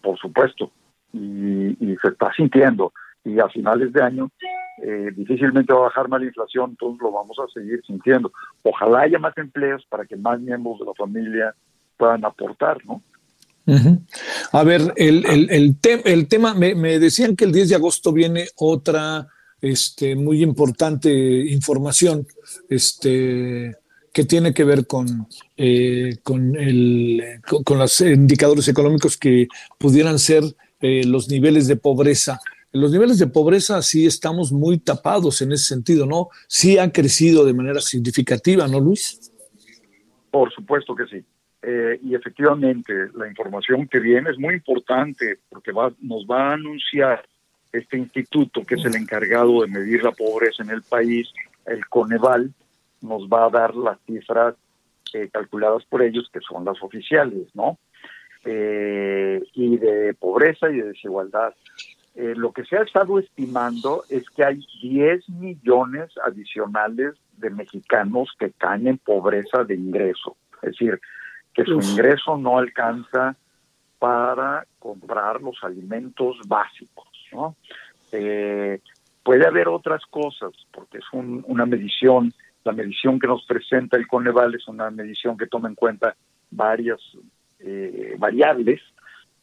por 0.00 0.18
supuesto, 0.18 0.70
y, 1.12 1.76
se 2.02 2.08
está 2.08 2.32
sintiendo. 2.34 2.92
Y 3.24 3.38
a 3.38 3.48
finales 3.48 3.92
de 3.92 4.02
año 4.02 4.30
eh, 4.82 5.10
difícilmente 5.14 5.72
va 5.72 5.80
a 5.80 5.82
bajar 5.84 6.08
más 6.08 6.20
la 6.20 6.26
inflación, 6.26 6.70
entonces 6.70 7.02
lo 7.02 7.12
vamos 7.12 7.36
a 7.38 7.52
seguir 7.52 7.82
sintiendo. 7.86 8.32
Ojalá 8.62 9.00
haya 9.00 9.18
más 9.18 9.36
empleos 9.36 9.84
para 9.88 10.06
que 10.06 10.16
más 10.16 10.40
miembros 10.40 10.78
de 10.78 10.86
la 10.86 10.94
familia 10.94 11.54
puedan 11.96 12.24
aportar, 12.24 12.78
¿no? 12.86 13.02
A 14.52 14.64
ver, 14.64 14.80
el, 14.96 15.24
el, 15.26 15.50
el, 15.50 15.76
el 16.04 16.28
tema, 16.28 16.54
me, 16.54 16.74
me, 16.74 16.98
decían 16.98 17.36
que 17.36 17.44
el 17.44 17.52
10 17.52 17.68
de 17.68 17.74
agosto 17.76 18.12
viene 18.12 18.46
otra 18.56 19.28
este, 19.60 20.16
muy 20.16 20.42
importante 20.42 21.10
información. 21.12 22.26
Este, 22.68 23.76
que 24.12 24.24
tiene 24.24 24.52
que 24.52 24.64
ver 24.64 24.86
con, 24.86 25.26
eh, 25.56 26.16
con, 26.22 26.56
el, 26.56 27.40
con, 27.64 27.78
los 27.78 28.00
indicadores 28.00 28.66
económicos 28.68 29.16
que 29.16 29.48
pudieran 29.78 30.18
ser 30.18 30.42
eh, 30.80 31.04
los 31.04 31.28
niveles 31.28 31.68
de 31.68 31.76
pobreza. 31.76 32.40
Los 32.72 32.92
niveles 32.92 33.18
de 33.18 33.26
pobreza 33.26 33.82
sí 33.82 34.06
estamos 34.06 34.52
muy 34.52 34.78
tapados 34.78 35.42
en 35.42 35.52
ese 35.52 35.64
sentido, 35.64 36.06
¿no? 36.06 36.28
Sí 36.46 36.78
han 36.78 36.90
crecido 36.90 37.44
de 37.44 37.54
manera 37.54 37.80
significativa, 37.80 38.66
¿no, 38.68 38.80
Luis? 38.80 39.32
Por 40.30 40.52
supuesto 40.52 40.94
que 40.94 41.06
sí. 41.06 41.24
Eh, 41.62 42.00
y 42.02 42.14
efectivamente, 42.14 42.92
la 43.14 43.28
información 43.28 43.86
que 43.86 43.98
viene 43.98 44.30
es 44.30 44.38
muy 44.38 44.54
importante 44.54 45.40
porque 45.48 45.72
va, 45.72 45.92
nos 46.00 46.24
va 46.24 46.50
a 46.50 46.52
anunciar 46.54 47.24
este 47.72 47.98
instituto 47.98 48.64
que 48.64 48.76
es 48.76 48.84
el 48.84 48.96
encargado 48.96 49.62
de 49.62 49.68
medir 49.68 50.02
la 50.02 50.12
pobreza 50.12 50.62
en 50.62 50.70
el 50.70 50.82
país, 50.82 51.28
el 51.66 51.86
Coneval, 51.86 52.52
nos 53.02 53.22
va 53.28 53.46
a 53.46 53.50
dar 53.50 53.74
las 53.74 53.98
cifras 54.06 54.54
eh, 55.12 55.28
calculadas 55.32 55.84
por 55.86 56.02
ellos, 56.02 56.30
que 56.32 56.40
son 56.40 56.64
las 56.64 56.80
oficiales, 56.82 57.48
¿no? 57.54 57.78
Eh, 58.44 59.42
y 59.54 59.76
de 59.76 60.14
pobreza 60.14 60.70
y 60.70 60.76
de 60.76 60.88
desigualdad. 60.88 61.52
Eh, 62.14 62.34
lo 62.36 62.52
que 62.52 62.64
se 62.64 62.76
ha 62.76 62.82
estado 62.82 63.18
estimando 63.18 64.04
es 64.08 64.28
que 64.30 64.44
hay 64.44 64.60
10 64.82 65.28
millones 65.30 66.10
adicionales 66.24 67.14
de 67.38 67.50
mexicanos 67.50 68.30
que 68.38 68.52
caen 68.52 68.86
en 68.86 68.98
pobreza 68.98 69.64
de 69.64 69.74
ingreso, 69.74 70.36
es 70.62 70.72
decir, 70.72 71.00
que 71.54 71.64
su 71.64 71.80
ingreso 71.80 72.36
no 72.36 72.58
alcanza 72.58 73.36
para 73.98 74.66
comprar 74.78 75.40
los 75.40 75.56
alimentos 75.62 76.36
básicos, 76.46 77.08
¿no? 77.32 77.56
puede 79.22 79.46
haber 79.46 79.68
otras 79.68 80.04
cosas, 80.06 80.50
porque 80.72 80.98
es 80.98 81.04
una 81.12 81.66
medición 81.66 82.32
la 82.70 82.76
medición 82.76 83.18
que 83.18 83.26
nos 83.26 83.44
presenta 83.44 83.96
el 83.96 84.06
Coneval 84.06 84.54
es 84.54 84.68
una 84.68 84.90
medición 84.90 85.36
que 85.36 85.48
toma 85.48 85.68
en 85.68 85.74
cuenta 85.74 86.14
varias 86.50 87.00
eh, 87.58 88.14
variables, 88.16 88.80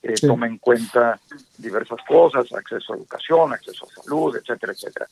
eh, 0.02 0.14
toma 0.22 0.48
en 0.48 0.58
cuenta 0.58 1.20
diversas 1.58 2.00
cosas, 2.08 2.52
acceso 2.54 2.94
a 2.94 2.96
educación, 2.96 3.52
acceso 3.52 3.86
a 3.86 4.02
salud, 4.02 4.38
etcétera, 4.38 4.72
etcétera. 4.72 5.08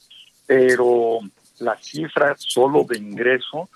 Pero 0.48 1.20
la 1.60 1.76
cifra 1.78 2.36
solo 2.38 2.86
de 2.88 2.98
ingreso 2.98 3.70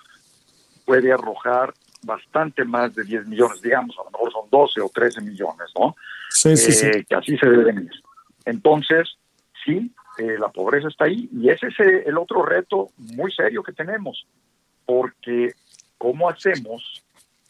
puede 0.86 1.12
arrojar 1.12 1.74
bastante 2.04 2.64
más 2.64 2.96
de 2.96 3.04
10 3.04 3.28
millones, 3.28 3.62
digamos, 3.62 3.98
a 4.00 4.06
lo 4.06 4.12
mejor 4.12 4.32
son 4.32 4.50
12 4.50 4.80
o 4.80 4.90
13 4.90 5.22
millones, 5.22 5.68
¿no? 5.78 5.98
Sí, 6.30 6.56
sí, 6.56 6.72
sí. 6.72 6.86
Eh, 6.88 7.06
que 7.08 7.16
así 7.16 7.38
se 7.38 7.50
deben 7.50 7.84
ir. 7.84 8.04
Entonces, 8.46 9.18
sí, 9.66 9.92
eh, 10.20 10.38
la 10.38 10.50
pobreza 10.50 10.90
está 10.90 11.06
ahí 11.06 11.30
y 11.32 11.50
ese 11.50 11.68
es 11.68 11.80
el 11.80 12.18
otro 12.18 12.44
reto 12.44 12.90
muy 12.98 13.32
serio 13.32 13.64
que 13.64 13.72
tenemos, 13.72 14.28
porque 14.86 15.54
¿cómo 15.98 16.30
hacemos 16.30 17.04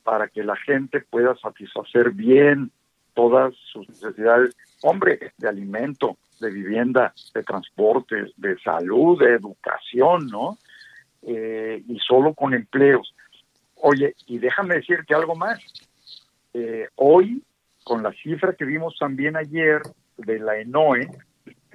para 0.04 0.28
que 0.28 0.44
la 0.44 0.56
gente 0.56 1.02
pueda 1.02 1.36
satisfacer 1.38 2.12
bien 2.12 2.72
todas 3.16 3.56
sus 3.72 3.90
necesidades, 3.90 4.56
hombre, 4.84 5.34
de 5.38 5.50
alimento, 5.50 6.18
de 6.40 6.52
vivienda, 6.52 7.12
de 7.34 7.44
transporte, 7.44 8.16
de 8.38 8.60
salud, 8.60 9.20
de 9.20 9.34
educación, 9.34 10.28
¿no? 10.28 10.60
Eh, 11.24 11.84
y 11.88 11.98
solo 12.00 12.36
con 12.36 12.54
empleos. 12.54 13.16
Oye, 13.78 14.14
y 14.28 14.38
déjame 14.38 14.76
decirte 14.76 15.16
algo 15.16 15.36
más. 15.36 15.60
Eh, 16.54 16.88
hoy, 16.96 17.44
con 17.84 18.04
la 18.04 18.14
cifra 18.14 18.54
que 18.54 18.66
vimos 18.66 18.96
también 19.00 19.36
ayer 19.36 19.82
de 20.18 20.40
la 20.40 20.60
ENOE, 20.60 21.10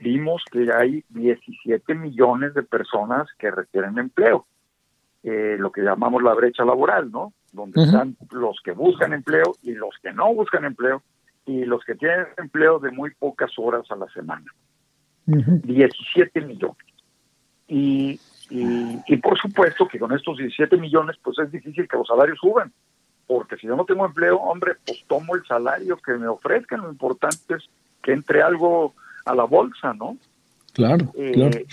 vimos 0.05 0.43
que 0.53 0.71
hay 0.71 1.03
17 1.09 1.95
millones 1.95 2.53
de 2.53 2.63
personas 2.63 3.27
que 3.39 3.51
requieren 3.51 3.99
empleo, 3.99 4.47
eh, 5.23 5.57
lo 5.59 5.73
que 5.73 5.81
llamamos 5.81 6.23
la 6.23 6.35
brecha 6.35 6.65
laboral, 6.65 7.11
¿no? 7.11 7.33
Donde 7.53 7.83
están 7.83 8.17
los 8.31 8.61
que 8.63 8.73
buscan 8.73 9.15
empleo 9.15 9.55
y 9.63 9.73
los 9.73 9.95
que 10.03 10.13
no 10.13 10.35
buscan 10.35 10.67
empleo 10.67 11.03
y 11.47 11.65
los 11.65 11.83
que 11.85 11.95
tienen 11.95 12.27
empleo 12.37 12.79
de 12.79 12.91
muy 12.91 13.15
pocas 13.15 13.53
horas 13.57 13.91
a 13.91 13.97
la 13.97 14.07
semana. 14.09 14.45
17 15.25 16.41
millones. 16.43 16.77
Y, 17.67 18.21
y, 18.51 18.99
y, 19.07 19.17
por 19.17 19.39
supuesto 19.39 19.89
que 19.89 19.99
con 19.99 20.13
estos 20.13 20.37
17 20.37 20.77
millones, 20.77 21.17
pues 21.23 21.39
es 21.39 21.51
difícil 21.51 21.89
que 21.89 21.97
los 21.97 22.07
salarios 22.07 22.39
suban, 22.39 22.71
porque 23.27 23.57
si 23.57 23.67
yo 23.67 23.75
no 23.75 23.87
tengo 23.87 24.05
empleo, 24.05 24.37
hombre, 24.37 24.73
pues 24.85 25.03
tomo 25.09 25.35
el 25.35 25.47
salario 25.47 25.97
que 25.97 26.13
me 26.13 26.27
ofrezcan. 26.27 26.83
Lo 26.83 26.91
importante 26.91 27.55
es 27.55 27.65
que 28.03 28.13
entre 28.13 28.43
algo 28.43 28.93
a 29.25 29.35
la 29.35 29.45
bolsa, 29.45 29.95
¿no? 29.95 30.19
Claro, 30.73 31.13
eh, 31.17 31.67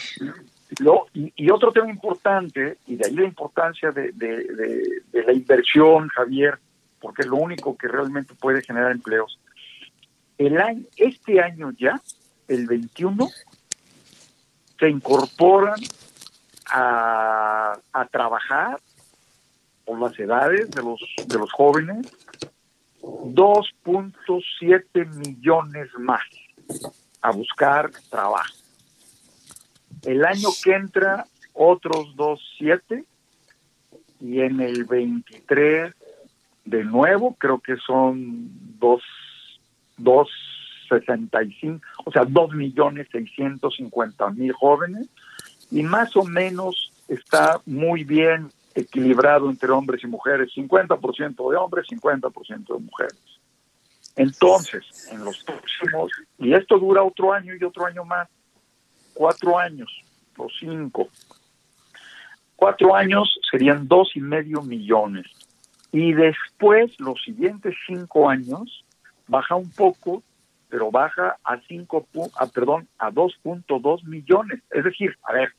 y, 1.14 1.50
otro 1.50 1.72
tema 1.72 1.90
importante, 1.90 2.78
y 2.88 2.96
de 2.96 3.08
ahí 3.08 3.16
la 3.16 3.26
importancia 3.26 3.92
de, 3.92 4.12
de, 4.14 5.24
la 5.26 5.34
inversión, 5.34 6.08
Javier, 6.10 6.60
porque 7.00 7.24
es 7.24 7.28
lo 7.28 7.38
único 7.38 7.76
que 7.76 7.88
realmente 7.88 8.36
puede 8.36 8.62
generar 8.62 8.92
empleos. 8.92 9.40
El 10.38 10.60
año, 10.60 10.84
este 10.96 11.42
año 11.42 11.72
ya, 11.78 12.00
el 12.48 12.68
21, 12.68 13.28
se 14.80 14.90
incorporan 14.90 15.80
a, 16.72 17.74
a 17.92 18.06
trabajar 18.06 18.80
por 19.86 20.00
las 20.00 20.18
edades 20.20 20.70
de 20.72 20.84
los, 20.84 21.02
de 21.28 21.38
los 21.38 21.52
jóvenes 21.52 22.08
2.7 23.02 25.16
millones 25.16 25.90
más 25.98 26.22
a 27.22 27.32
buscar 27.32 27.92
trabajo. 28.10 28.54
El 30.04 30.26
año 30.26 30.50
que 30.64 30.74
entra, 30.74 31.26
otros 31.54 32.16
2.7 32.16 33.06
y 34.20 34.42
en 34.42 34.60
el 34.62 34.86
23 34.86 35.94
de 36.66 36.84
nuevo, 36.84 37.36
creo 37.36 37.60
que 37.60 37.76
son 37.78 38.50
2, 38.80 39.02
2.65, 40.00 41.82
o 42.06 42.12
sea, 42.12 42.26
2 42.26 42.54
millones 42.54 43.08
650 43.12 44.30
mil 44.32 44.52
jóvenes 44.54 45.08
y 45.70 45.84
más 45.84 46.16
o 46.16 46.24
menos 46.24 46.92
está 47.08 47.62
muy 47.66 48.04
bien 48.04 48.52
equilibrado 48.76 49.50
entre 49.50 49.72
hombres 49.72 50.04
y 50.04 50.08
mujeres, 50.08 50.50
50% 50.56 51.52
de 51.52 51.58
hombres, 51.58 51.88
50% 51.90 52.74
de 52.74 52.80
mujeres. 52.80 53.41
Entonces, 54.16 55.10
en 55.12 55.24
los 55.24 55.44
próximos, 55.44 56.12
y 56.38 56.54
esto 56.54 56.78
dura 56.78 57.04
otro 57.04 57.34
año 57.34 57.54
y 57.60 57.64
otro 57.64 57.86
año 57.86 58.04
más, 58.04 58.28
cuatro 59.14 59.58
años 59.58 59.90
o 60.38 60.48
cinco, 60.60 61.10
cuatro 62.56 62.96
años 62.96 63.40
serían 63.50 63.88
dos 63.88 64.12
y 64.16 64.22
medio 64.22 64.62
millones. 64.62 65.28
Y 65.92 66.14
después, 66.14 66.92
los 67.00 67.22
siguientes 67.24 67.76
cinco 67.86 68.30
años, 68.30 68.86
baja 69.28 69.56
un 69.56 69.70
poco, 69.72 70.24
pero 70.70 70.90
baja 70.90 71.38
a 71.44 71.60
cinco, 71.68 72.08
a, 72.38 72.48
perdón, 72.48 72.88
a 72.98 73.12
2.2 73.12 74.06
millones. 74.06 74.62
Es 74.72 74.86
decir, 74.86 75.18
a 75.24 75.34
ver, 75.34 75.54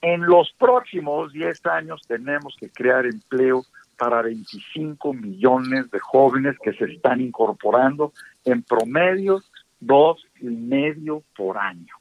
en 0.00 0.26
los 0.26 0.52
próximos 0.52 1.32
10 1.32 1.66
años 1.66 2.02
tenemos 2.06 2.56
que 2.58 2.70
crear 2.70 3.04
empleo 3.04 3.64
para 3.98 4.22
25 4.22 5.12
millones 5.12 5.90
de 5.90 5.98
jóvenes 5.98 6.56
que 6.62 6.72
se 6.72 6.84
están 6.84 7.20
incorporando 7.20 8.12
en 8.44 8.62
promedio 8.62 9.42
dos 9.80 10.24
y 10.40 10.46
medio 10.46 11.22
por 11.36 11.58
año. 11.58 11.94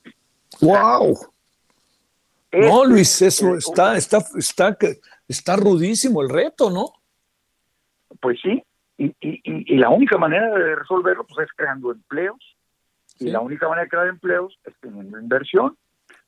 ¡Wow! 0.61 1.17
No, 2.53 2.85
Luis, 2.85 3.21
eso 3.21 3.55
está, 3.55 3.97
está, 3.97 4.19
está, 4.35 4.77
está 5.27 5.55
rudísimo 5.55 6.21
el 6.21 6.29
reto, 6.29 6.69
¿no? 6.69 6.93
Pues 8.21 8.39
sí, 8.41 8.63
y, 8.97 9.07
y, 9.19 9.41
y 9.73 9.77
la 9.77 9.89
única 9.89 10.17
manera 10.17 10.47
de 10.57 10.75
resolverlo 10.75 11.25
pues, 11.25 11.47
es 11.47 11.53
creando 11.55 11.91
empleos, 11.91 12.39
y 13.19 13.29
la 13.29 13.41
única 13.41 13.67
manera 13.67 13.83
de 13.83 13.89
crear 13.89 14.07
empleos 14.07 14.57
es 14.63 14.73
teniendo 14.79 15.19
inversión, 15.19 15.75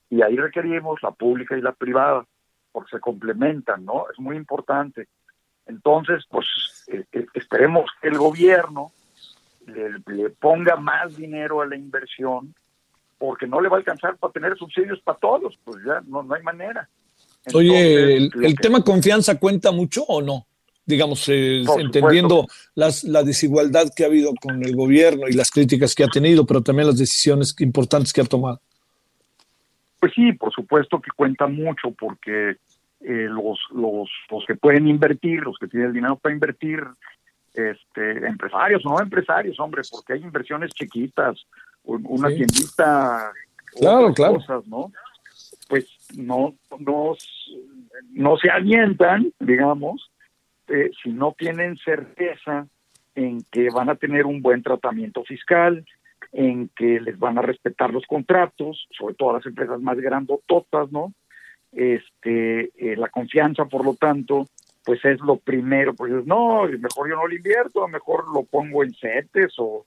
y 0.09 0.21
ahí 0.23 0.35
requerimos 0.35 1.01
la 1.03 1.11
pública 1.11 1.57
y 1.57 1.61
la 1.61 1.71
privada, 1.71 2.25
porque 2.71 2.97
se 2.97 2.99
complementan, 2.99 3.85
¿no? 3.85 4.05
Es 4.11 4.19
muy 4.19 4.35
importante. 4.35 5.07
Entonces, 5.69 6.25
pues 6.29 6.45
eh, 6.87 7.05
eh, 7.13 7.25
esperemos 7.35 7.89
que 8.01 8.09
el 8.09 8.17
gobierno 8.17 8.91
le, 9.67 10.29
ponga 10.31 10.75
más 10.75 11.15
dinero 11.15 11.61
a 11.61 11.67
la 11.67 11.75
inversión, 11.75 12.55
porque 13.19 13.45
no 13.45 13.61
le 13.61 13.69
va 13.69 13.77
a 13.77 13.79
alcanzar 13.79 14.17
para 14.17 14.33
tener 14.33 14.57
subsidios 14.57 14.99
para 15.01 15.19
todos, 15.19 15.57
pues 15.63 15.77
ya 15.85 16.01
no, 16.07 16.23
no 16.23 16.33
hay 16.33 16.41
manera. 16.41 16.89
Oye, 17.53 18.15
¿el, 18.15 18.55
tema 18.59 18.83
confianza 18.83 19.39
cuenta 19.39 19.71
mucho 19.71 20.03
o 20.03 20.21
no? 20.21 20.47
Digamos, 20.85 21.29
eh, 21.29 21.63
entendiendo 21.77 22.47
las, 22.73 23.03
la 23.03 23.21
desigualdad 23.21 23.89
que 23.95 24.03
ha 24.03 24.07
habido 24.07 24.33
con 24.41 24.63
el 24.63 24.75
gobierno 24.75 25.27
y 25.27 25.33
las 25.33 25.51
críticas 25.51 25.93
que 25.93 26.03
ha 26.03 26.07
tenido, 26.07 26.47
pero 26.47 26.63
también 26.63 26.87
las 26.87 26.97
decisiones 26.97 27.55
importantes 27.59 28.11
que 28.11 28.21
ha 28.21 28.25
tomado. 28.25 28.59
Pues 29.99 30.13
sí, 30.15 30.33
por 30.33 30.51
supuesto 30.51 30.99
que 30.99 31.11
cuenta 31.15 31.45
mucho 31.45 31.91
porque 31.91 32.57
eh, 33.01 33.27
los, 33.29 33.59
los, 33.71 34.09
los 34.29 34.45
que 34.45 34.55
pueden 34.55 34.87
invertir, 34.87 35.41
los 35.41 35.57
que 35.57 35.67
tienen 35.67 35.89
el 35.89 35.93
dinero 35.93 36.17
para 36.17 36.33
invertir, 36.33 36.83
este, 37.53 38.27
empresarios 38.27 38.85
o 38.85 38.89
no 38.89 39.01
empresarios, 39.01 39.59
hombre, 39.59 39.81
porque 39.89 40.13
hay 40.13 40.21
inversiones 40.21 40.71
chiquitas, 40.71 41.45
una 41.83 42.27
tiendita, 42.27 43.31
claro, 43.79 44.13
claro. 44.13 44.35
cosas, 44.35 44.67
¿no? 44.67 44.91
Pues 45.67 45.87
no, 46.15 46.55
no, 46.79 47.15
no 48.11 48.37
se 48.37 48.49
alientan, 48.49 49.31
digamos, 49.39 50.11
eh, 50.67 50.91
si 51.01 51.11
no 51.11 51.33
tienen 51.37 51.77
certeza 51.77 52.67
en 53.15 53.43
que 53.51 53.69
van 53.69 53.89
a 53.89 53.95
tener 53.95 54.25
un 54.25 54.41
buen 54.41 54.61
tratamiento 54.61 55.23
fiscal, 55.23 55.85
en 56.31 56.69
que 56.75 56.99
les 56.99 57.17
van 57.17 57.37
a 57.37 57.41
respetar 57.41 57.91
los 57.91 58.05
contratos, 58.05 58.87
sobre 58.91 59.15
todo 59.15 59.31
a 59.31 59.33
las 59.33 59.45
empresas 59.45 59.81
más 59.81 59.97
grandototas, 59.97 60.91
¿no? 60.91 61.13
Este, 61.71 62.71
eh, 62.77 62.95
la 62.97 63.09
confianza, 63.09 63.65
por 63.65 63.85
lo 63.85 63.95
tanto, 63.95 64.47
pues 64.83 65.03
es 65.05 65.19
lo 65.19 65.37
primero, 65.37 65.93
pues 65.93 66.11
no, 66.25 66.63
mejor 66.63 67.09
yo 67.09 67.15
no 67.15 67.27
lo 67.27 67.35
invierto, 67.35 67.87
mejor 67.87 68.25
lo 68.33 68.43
pongo 68.43 68.83
en 68.83 68.93
CETES 68.93 69.53
o, 69.59 69.85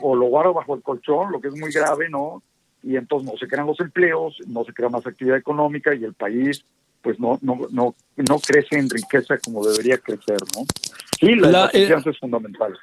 o, 0.00 0.16
lo 0.16 0.26
guardo 0.26 0.54
bajo 0.54 0.74
el 0.74 0.82
colchón, 0.82 1.32
lo 1.32 1.40
que 1.40 1.48
es 1.48 1.58
muy 1.58 1.72
grave, 1.72 2.08
¿no? 2.08 2.42
Y 2.82 2.96
entonces 2.96 3.30
no 3.30 3.36
se 3.36 3.48
crean 3.48 3.66
los 3.66 3.80
empleos, 3.80 4.38
no 4.46 4.62
se 4.64 4.72
crea 4.72 4.88
más 4.88 5.06
actividad 5.06 5.36
económica 5.38 5.94
y 5.94 6.04
el 6.04 6.14
país 6.14 6.64
pues 7.02 7.18
no, 7.20 7.38
no, 7.42 7.60
no, 7.70 7.94
no 8.16 8.38
crece 8.38 8.76
en 8.76 8.90
riqueza 8.90 9.38
como 9.38 9.64
debería 9.66 9.98
crecer, 9.98 10.38
¿no? 10.54 10.66
Sí, 11.18 11.34
la, 11.34 11.66
eh, 11.66 11.80
confianza 11.80 12.10
es 12.10 12.18
fundamental. 12.18 12.78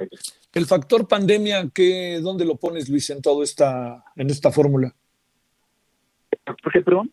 El 0.54 0.66
factor 0.66 1.08
pandemia, 1.08 1.70
¿qué, 1.74 2.20
¿dónde 2.22 2.44
lo 2.44 2.56
pones, 2.56 2.90
Luis, 2.90 3.10
en 3.10 3.22
toda 3.22 3.44
esta, 3.44 4.04
en 4.16 4.30
esta 4.30 4.52
fórmula? 4.52 4.94
¿Qué, 6.74 6.82
perdón? 6.82 7.12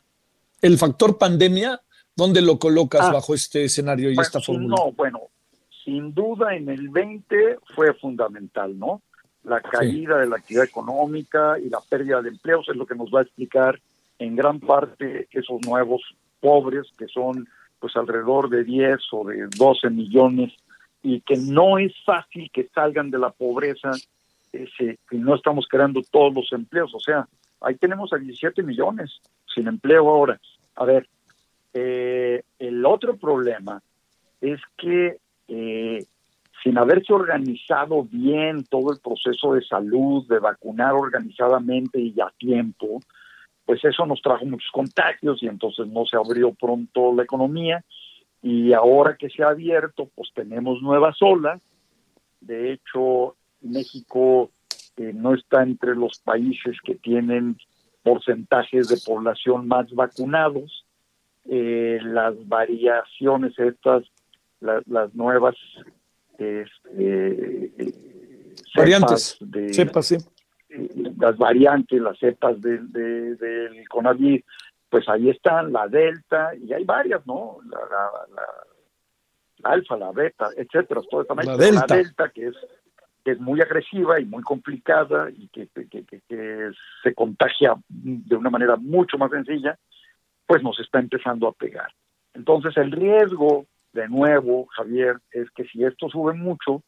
El 0.62 0.78
factor 0.78 1.18
pandemia, 1.18 1.80
¿dónde 2.14 2.40
lo 2.40 2.58
colocas 2.58 3.02
ah. 3.02 3.12
bajo 3.12 3.34
este 3.34 3.64
escenario 3.64 4.10
y 4.12 4.18
esta 4.18 4.40
fórmula? 4.40 4.76
No, 4.78 4.92
bueno, 4.92 5.20
sin 5.84 6.14
duda 6.14 6.54
en 6.54 6.68
el 6.68 6.88
20 6.88 7.58
fue 7.74 7.92
fundamental, 7.94 8.78
¿no? 8.78 9.02
La 9.42 9.60
caída 9.60 10.18
de 10.18 10.28
la 10.28 10.36
actividad 10.36 10.64
económica 10.64 11.58
y 11.58 11.68
la 11.68 11.80
pérdida 11.80 12.22
de 12.22 12.28
empleos 12.28 12.68
es 12.68 12.76
lo 12.76 12.86
que 12.86 12.94
nos 12.94 13.10
va 13.10 13.18
a 13.18 13.22
explicar 13.22 13.80
en 14.20 14.36
gran 14.36 14.60
parte 14.60 15.26
esos 15.32 15.60
nuevos 15.66 16.00
pobres, 16.38 16.86
que 16.96 17.08
son 17.08 17.48
pues 17.80 17.96
alrededor 17.96 18.48
de 18.48 18.62
10 18.62 19.00
o 19.10 19.24
de 19.24 19.48
12 19.56 19.90
millones, 19.90 20.52
y 21.02 21.20
que 21.22 21.36
no 21.36 21.78
es 21.78 21.92
fácil 22.04 22.48
que 22.52 22.68
salgan 22.72 23.10
de 23.10 23.18
la 23.18 23.30
pobreza 23.30 23.90
ese, 24.52 25.00
y 25.10 25.16
no 25.16 25.34
estamos 25.34 25.66
creando 25.68 26.02
todos 26.08 26.32
los 26.32 26.52
empleos. 26.52 26.94
O 26.94 27.00
sea, 27.00 27.26
ahí 27.60 27.74
tenemos 27.74 28.12
a 28.12 28.18
17 28.18 28.62
millones 28.62 29.10
sin 29.52 29.66
empleo 29.66 30.08
ahora. 30.08 30.40
A 30.76 30.84
ver, 30.84 31.08
eh, 31.74 32.42
el 32.58 32.84
otro 32.84 33.16
problema 33.16 33.82
es 34.40 34.60
que 34.76 35.18
eh, 35.48 36.04
sin 36.62 36.78
haberse 36.78 37.12
organizado 37.12 38.04
bien 38.04 38.64
todo 38.64 38.92
el 38.92 39.00
proceso 39.00 39.54
de 39.54 39.62
salud, 39.62 40.26
de 40.28 40.38
vacunar 40.38 40.94
organizadamente 40.94 42.00
y 42.00 42.20
a 42.20 42.32
tiempo, 42.38 43.00
pues 43.64 43.84
eso 43.84 44.06
nos 44.06 44.20
trajo 44.22 44.44
muchos 44.44 44.70
contagios 44.70 45.42
y 45.42 45.48
entonces 45.48 45.86
no 45.88 46.04
se 46.04 46.16
abrió 46.16 46.52
pronto 46.52 47.14
la 47.14 47.22
economía 47.22 47.84
y 48.42 48.72
ahora 48.72 49.16
que 49.16 49.30
se 49.30 49.42
ha 49.42 49.50
abierto, 49.50 50.10
pues 50.14 50.30
tenemos 50.34 50.82
nuevas 50.82 51.16
olas. 51.20 51.60
De 52.40 52.72
hecho, 52.72 53.36
México 53.60 54.50
eh, 54.96 55.12
no 55.14 55.34
está 55.34 55.62
entre 55.62 55.94
los 55.94 56.18
países 56.18 56.76
que 56.84 56.96
tienen 56.96 57.56
porcentajes 58.02 58.88
de 58.88 58.96
población 59.04 59.68
más 59.68 59.90
vacunados. 59.92 60.86
Eh, 61.44 61.98
las 62.02 62.34
variaciones 62.46 63.58
estas, 63.58 64.04
las 64.60 65.14
nuevas 65.14 65.56
este, 66.38 67.72
variantes, 68.76 69.36
de, 69.40 69.72
cepas, 69.72 70.06
sí 70.06 70.16
las 71.18 71.36
variantes, 71.36 72.00
las 72.00 72.18
cepas 72.18 72.60
del, 72.60 72.90
de, 72.92 73.36
del 73.36 73.88
COVID, 73.88 74.42
pues 74.88 75.08
ahí 75.08 75.30
están, 75.30 75.72
la 75.72 75.88
delta, 75.88 76.52
y 76.54 76.72
hay 76.72 76.84
varias, 76.84 77.26
¿no? 77.26 77.58
La, 77.64 77.78
la, 78.34 79.70
alfa, 79.70 79.96
la 79.96 80.12
beta, 80.12 80.48
etcétera, 80.56 81.00
esta 81.00 81.34
la, 81.34 81.56
delta. 81.56 81.86
la 81.88 81.96
delta, 81.96 82.28
que 82.30 82.48
es, 82.48 82.56
que 83.24 83.32
es 83.32 83.40
muy 83.40 83.60
agresiva 83.60 84.20
y 84.20 84.24
muy 84.24 84.42
complicada 84.42 85.30
y 85.30 85.48
que, 85.48 85.68
que, 85.68 86.04
que, 86.04 86.70
se 87.02 87.14
contagia 87.14 87.74
de 87.88 88.36
una 88.36 88.50
manera 88.50 88.76
mucho 88.76 89.16
más 89.18 89.30
sencilla, 89.30 89.78
pues 90.46 90.62
nos 90.62 90.78
está 90.80 90.98
empezando 90.98 91.46
a 91.48 91.52
pegar. 91.52 91.92
Entonces 92.34 92.76
el 92.76 92.90
riesgo, 92.90 93.66
de 93.92 94.08
nuevo, 94.08 94.66
Javier, 94.66 95.18
es 95.30 95.50
que 95.50 95.64
si 95.64 95.84
esto 95.84 96.08
sube 96.08 96.34
mucho, 96.34 96.82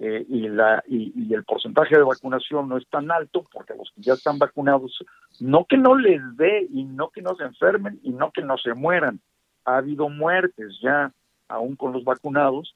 eh, 0.00 0.26
y, 0.28 0.48
la, 0.48 0.82
y, 0.88 1.32
el 1.32 1.44
porcentaje 1.44 1.96
de 1.96 2.02
vacunación 2.02 2.68
no 2.68 2.76
es 2.76 2.88
tan 2.88 3.12
alto 3.12 3.46
porque 3.52 3.74
los 3.74 3.92
que 3.94 4.02
ya 4.02 4.14
están 4.14 4.38
vacunados, 4.38 4.98
no 5.38 5.66
que 5.66 5.76
no 5.76 5.94
les 5.94 6.20
dé 6.36 6.66
y 6.68 6.82
no 6.82 7.10
que 7.10 7.22
no 7.22 7.36
se 7.36 7.44
enfermen 7.44 8.00
y 8.02 8.10
no 8.10 8.32
que 8.32 8.42
no 8.42 8.58
se 8.58 8.74
mueran. 8.74 9.20
Ha 9.64 9.76
habido 9.76 10.08
muertes 10.08 10.78
ya 10.82 11.12
aún 11.48 11.76
con 11.76 11.92
los 11.92 12.02
vacunados, 12.02 12.74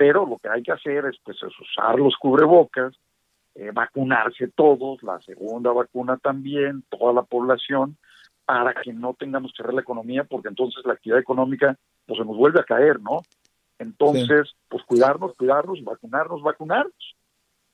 pero 0.00 0.24
lo 0.24 0.38
que 0.38 0.48
hay 0.48 0.62
que 0.62 0.72
hacer 0.72 1.04
es, 1.04 1.18
pues, 1.22 1.36
es 1.42 1.52
usar 1.60 1.98
los 1.98 2.16
cubrebocas, 2.16 2.94
eh, 3.54 3.70
vacunarse 3.70 4.48
todos, 4.48 5.02
la 5.02 5.20
segunda 5.20 5.72
vacuna 5.72 6.16
también, 6.16 6.84
toda 6.88 7.12
la 7.12 7.22
población, 7.22 7.98
para 8.46 8.72
que 8.72 8.94
no 8.94 9.12
tengamos 9.12 9.52
que 9.52 9.58
cerrar 9.58 9.74
la 9.74 9.82
economía, 9.82 10.24
porque 10.24 10.48
entonces 10.48 10.82
la 10.86 10.94
actividad 10.94 11.20
económica 11.20 11.76
pues 12.06 12.18
se 12.18 12.24
nos 12.24 12.34
vuelve 12.34 12.60
a 12.60 12.64
caer, 12.64 12.98
¿no? 12.98 13.20
Entonces, 13.78 14.54
pues 14.70 14.82
cuidarnos, 14.84 15.36
cuidarnos, 15.36 15.84
vacunarnos, 15.84 16.40
vacunarnos, 16.40 17.16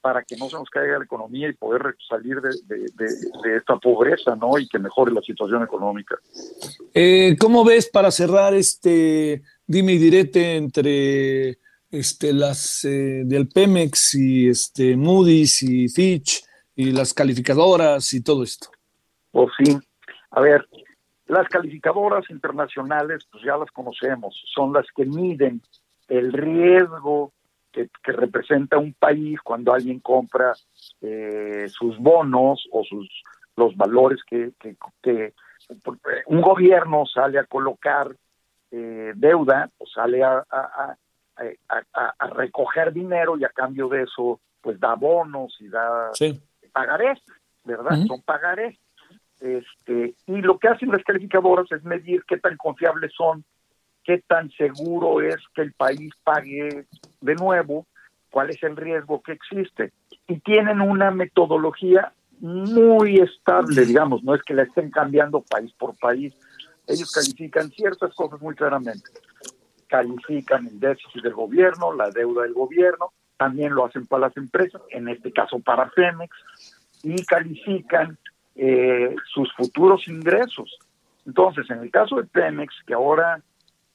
para 0.00 0.24
que 0.24 0.36
no 0.36 0.48
se 0.48 0.56
nos 0.56 0.68
caiga 0.68 0.98
la 0.98 1.04
economía 1.04 1.48
y 1.48 1.52
poder 1.52 1.94
salir 2.08 2.40
de, 2.40 2.50
de, 2.66 3.56
esta 3.56 3.76
pobreza, 3.76 4.34
¿no? 4.34 4.58
Y 4.58 4.66
que 4.66 4.80
mejore 4.80 5.12
la 5.12 5.22
situación 5.22 5.62
económica. 5.62 6.16
Eh, 6.92 7.36
¿Cómo 7.38 7.64
ves 7.64 7.88
para 7.88 8.10
cerrar 8.10 8.52
este 8.52 9.44
dime 9.64 9.92
y 9.92 9.98
direte 9.98 10.56
entre 10.56 11.58
este, 11.98 12.32
las 12.32 12.84
eh, 12.84 13.22
del 13.24 13.48
Pemex 13.48 14.14
y 14.14 14.48
este, 14.48 14.96
Moody's 14.96 15.62
y 15.62 15.88
Fitch 15.88 16.44
y 16.74 16.92
las 16.92 17.14
calificadoras 17.14 18.12
y 18.12 18.22
todo 18.22 18.42
esto? 18.42 18.68
Pues 19.30 19.48
sí. 19.58 19.78
A 20.30 20.40
ver, 20.40 20.66
las 21.26 21.48
calificadoras 21.48 22.28
internacionales, 22.30 23.26
pues 23.30 23.42
ya 23.44 23.56
las 23.56 23.70
conocemos, 23.70 24.34
son 24.54 24.72
las 24.72 24.86
que 24.94 25.04
miden 25.04 25.62
el 26.08 26.32
riesgo 26.32 27.32
que, 27.72 27.88
representa 28.04 28.78
un 28.78 28.94
país 28.94 29.38
cuando 29.42 29.72
alguien 29.72 30.00
compra 30.00 30.54
eh, 31.02 31.66
sus 31.68 31.98
bonos 31.98 32.66
o 32.72 32.84
sus 32.84 33.08
los 33.56 33.76
valores 33.76 34.20
que, 34.26 34.52
que, 35.02 35.34
un 36.26 36.40
gobierno 36.40 37.04
sale 37.06 37.38
a 37.38 37.44
colocar 37.44 38.14
eh, 38.70 39.12
deuda 39.16 39.70
o 39.78 39.86
sale 39.86 40.22
a, 40.22 40.44
a, 40.50 40.96
recoger 42.34 42.92
dinero 42.92 43.36
y 43.38 43.44
a 43.44 43.48
cambio 43.50 43.88
de 43.88 44.02
eso 44.02 44.40
pues 44.60 44.80
da 44.80 44.94
bonos 44.94 45.56
y 45.60 45.68
da 45.68 46.10
pagarés, 46.72 47.20
¿verdad? 47.64 47.98
Son 48.06 48.20
pagarés. 48.22 48.76
Este, 49.40 50.14
y 50.26 50.40
lo 50.42 50.58
que 50.58 50.68
hacen 50.68 50.90
las 50.90 51.04
calificadoras 51.04 51.70
es 51.70 51.84
medir 51.84 52.24
qué 52.26 52.38
tan 52.38 52.56
confiables 52.56 53.12
son, 53.16 53.44
qué 54.02 54.22
tan 54.26 54.50
seguro 54.50 55.20
es 55.20 55.36
que 55.54 55.62
el 55.62 55.72
país 55.72 56.12
pague 56.24 56.86
de 57.20 57.34
nuevo, 57.34 57.86
cuál 58.30 58.50
es 58.50 58.62
el 58.62 58.76
riesgo 58.76 59.22
que 59.22 59.32
existe. 59.32 59.92
Y 60.26 60.40
tienen 60.40 60.80
una 60.80 61.10
metodología 61.10 62.12
muy 62.40 63.18
estable, 63.18 63.84
digamos, 63.84 64.22
no 64.22 64.34
es 64.34 64.42
que 64.42 64.54
la 64.54 64.64
estén 64.64 64.90
cambiando 64.90 65.42
país 65.42 65.72
por 65.78 65.96
país. 65.98 66.34
Ellos 66.86 67.12
califican 67.12 67.70
ciertas 67.70 68.14
cosas 68.14 68.40
muy 68.40 68.54
claramente 68.54 69.10
califican 69.86 70.66
el 70.66 70.80
déficit 70.80 71.22
del 71.22 71.34
gobierno, 71.34 71.92
la 71.92 72.10
deuda 72.10 72.42
del 72.42 72.54
gobierno, 72.54 73.12
también 73.36 73.74
lo 73.74 73.84
hacen 73.84 74.06
para 74.06 74.28
las 74.28 74.36
empresas, 74.36 74.80
en 74.90 75.08
este 75.08 75.32
caso 75.32 75.58
para 75.58 75.88
Pemex, 75.90 76.34
y 77.02 77.24
califican 77.24 78.18
eh, 78.54 79.14
sus 79.32 79.52
futuros 79.54 80.08
ingresos. 80.08 80.78
Entonces, 81.26 81.68
en 81.70 81.80
el 81.80 81.90
caso 81.90 82.16
de 82.16 82.24
Pemex, 82.24 82.74
que 82.86 82.94
ahora 82.94 83.40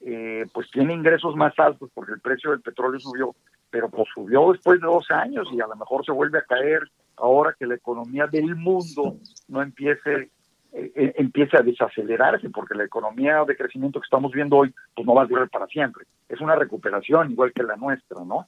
eh, 0.01 0.45
pues 0.53 0.69
tiene 0.71 0.93
ingresos 0.93 1.35
más 1.35 1.57
altos 1.59 1.89
porque 1.93 2.13
el 2.13 2.21
precio 2.21 2.51
del 2.51 2.61
petróleo 2.61 2.99
subió, 2.99 3.35
pero 3.69 3.89
pues 3.89 4.07
subió 4.13 4.51
después 4.51 4.81
de 4.81 4.87
dos 4.87 5.09
años 5.11 5.47
y 5.51 5.61
a 5.61 5.67
lo 5.67 5.75
mejor 5.75 6.05
se 6.05 6.11
vuelve 6.11 6.39
a 6.39 6.43
caer 6.43 6.81
ahora 7.17 7.55
que 7.57 7.67
la 7.67 7.75
economía 7.75 8.25
del 8.25 8.55
mundo 8.55 9.17
no 9.47 9.61
empiece 9.61 10.29
eh, 10.73 10.91
eh, 10.95 11.13
empiece 11.17 11.57
a 11.57 11.61
desacelerarse, 11.61 12.49
porque 12.49 12.75
la 12.75 12.85
economía 12.85 13.43
de 13.43 13.57
crecimiento 13.57 13.99
que 13.99 14.05
estamos 14.05 14.31
viendo 14.31 14.55
hoy, 14.55 14.73
pues 14.95 15.05
no 15.05 15.13
va 15.13 15.23
a 15.23 15.27
durar 15.27 15.49
para 15.49 15.67
siempre. 15.67 16.05
Es 16.29 16.39
una 16.39 16.55
recuperación 16.55 17.31
igual 17.31 17.51
que 17.51 17.63
la 17.63 17.75
nuestra, 17.75 18.23
¿no? 18.23 18.47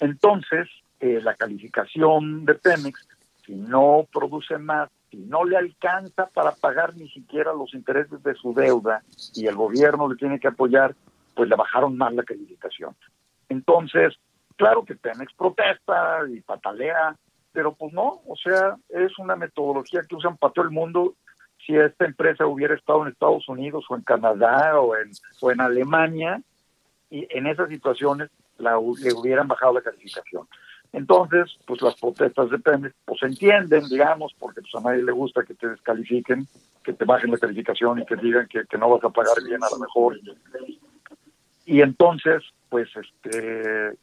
Entonces, 0.00 0.68
eh, 0.98 1.20
la 1.22 1.34
calificación 1.34 2.44
de 2.44 2.54
Pemex, 2.54 3.06
si 3.46 3.54
no 3.54 4.04
produce 4.12 4.58
más, 4.58 4.90
si 5.10 5.18
no 5.18 5.44
le 5.44 5.56
alcanza 5.56 6.26
para 6.26 6.52
pagar 6.52 6.96
ni 6.96 7.08
siquiera 7.10 7.52
los 7.52 7.72
intereses 7.72 8.20
de 8.24 8.34
su 8.34 8.52
deuda 8.52 9.04
y 9.34 9.46
el 9.46 9.54
gobierno 9.54 10.08
le 10.08 10.16
tiene 10.16 10.40
que 10.40 10.48
apoyar, 10.48 10.96
pues 11.36 11.48
le 11.48 11.54
bajaron 11.54 11.96
más 11.96 12.12
la 12.14 12.24
calificación. 12.24 12.96
Entonces, 13.48 14.14
claro 14.56 14.84
que 14.84 14.96
Pemex 14.96 15.32
protesta 15.34 16.20
y 16.28 16.40
patalea, 16.40 17.14
pero 17.52 17.74
pues 17.74 17.92
no, 17.92 18.22
o 18.26 18.34
sea, 18.34 18.76
es 18.88 19.16
una 19.20 19.36
metodología 19.36 20.02
que 20.08 20.16
usan 20.16 20.36
para 20.36 20.52
todo 20.52 20.64
el 20.64 20.72
mundo 20.72 21.14
si 21.66 21.76
esta 21.76 22.04
empresa 22.04 22.46
hubiera 22.46 22.74
estado 22.74 23.02
en 23.02 23.12
Estados 23.12 23.48
Unidos 23.48 23.84
o 23.88 23.96
en 23.96 24.02
Canadá 24.02 24.80
o 24.80 24.96
en, 24.96 25.10
o 25.40 25.50
en 25.50 25.60
Alemania, 25.60 26.42
y 27.10 27.26
en 27.30 27.46
esas 27.46 27.68
situaciones 27.68 28.30
la, 28.58 28.72
le 28.72 29.12
hubieran 29.12 29.46
bajado 29.46 29.74
la 29.74 29.82
calificación. 29.82 30.48
Entonces, 30.92 31.56
pues 31.66 31.80
las 31.82 31.94
protestas 31.94 32.50
de 32.50 32.58
Pemex, 32.58 32.94
pues 33.04 33.22
entienden, 33.22 33.88
digamos, 33.88 34.34
porque 34.38 34.60
pues 34.60 34.74
a 34.74 34.88
nadie 34.88 35.02
le 35.02 35.12
gusta 35.12 35.44
que 35.44 35.54
te 35.54 35.68
descalifiquen, 35.68 36.46
que 36.82 36.92
te 36.92 37.04
bajen 37.04 37.30
la 37.30 37.38
calificación 37.38 38.00
y 38.00 38.06
que 38.06 38.16
digan 38.16 38.46
que, 38.48 38.64
que 38.64 38.78
no 38.78 38.90
vas 38.90 39.02
a 39.04 39.10
pagar 39.10 39.36
bien 39.44 39.62
a 39.62 39.70
lo 39.70 39.78
mejor. 39.78 40.18
Y 41.66 41.80
entonces, 41.80 42.42
pues 42.68 42.88
este, 42.96 43.96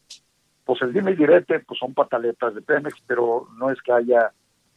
pues 0.65 0.81
el 0.81 0.93
dime 0.93 1.11
y 1.11 1.15
direte, 1.15 1.59
pues 1.59 1.79
son 1.79 1.93
pataletas 1.93 2.55
de 2.55 2.61
Pemex, 2.61 3.01
pero 3.07 3.47
no 3.57 3.69
es 3.69 3.81
que 3.81 3.91
haya 3.91 4.31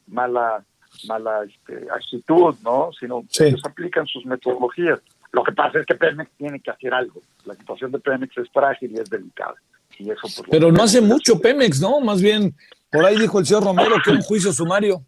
mala 0.07 0.64
mala 1.07 1.45
este, 1.45 1.86
actitud, 1.90 2.55
¿no? 2.62 2.90
Sino 2.99 3.24
que 3.30 3.49
ellos 3.49 3.62
aplican 3.64 4.07
sus 4.07 4.24
metodologías. 4.24 5.01
Lo 5.32 5.42
que 5.42 5.53
pasa 5.53 5.80
es 5.80 5.86
que 5.86 5.95
Pemex 5.95 6.30
tiene 6.36 6.61
que 6.61 6.70
hacer 6.70 6.95
algo. 6.95 7.20
La 7.45 7.55
situación 7.55 7.90
de 7.92 7.99
Pemex 7.99 8.36
es 8.38 8.49
frágil 8.51 8.92
y 8.92 8.99
es 8.99 9.11
delicada. 9.11 9.55
Y 9.99 10.11
eso, 10.11 10.22
pues, 10.22 10.42
Pero 10.51 10.70
no 10.70 10.82
hace 10.82 11.01
mucho 11.01 11.40
Pemex, 11.40 11.80
¿no? 11.80 12.01
Más 12.01 12.22
bien, 12.22 12.55
por 12.90 13.05
ahí 13.05 13.18
dijo 13.18 13.38
el 13.38 13.47
señor 13.47 13.64
Romero 13.64 13.97
que 14.05 14.11
un 14.11 14.22
juicio 14.22 14.53
sumario. 14.53 15.05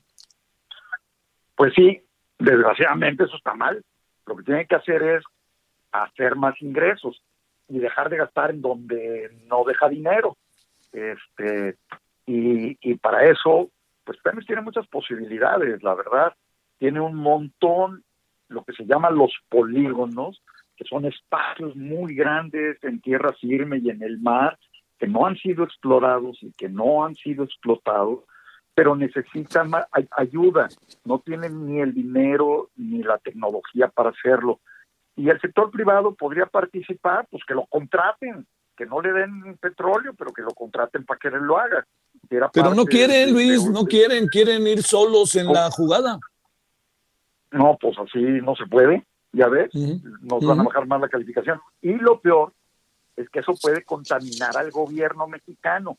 Pues 1.55 1.73
sí, 1.75 2.03
desgraciadamente 2.39 3.25
eso 3.25 3.37
está 3.37 3.55
mal. 3.55 3.83
Lo 4.27 4.37
que 4.37 4.43
tiene 4.43 4.67
que 4.67 4.75
hacer 4.75 5.03
es 5.03 5.25
hacer 5.93 6.37
más 6.37 6.61
ingresos 6.61 7.23
y 7.69 7.79
dejar 7.79 8.11
de 8.11 8.19
gastar 8.19 8.51
en 8.51 8.61
donde 8.61 9.31
no 9.47 9.65
deja 9.65 9.89
dinero. 9.89 10.37
Este, 10.93 11.77
y, 12.27 12.77
y 12.81 12.95
para 12.97 13.25
eso 13.31 13.71
pues 14.07 14.19
Pemex 14.23 14.47
tiene 14.47 14.63
muchas 14.63 14.87
posibilidades, 14.87 15.83
la 15.83 15.95
verdad. 15.95 16.33
Tiene 16.79 17.01
un 17.01 17.17
montón, 17.17 18.05
lo 18.49 18.65
que 18.65 18.73
se 18.73 18.87
llama 18.87 19.11
los 19.11 19.33
polígonos, 19.49 20.41
que 20.77 20.85
son 20.85 21.05
espacios 21.07 21.75
muy 21.75 22.15
grandes 22.15 22.83
en 22.85 23.01
tierra 23.01 23.33
firme 23.33 23.79
y 23.79 23.91
en 23.91 24.03
el 24.03 24.21
mar, 24.21 24.57
que 24.99 25.09
no 25.09 25.27
han 25.27 25.37
sido 25.37 25.65
explorados 25.65 26.39
y 26.43 26.53
que 26.53 26.69
no 26.69 27.05
han 27.05 27.17
sido 27.17 27.45
explotados, 27.45 28.21
pero 28.75 28.95
necesitan 28.95 29.71
ayuda. 30.13 30.69
No 31.05 31.19
tienen 31.19 31.67
ni 31.67 31.81
el 31.81 31.93
dinero 31.93 32.71
ni 32.77 33.03
la 33.03 33.19
tecnología 33.19 33.89
para 33.89 34.11
hacerlo. 34.11 34.61
Y 35.17 35.31
el 35.31 35.41
sector 35.41 35.71
privado 35.71 36.15
podría 36.15 36.47
participar, 36.47 37.27
pues 37.31 37.43
que 37.45 37.55
lo 37.55 37.67
contraten, 37.67 38.47
que 38.77 38.87
no 38.87 39.01
le 39.01 39.13
den 39.13 39.57
petróleo, 39.59 40.13
pero 40.15 40.31
que 40.33 40.43
lo 40.43 40.51
contraten 40.51 41.05
para 41.05 41.19
que 41.19 41.31
lo 41.31 41.59
haga. 41.59 41.87
Pero 42.53 42.75
no 42.75 42.85
quieren, 42.85 43.33
Luis, 43.33 43.65
no 43.71 43.85
quieren, 43.85 44.27
quieren 44.29 44.67
ir 44.67 44.83
solos 44.83 45.35
en 45.37 45.53
la 45.53 45.71
jugada. 45.71 46.19
No, 47.51 47.77
pues 47.81 47.97
así 47.99 48.21
no 48.21 48.55
se 48.57 48.67
puede, 48.67 49.07
ya 49.33 49.49
ves, 49.49 49.71
nos 49.75 50.45
van 50.45 50.61
a 50.61 50.65
bajar 50.65 50.87
más 50.87 51.01
la 51.01 51.09
calificación. 51.09 51.61
Y 51.81 51.95
lo 51.95 52.21
peor 52.21 52.53
es 53.17 53.29
que 53.31 53.41
eso 53.41 53.55
puede 53.61 53.83
contaminar 53.83 54.57
al 54.57 54.71
gobierno 54.71 55.27
mexicano. 55.27 55.99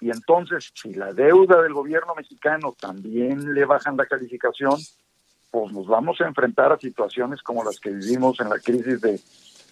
Y 0.00 0.10
entonces, 0.10 0.70
si 0.74 0.94
la 0.94 1.12
deuda 1.12 1.62
del 1.62 1.72
gobierno 1.72 2.14
mexicano 2.14 2.76
también 2.78 3.54
le 3.54 3.64
bajan 3.64 3.96
la 3.96 4.06
calificación, 4.06 4.78
pues 5.50 5.72
nos 5.72 5.86
vamos 5.86 6.20
a 6.20 6.26
enfrentar 6.26 6.72
a 6.72 6.78
situaciones 6.78 7.42
como 7.42 7.64
las 7.64 7.80
que 7.80 7.90
vivimos 7.90 8.38
en 8.40 8.50
la 8.50 8.58
crisis 8.58 9.00
de, 9.00 9.18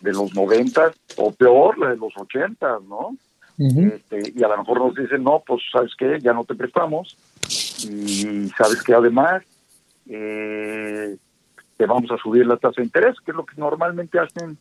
de 0.01 0.13
los 0.13 0.35
90 0.35 0.93
o 1.19 1.33
peor, 1.33 1.79
la 1.79 1.91
de 1.91 1.97
los 1.97 2.17
80, 2.17 2.81
¿no? 2.89 3.17
Este, 3.59 4.33
y 4.35 4.43
a 4.45 4.49
lo 4.49 4.59
mejor 4.59 4.79
nos 4.81 4.95
dicen, 4.95 5.23
no, 5.25 5.43
pues 5.47 5.63
sabes 5.73 5.93
qué, 5.97 6.19
ya 6.21 6.33
no 6.35 6.45
te 6.45 6.55
prestamos 6.55 7.17
y 7.89 8.49
sabes 8.51 8.83
que 8.83 8.95
además 8.95 9.43
eh, 10.09 11.17
te 11.77 11.87
vamos 11.87 12.11
a 12.11 12.19
subir 12.19 12.47
la 12.47 12.59
tasa 12.59 12.81
de 12.81 12.85
interés, 12.85 13.17
que 13.25 13.31
es 13.31 13.37
lo 13.37 13.47
que 13.47 13.57
normalmente 13.57 14.19
hacen 14.19 14.59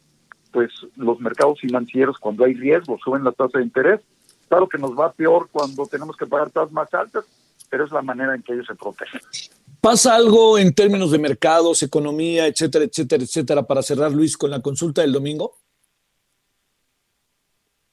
pues 0.52 0.72
los 0.96 1.20
mercados 1.20 1.60
financieros 1.60 2.18
cuando 2.18 2.46
hay 2.46 2.54
riesgo, 2.54 2.98
suben 3.04 3.26
la 3.26 3.34
tasa 3.34 3.58
de 3.58 3.66
interés. 3.66 4.00
Claro 4.48 4.70
que 4.70 4.78
nos 4.78 4.92
va 4.92 5.12
peor 5.12 5.50
cuando 5.52 5.86
tenemos 5.88 6.16
que 6.16 6.26
pagar 6.26 6.50
tasas 6.50 6.72
más 6.72 6.94
altas, 6.94 7.26
pero 7.70 7.84
es 7.84 7.92
la 7.92 8.02
manera 8.02 8.34
en 8.36 8.42
que 8.42 8.54
ellos 8.54 8.68
se 8.68 8.76
protegen. 8.76 9.20
¿Pasa 9.82 10.16
algo 10.16 10.58
en 10.58 10.74
términos 10.74 11.12
de 11.12 11.20
mercados, 11.20 11.84
economía, 11.84 12.48
etcétera, 12.48 12.86
etcétera, 12.86 13.24
etcétera, 13.24 13.64
para 13.64 13.82
cerrar, 13.82 14.12
Luis, 14.12 14.38
con 14.38 14.50
la 14.50 14.62
consulta 14.62 15.02
del 15.02 15.12
domingo? 15.12 15.58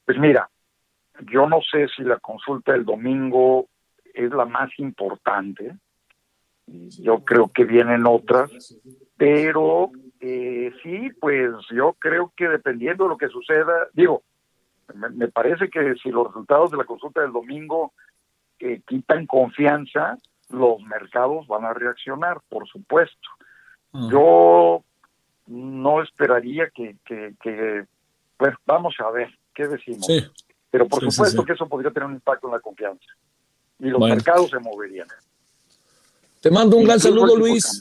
Pues 0.05 0.19
mira, 0.19 0.49
yo 1.31 1.49
no 1.49 1.61
sé 1.63 1.89
si 1.89 2.03
la 2.03 2.19
consulta 2.19 2.73
del 2.73 2.85
domingo 2.85 3.69
es 4.15 4.31
la 4.31 4.45
más 4.45 4.71
importante. 4.79 5.77
Yo 6.67 7.25
creo 7.25 7.49
que 7.49 7.65
vienen 7.65 8.07
otras, 8.07 8.79
pero 9.17 9.91
eh, 10.21 10.73
sí, 10.83 11.11
pues 11.21 11.51
yo 11.71 11.95
creo 11.99 12.33
que 12.37 12.49
dependiendo 12.49 13.05
de 13.05 13.11
lo 13.11 13.19
que 13.19 13.29
suceda, 13.29 13.89
digo, 13.93 14.23
me, 14.95 15.29
parece 15.29 15.69
que 15.69 15.95
si 16.03 16.11
los 16.11 16.29
resultados 16.29 16.71
de 16.71 16.77
la 16.77 16.85
consulta 16.85 17.21
del 17.21 17.33
domingo 17.33 17.93
eh, 18.59 18.81
quitan 18.87 19.27
confianza, 19.27 20.17
los 20.51 20.81
mercados 20.83 21.47
van 21.47 21.65
a 21.65 21.75
reaccionar, 21.75 22.41
por 22.49 22.69
supuesto. 22.69 23.29
Yo 24.11 24.83
no 25.47 26.03
esperaría 26.03 26.71
que, 26.71 26.97
que, 27.05 27.35
que, 27.43 27.85
pues 28.39 28.55
vamos 28.65 28.95
a 29.01 29.11
ver, 29.11 29.31
¿qué 29.55 29.69
decimos? 29.69 30.07
Sí. 30.07 30.23
Pero 30.73 30.89
por 30.89 31.01
Sí, 31.05 31.11
supuesto 31.13 31.43
sí. 31.43 31.47
que 31.47 31.53
eso 31.53 31.69
podría 31.69 31.93
tener 31.93 32.09
un 32.09 32.15
impacto 32.15 32.49
en 32.49 32.55
la 32.55 32.61
confianza. 32.61 33.05
Y 33.79 33.85
los 33.91 34.01
Bueno. 34.01 34.17
mercados 34.17 34.51
se 34.51 34.59
moverían. 34.59 35.07
Te 36.41 36.51
mando 36.51 36.77
un 36.77 36.85
gran 36.85 36.99
saludo, 36.99 37.37
Luis. 37.37 37.81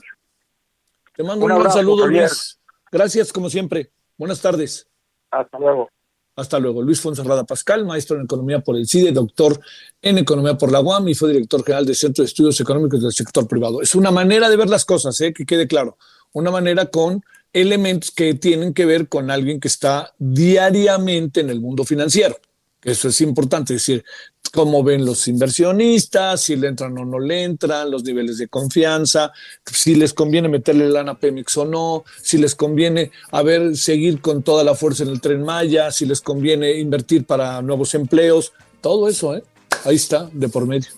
Te 1.16 1.24
mando 1.24 1.46
Un 1.46 1.52
un, 1.54 1.60
gran 1.62 1.72
saludo, 1.74 2.04
Javier. 2.04 2.24
Luis. 2.28 2.60
Gracias, 2.92 3.34
como 3.34 3.50
siempre. 3.50 3.89
Buenas 4.18 4.39
tardes. 4.42 4.88
Hasta 5.32 5.58
luego. 5.58 5.89
Hasta 6.36 6.60
luego. 6.60 6.82
Luis 6.82 7.00
Fonserrada 7.02 7.44
Pascal, 7.46 7.86
maestro 7.86 8.18
en 8.18 8.24
Economía 8.24 8.60
por 8.60 8.76
el 8.76 8.86
CIDE, 8.88 9.12
doctor 9.12 9.60
en 10.02 10.18
Economía 10.18 10.58
por 10.58 10.72
la 10.72 10.82
UAM 10.82 11.08
y 11.08 11.16
fue 11.16 11.32
director 11.32 11.64
general 11.64 11.86
del 11.86 11.96
Centro 11.96 12.24
de 12.24 12.28
Estudios 12.28 12.60
Económicos 12.60 13.02
del 13.02 13.12
Sector 13.14 13.48
Privado. 13.48 13.82
Es 13.82 13.96
una 13.96 14.12
manera 14.12 14.50
de 14.50 14.58
ver 14.58 14.70
las 14.70 14.86
cosas, 14.86 15.20
¿eh? 15.22 15.34
que 15.34 15.46
quede 15.46 15.68
claro. 15.68 15.98
Una 16.34 16.52
manera 16.52 16.86
con 16.88 17.24
elementos 17.54 18.12
que 18.12 18.34
tienen 18.34 18.74
que 18.74 18.86
ver 18.86 19.08
con 19.10 19.30
alguien 19.32 19.60
que 19.60 19.68
está 19.70 20.14
diariamente 20.20 21.42
en 21.42 21.50
el 21.50 21.60
mundo 21.62 21.84
financiero. 21.84 22.38
Eso 22.84 23.10
es 23.10 23.22
importante, 23.22 23.76
es 23.76 23.82
decir, 23.82 24.04
cómo 24.52 24.84
ven 24.84 25.06
los 25.06 25.28
inversionistas, 25.28 26.42
si 26.42 26.56
le 26.56 26.68
entran 26.68 26.98
o 26.98 27.06
no 27.06 27.20
le 27.20 27.44
entran, 27.44 27.90
los 27.90 28.04
niveles 28.04 28.38
de 28.38 28.48
confianza, 28.48 29.32
si 29.66 29.96
les 29.96 30.14
conviene 30.14 30.50
meterle 30.50 30.90
lana 30.90 31.14
a 31.14 31.20
Pemex 31.20 31.58
o 31.58 31.66
no, 31.66 32.04
si 32.22 32.38
les 32.38 32.56
conviene, 32.56 33.12
a 33.32 33.44
ver, 33.44 33.78
seguir 33.78 34.20
con 34.20 34.44
toda 34.44 34.64
la 34.64 34.76
fuerza 34.76 35.04
en 35.04 35.10
el 35.10 35.22
tren 35.22 35.44
Maya, 35.44 35.92
si 35.92 36.06
les 36.06 36.22
conviene 36.22 36.80
invertir 36.80 37.26
para 37.26 37.62
nuevos 37.62 37.94
empleos, 37.96 38.52
todo 38.82 39.08
eso, 39.08 39.36
¿eh? 39.36 39.44
Ahí 39.86 39.96
está, 39.96 40.30
de 40.32 40.50
por 40.50 40.68
medio. 40.68 40.90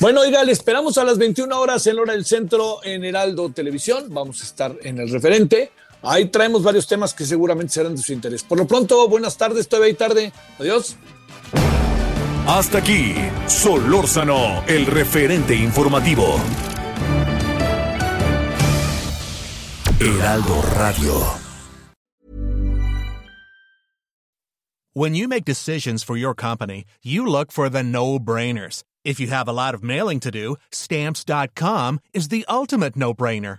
Bueno, 0.00 0.22
oiga, 0.22 0.42
le 0.42 0.52
esperamos 0.52 0.98
a 0.98 1.04
las 1.04 1.18
21 1.18 1.60
horas 1.60 1.86
en 1.86 1.98
hora 1.98 2.14
del 2.14 2.24
centro 2.24 2.80
en 2.82 3.04
Heraldo 3.04 3.50
Televisión. 3.50 4.06
Vamos 4.08 4.40
a 4.40 4.44
estar 4.44 4.76
en 4.82 4.98
el 4.98 5.10
referente. 5.10 5.70
Ahí 6.02 6.26
traemos 6.26 6.62
varios 6.62 6.86
temas 6.86 7.14
que 7.14 7.24
seguramente 7.24 7.74
serán 7.74 7.94
de 7.94 8.02
su 8.02 8.12
interés. 8.12 8.42
Por 8.42 8.58
lo 8.58 8.66
pronto, 8.66 9.08
buenas 9.08 9.36
tardes, 9.36 9.68
todavía 9.68 9.88
hay 9.88 9.94
tarde. 9.94 10.32
Adiós. 10.58 10.96
Hasta 12.46 12.78
aquí, 12.78 13.14
Solórzano, 13.46 14.64
el 14.66 14.86
referente 14.86 15.54
informativo. 15.54 16.38
Heraldo 19.98 20.60
Radio. 20.76 21.44
When 24.92 25.14
you 25.16 25.26
make 25.26 25.44
decisions 25.44 26.04
for 26.04 26.16
your 26.16 26.34
company, 26.34 26.84
you 27.02 27.26
look 27.26 27.50
for 27.50 27.68
the 27.68 27.82
no 27.82 28.20
brainers. 28.20 28.84
If 29.04 29.18
you 29.18 29.26
have 29.26 29.48
a 29.48 29.52
lot 29.52 29.74
of 29.74 29.82
mailing 29.82 30.20
to 30.20 30.30
do, 30.30 30.56
stamps.com 30.70 31.98
is 32.12 32.28
the 32.28 32.44
ultimate 32.48 32.94
no 32.94 33.12
brainer. 33.12 33.58